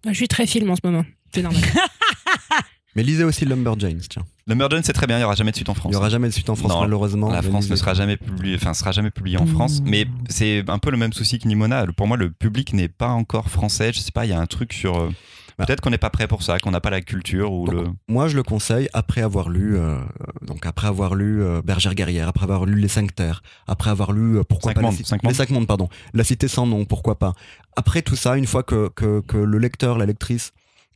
Ah, 0.06 0.10
Je 0.12 0.14
suis 0.14 0.28
très 0.28 0.48
film 0.48 0.70
en 0.70 0.76
ce 0.76 0.82
moment. 0.84 1.06
C'est 1.34 1.42
normal. 1.42 1.62
Mais 3.00 3.04
lisez 3.06 3.24
aussi 3.24 3.46
Lumberjanes, 3.46 4.02
tiens. 4.10 4.24
Murden, 4.46 4.82
c'est 4.84 4.92
très 4.92 5.08
bien, 5.08 5.16
il 5.16 5.20
n'y 5.20 5.24
aura 5.24 5.36
jamais 5.36 5.52
de 5.52 5.56
suite 5.56 5.70
en 5.70 5.74
Il 5.74 5.78
France. 5.78 5.92
n'y 5.92 5.96
aura 5.96 6.10
jamais 6.10 6.28
de 6.28 6.34
suite 6.34 6.50
en 6.50 6.56
France, 6.56 6.70
Non, 6.74 6.82
malheureusement. 6.82 7.32
La 7.32 7.42
France 7.42 7.70
ne 7.70 7.78
sera 7.78 7.94
jamais 7.94 8.18
publiée, 8.18 8.56
enfin 8.56 8.74
sera 8.74 8.92
jamais 8.92 9.10
publiée 9.10 9.38
en 9.38 9.46
Mmh. 9.46 9.48
France, 9.48 9.82
mais 9.86 10.06
c'est 10.28 10.66
un 10.70 10.80
peu 10.80 10.92
le 10.92 10.98
même 10.98 11.14
souci 11.14 11.40
que 11.40 11.48
Nimona. 11.48 11.86
Pour 11.96 12.08
moi, 12.08 12.18
le 12.18 12.30
public 12.30 12.74
n'est 12.74 12.90
pas 12.90 13.08
encore 13.08 13.50
français. 13.50 13.94
Je 13.94 14.00
sais 14.00 14.12
pas, 14.12 14.26
il 14.26 14.30
y 14.32 14.34
a 14.34 14.40
un 14.42 14.48
truc 14.48 14.74
sur. 14.74 14.98
euh, 15.00 15.10
Bah. 15.58 15.66
Peut-être 15.66 15.80
qu'on 15.82 15.92
n'est 15.92 15.98
pas 15.98 16.10
prêt 16.10 16.28
pour 16.28 16.42
ça, 16.44 16.58
qu'on 16.60 16.72
n'a 16.72 16.82
pas 16.82 16.90
la 16.90 17.00
culture 17.02 17.54
ou 17.54 17.68
Donc, 17.68 17.76
le. 17.76 17.84
Moi, 18.10 18.28
je 18.28 18.36
le 18.36 18.44
conseille 18.44 18.90
après 18.94 19.22
avoir 19.22 19.50
lu, 19.50 19.78
euh, 19.78 19.98
donc 20.42 20.66
après 20.66 20.88
avoir 20.88 21.16
lu 21.16 21.42
euh, 21.44 21.62
Bergère 21.62 21.96
guerrière, 21.96 22.28
après 22.28 22.44
avoir 22.44 22.66
lu 22.66 22.80
Les 22.82 22.88
Cinq 22.90 23.14
Terres, 23.16 23.44
après 23.68 23.92
avoir 23.92 24.12
lu 24.14 24.38
euh, 24.40 24.44
pourquoi 24.44 24.72
Cinq 24.72 24.76
pas 24.76 24.82
mondes, 24.82 24.96
cinq 25.06 25.22
les 25.24 25.28
mondes. 25.28 25.36
Cinq 25.36 25.50
mondes, 25.52 25.68
pardon, 25.68 25.88
La 26.14 26.24
Cité 26.24 26.48
sans 26.48 26.66
nom, 26.66 26.86
pourquoi 26.86 27.20
pas. 27.20 27.34
Après 27.76 28.02
tout 28.02 28.16
ça, 28.16 28.36
une 28.38 28.48
fois 28.48 28.64
que, 28.64 28.90
que, 28.96 29.22
que 29.22 29.38
le 29.38 29.58
lecteur, 29.58 29.98
la 29.98 30.06
lectrice 30.06 30.54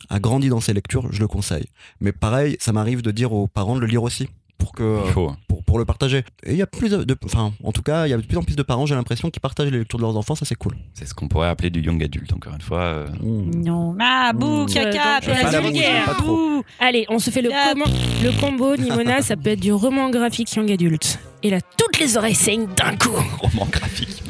a 0.09 0.19
grandi 0.19 0.49
dans 0.49 0.59
ses 0.61 0.73
lectures, 0.73 1.07
je 1.11 1.19
le 1.19 1.27
conseille. 1.27 1.65
Mais 2.01 2.11
pareil, 2.11 2.57
ça 2.59 2.71
m'arrive 2.73 3.01
de 3.01 3.11
dire 3.11 3.33
aux 3.33 3.47
parents 3.47 3.75
de 3.75 3.79
le 3.81 3.87
lire 3.87 4.03
aussi 4.03 4.27
pour 4.57 4.71
que 4.71 4.99
Il 5.05 5.11
faut. 5.11 5.27
hein. 5.29 5.37
pour, 5.49 5.63
pour 5.63 5.77
le 5.77 5.83
partager. 5.83 6.19
Et 6.43 6.51
il 6.51 6.55
y 6.57 6.61
a 6.61 6.67
plus 6.67 6.89
de, 6.89 7.17
enfin, 7.25 7.51
en 7.63 7.71
tout 7.73 7.81
cas, 7.81 8.07
il 8.07 8.11
y 8.11 8.13
a 8.13 8.17
de 8.17 8.21
plus 8.21 8.37
en 8.37 8.43
plus 8.43 8.55
de 8.55 8.63
parents, 8.63 8.85
j'ai 8.85 8.95
l'impression, 8.95 9.29
qui 9.29 9.39
partagent 9.41 9.69
les 9.71 9.79
lectures 9.79 9.97
de 9.99 10.03
leurs 10.03 10.15
enfants, 10.15 10.35
ça 10.35 10.45
c'est 10.45 10.55
cool. 10.55 10.75
C'est 10.93 11.05
ce 11.05 11.13
qu'on 11.13 11.27
pourrait 11.27 11.49
appeler 11.49 11.69
du 11.69 11.81
young 11.81 12.01
adulte, 12.01 12.31
encore 12.31 12.53
une 12.53 12.61
fois. 12.61 12.79
euh. 12.81 13.07
Mmh. 13.21 13.63
Non. 13.65 13.95
Ah, 13.99 14.31
bouh, 14.33 14.63
Mmh. 14.63 14.67
caca, 14.67 15.17
Euh, 15.27 15.41
pas 15.51 15.59
vulgaire. 15.61 16.05
pas. 16.05 16.23
Bouh. 16.23 16.63
Allez, 16.79 17.05
on 17.09 17.19
se 17.19 17.29
fait 17.29 17.41
le, 17.41 17.49
le 17.49 18.39
combo 18.39 18.77
Nimona, 18.77 19.21
ça 19.21 19.35
peut 19.35 19.49
être 19.49 19.59
du 19.59 19.73
roman 19.73 20.09
graphique 20.09 20.53
young 20.55 20.71
adulte. 20.71 21.19
Et 21.41 21.49
là, 21.49 21.59
toutes 21.77 21.99
les 21.99 22.15
oreilles 22.15 22.35
saignent 22.35 22.67
d'un 22.77 22.95
coup. 22.95 23.11
roman 23.41 23.67
graphique. 23.69 24.23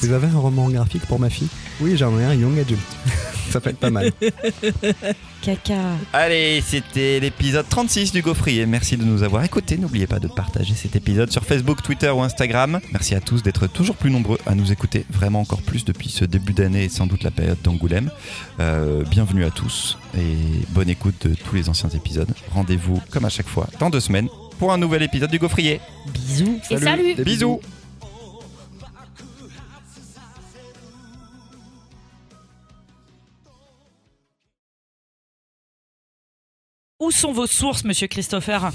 Vous 0.00 0.12
avez 0.12 0.26
un 0.28 0.38
roman 0.38 0.70
graphique 0.70 1.04
pour 1.06 1.18
ma 1.18 1.28
fille? 1.28 1.48
Oui, 1.80 1.96
j'en 1.96 2.18
ai 2.18 2.24
un 2.24 2.34
young 2.34 2.58
adulte. 2.58 2.80
ça 3.50 3.60
peut 3.60 3.70
être 3.70 3.78
pas 3.78 3.90
mal. 3.90 4.10
Caca. 5.42 5.74
Allez, 6.12 6.62
c'était 6.66 7.20
l'épisode 7.20 7.66
36 7.68 8.12
du 8.12 8.22
Gaufrier. 8.22 8.64
Merci 8.66 8.96
de 8.96 9.04
nous 9.04 9.22
avoir 9.22 9.44
écoutés. 9.44 9.76
N'oubliez 9.76 10.06
pas 10.06 10.18
de 10.18 10.26
partager 10.26 10.74
cet 10.74 10.96
épisode 10.96 11.30
sur 11.30 11.44
Facebook, 11.44 11.82
Twitter 11.82 12.10
ou 12.10 12.22
Instagram. 12.22 12.80
Merci 12.92 13.14
à 13.14 13.20
tous 13.20 13.42
d'être 13.42 13.66
toujours 13.66 13.96
plus 13.96 14.10
nombreux 14.10 14.38
à 14.46 14.54
nous 14.54 14.72
écouter, 14.72 15.04
vraiment 15.10 15.40
encore 15.40 15.62
plus 15.62 15.84
depuis 15.84 16.08
ce 16.08 16.24
début 16.24 16.54
d'année 16.54 16.84
et 16.84 16.88
sans 16.88 17.06
doute 17.06 17.22
la 17.22 17.30
période 17.30 17.58
d'Angoulême. 17.62 18.10
Euh, 18.58 19.04
bienvenue 19.04 19.44
à 19.44 19.50
tous 19.50 19.98
et 20.16 20.36
bonne 20.70 20.88
écoute 20.88 21.26
de 21.26 21.34
tous 21.34 21.54
les 21.54 21.68
anciens 21.68 21.90
épisodes. 21.90 22.32
Rendez-vous, 22.52 23.00
comme 23.10 23.26
à 23.26 23.30
chaque 23.30 23.48
fois, 23.48 23.68
dans 23.78 23.90
deux 23.90 24.00
semaines 24.00 24.28
pour 24.58 24.72
un 24.72 24.78
nouvel 24.78 25.02
épisode 25.02 25.30
du 25.30 25.38
Gaufrier. 25.38 25.80
Bisous. 26.12 26.58
Et 26.70 26.78
salut 26.78 27.14
Des 27.14 27.22
Bisous 27.22 27.60
Où 36.98 37.10
sont 37.10 37.32
vos 37.32 37.46
sources, 37.46 37.84
monsieur 37.84 38.06
Christopher? 38.06 38.70